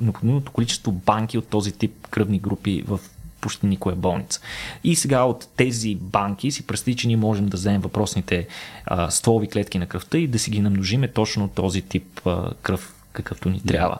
необходимото 0.01 0.53
количество 0.53 0.93
банки 0.93 1.39
от 1.39 1.49
този 1.49 1.73
тип 1.73 2.07
кръвни 2.11 2.39
групи 2.39 2.85
в 2.87 3.01
почти 3.41 3.67
никоя 3.67 3.97
болница. 3.97 4.41
И 4.85 4.97
сега 4.97 5.25
от 5.25 5.49
тези 5.57 5.95
банки 5.95 6.51
си 6.51 6.67
представи, 6.67 6.97
че 6.97 7.07
ние 7.07 7.17
можем 7.17 7.47
да 7.47 7.57
вземем 7.57 7.81
въпросните 7.81 8.47
а, 8.87 9.11
стволови 9.11 9.49
клетки 9.49 9.79
на 9.79 9.87
кръвта 9.87 10.19
и 10.19 10.27
да 10.27 10.39
си 10.39 10.51
ги 10.51 10.61
намножиме 10.61 11.09
точно 11.09 11.49
този 11.49 11.83
тип 11.83 12.27
а, 12.27 12.51
кръв 12.63 12.93
какъвто 13.13 13.49
ни 13.49 13.61
трябва. 13.61 13.99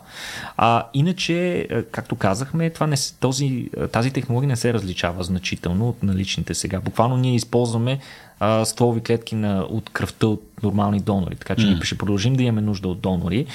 А, 0.57 0.87
иначе, 0.93 1.67
както 1.91 2.15
казахме, 2.15 2.69
това 2.69 2.87
не, 2.87 2.95
този, 3.19 3.69
тази 3.91 4.11
технология 4.11 4.47
не 4.47 4.55
се 4.55 4.73
различава 4.73 5.23
значително 5.23 5.89
от 5.89 6.03
наличните 6.03 6.53
сега. 6.53 6.79
Буквално 6.79 7.17
ние 7.17 7.35
използваме 7.35 7.99
а, 8.39 8.65
стволови 8.65 9.01
клетки 9.01 9.35
на, 9.35 9.59
от 9.69 9.89
кръвта 9.89 10.27
от 10.27 10.43
нормални 10.63 10.99
донори, 10.99 11.35
така 11.35 11.55
че 11.55 11.65
mm. 11.65 11.83
ще 11.83 11.97
продължим 11.97 12.35
да 12.35 12.43
имаме 12.43 12.61
нужда 12.61 12.87
от 12.87 12.99
донори, 12.99 13.45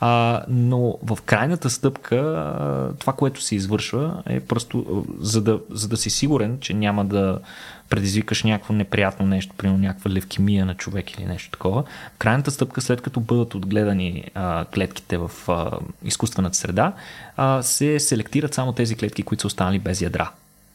а, 0.00 0.42
но 0.48 0.98
в 1.02 1.18
крайната 1.26 1.70
стъпка 1.70 2.16
а, 2.16 2.94
това, 2.98 3.12
което 3.12 3.42
се 3.42 3.54
извършва 3.54 4.22
е 4.26 4.40
просто 4.40 5.04
за 5.20 5.42
да, 5.42 5.60
за 5.70 5.88
да 5.88 5.96
си 5.96 6.10
сигурен, 6.10 6.58
че 6.60 6.74
няма 6.74 7.04
да 7.04 7.38
предизвикаш 7.90 8.42
някакво 8.42 8.74
неприятно 8.74 9.26
нещо, 9.26 9.54
примерно 9.56 9.78
някаква 9.78 10.10
левкемия 10.10 10.66
на 10.66 10.74
човек 10.74 11.18
или 11.18 11.24
нещо 11.24 11.50
такова. 11.50 11.84
Крайната 12.18 12.50
стъпка, 12.50 12.80
след 12.80 13.00
като 13.00 13.20
бъдат 13.20 13.54
отгледани 13.54 14.24
а, 14.34 14.64
клетките 14.64 15.18
в 15.18 15.30
а, 15.48 15.70
изкуствената 16.04 16.56
среда, 16.56 16.92
а, 17.36 17.62
се 17.62 18.00
селектират 18.00 18.54
само 18.54 18.72
тези 18.72 18.96
клетки, 18.96 19.22
които 19.22 19.40
са 19.40 19.46
останали 19.46 19.78
без 19.78 20.00
ядра. 20.00 20.30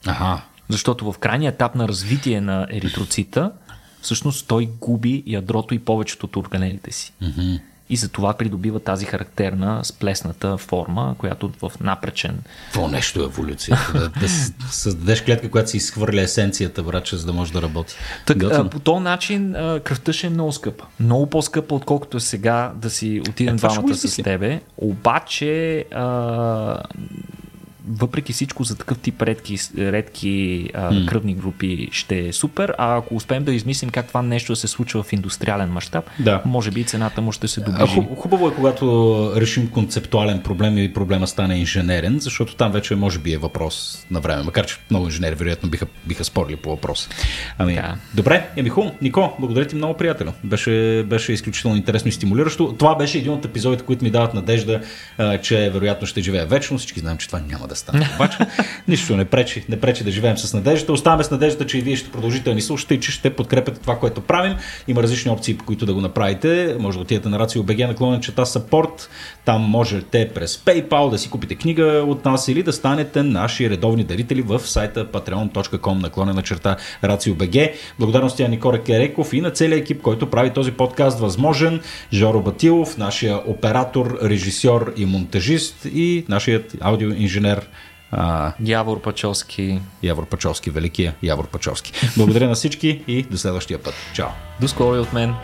Ага. 0.05 0.41
Защото 0.69 1.11
в 1.11 1.17
крайния 1.17 1.49
етап 1.49 1.75
на 1.75 1.87
развитие 1.87 2.41
на 2.41 2.67
еритроцита, 2.71 3.51
всъщност 4.01 4.47
той 4.47 4.69
губи 4.79 5.23
ядрото 5.27 5.73
и 5.73 5.79
повечето 5.79 6.25
от 6.25 6.35
органелите 6.35 6.91
си. 6.91 7.13
Mm-hmm. 7.23 7.59
И 7.89 7.95
за 7.95 8.09
това 8.09 8.33
придобива 8.33 8.79
тази 8.79 9.05
характерна 9.05 9.79
сплесната 9.83 10.57
форма, 10.57 11.15
която 11.17 11.51
в 11.61 11.71
напречен. 11.81 12.39
Това 12.73 12.87
нещо 12.87 13.21
е 13.21 13.23
еволюция. 13.23 13.77
да, 13.93 14.09
да 14.09 14.29
създадеш 14.71 15.23
клетка, 15.23 15.51
която 15.51 15.69
си 15.69 15.77
изхвърля 15.77 16.21
есенцията, 16.21 16.83
врача, 16.83 17.17
за 17.17 17.25
да 17.25 17.33
може 17.33 17.53
да 17.53 17.61
работи. 17.61 17.95
Так, 18.25 18.43
а, 18.43 18.69
по 18.69 18.79
този 18.79 19.03
начин 19.03 19.53
кръвта 19.83 20.13
ще 20.13 20.27
е 20.27 20.29
много 20.29 20.51
скъпа. 20.51 20.85
Много 20.99 21.29
по-скъпа, 21.29 21.75
отколкото 21.75 22.17
е 22.17 22.19
сега 22.19 22.73
да 22.75 22.89
си 22.89 23.21
отидем 23.29 23.55
е, 23.55 23.57
двамата 23.57 23.95
с 23.95 24.23
тебе. 24.23 24.61
Обаче 24.77 25.85
а, 25.91 26.83
въпреки 27.89 28.33
всичко 28.33 28.63
за 28.63 28.77
такъв 28.77 28.99
тип 28.99 29.21
редки, 29.21 29.57
редки 29.77 30.69
а, 30.73 30.91
mm. 30.91 31.05
кръвни 31.05 31.35
групи 31.35 31.87
ще 31.91 32.19
е 32.19 32.33
супер, 32.33 32.75
а 32.77 32.97
ако 32.97 33.15
успеем 33.15 33.43
да 33.43 33.53
измислим 33.53 33.89
как 33.89 34.07
това 34.07 34.21
нещо 34.21 34.51
да 34.51 34.55
се 34.55 34.67
случва 34.67 35.03
в 35.03 35.13
индустриален 35.13 35.69
мащаб, 35.69 36.09
да. 36.19 36.41
може 36.45 36.71
би 36.71 36.83
цената 36.83 37.21
му 37.21 37.31
ще 37.31 37.47
се 37.47 37.61
доближи. 37.61 38.01
Хубаво 38.17 38.47
е, 38.47 38.53
когато 38.53 39.33
решим 39.35 39.69
концептуален 39.69 40.41
проблем 40.41 40.77
и 40.77 40.93
проблема 40.93 41.27
стане 41.27 41.59
инженерен, 41.59 42.19
защото 42.19 42.55
там 42.55 42.71
вече 42.71 42.95
може 42.95 43.19
би 43.19 43.33
е 43.33 43.37
въпрос 43.37 44.05
на 44.11 44.19
време, 44.19 44.43
макар 44.43 44.65
че 44.65 44.77
много 44.89 45.05
инженери 45.05 45.35
вероятно 45.35 45.69
биха, 45.69 45.85
биха 46.05 46.23
спорили 46.23 46.55
по 46.55 46.69
въпроса. 46.69 47.09
Ами, 47.57 47.75
да. 47.75 47.95
Добре, 48.13 48.49
еми 48.55 48.69
хубаво. 48.69 48.95
Нико, 49.01 49.33
благодаря 49.39 49.67
ти 49.67 49.75
много, 49.75 49.93
приятел. 49.93 50.33
Беше, 50.43 51.05
беше 51.07 51.33
изключително 51.33 51.77
интересно 51.77 52.09
и 52.09 52.11
стимулиращо. 52.11 52.75
Това 52.79 52.95
беше 52.95 53.17
един 53.17 53.31
от 53.31 53.45
епизодите, 53.45 53.83
които 53.83 54.03
ми 54.03 54.11
дават 54.11 54.33
надежда, 54.33 54.81
че 55.41 55.69
вероятно 55.69 56.07
ще 56.07 56.21
живее 56.21 56.45
вечно. 56.45 56.77
Всички 56.77 56.99
знаем, 56.99 57.17
че 57.17 57.27
това 57.27 57.39
няма 57.39 57.67
да 57.67 57.74
да 57.75 57.79
стане. 57.79 58.09
Обаче 58.15 58.37
нищо 58.87 59.17
не 59.17 59.25
пречи, 59.25 59.65
не 59.69 59.79
пречи 59.79 60.03
да 60.03 60.11
живеем 60.11 60.37
с 60.37 60.53
надеждата. 60.53 60.93
Оставаме 60.93 61.23
с 61.23 61.31
надеждата, 61.31 61.65
че 61.65 61.77
и 61.77 61.81
вие 61.81 61.95
ще 61.95 62.11
продължите 62.11 62.49
да 62.49 62.55
ни 62.55 62.61
слушате 62.61 62.93
и 62.93 62.99
че 62.99 63.11
ще 63.11 63.29
подкрепяте 63.29 63.79
това, 63.79 63.99
което 63.99 64.21
правим. 64.21 64.55
Има 64.87 65.03
различни 65.03 65.31
опции, 65.31 65.57
по 65.57 65.65
които 65.65 65.85
да 65.85 65.93
го 65.93 66.01
направите. 66.01 66.75
Може 66.79 66.97
да 66.97 67.01
отидете 67.01 67.29
на 67.29 67.47
БГ 67.63 67.79
наклонен 67.79 68.21
чета 68.21 68.45
Support. 68.45 69.07
Там 69.45 69.61
можете 69.61 70.29
през 70.35 70.57
PayPal 70.57 71.09
да 71.09 71.17
си 71.17 71.29
купите 71.29 71.55
книга 71.55 72.03
от 72.07 72.25
нас 72.25 72.47
или 72.47 72.63
да 72.63 72.73
станете 72.73 73.23
наши 73.23 73.69
редовни 73.69 74.03
дарители 74.03 74.41
в 74.41 74.59
сайта 74.59 75.05
patreon.com 75.05 76.01
наклонена 76.01 76.41
черта 76.41 76.77
БГ. 77.37 77.55
Благодарности 77.99 78.43
на 78.43 78.49
Никора 78.49 78.81
Кереков 78.83 79.33
и 79.33 79.41
на 79.41 79.51
целият 79.51 79.81
екип, 79.81 80.01
който 80.01 80.29
прави 80.29 80.49
този 80.49 80.71
подкаст 80.71 81.19
възможен. 81.19 81.81
Жоро 82.13 82.41
Батилов, 82.41 82.97
нашия 82.97 83.37
оператор, 83.45 84.19
режисьор 84.23 84.93
и 84.97 85.05
монтажист 85.05 85.85
и 85.85 86.25
нашият 86.29 86.75
аудиоинженер 86.81 87.64
а, 88.11 88.53
Явор 88.65 89.01
Пачовски. 89.01 89.81
Явор 90.03 90.25
Пачовски, 90.25 90.69
великия 90.69 91.15
Явор 91.23 91.47
Пачовски. 91.47 91.91
Благодаря 92.17 92.47
на 92.47 92.55
всички 92.55 93.03
и 93.07 93.23
до 93.23 93.37
следващия 93.37 93.83
път. 93.83 93.93
Чао! 94.13 94.29
До 94.61 94.67
скоро 94.67 94.95
и 94.95 94.99
от 94.99 95.13
мен! 95.13 95.35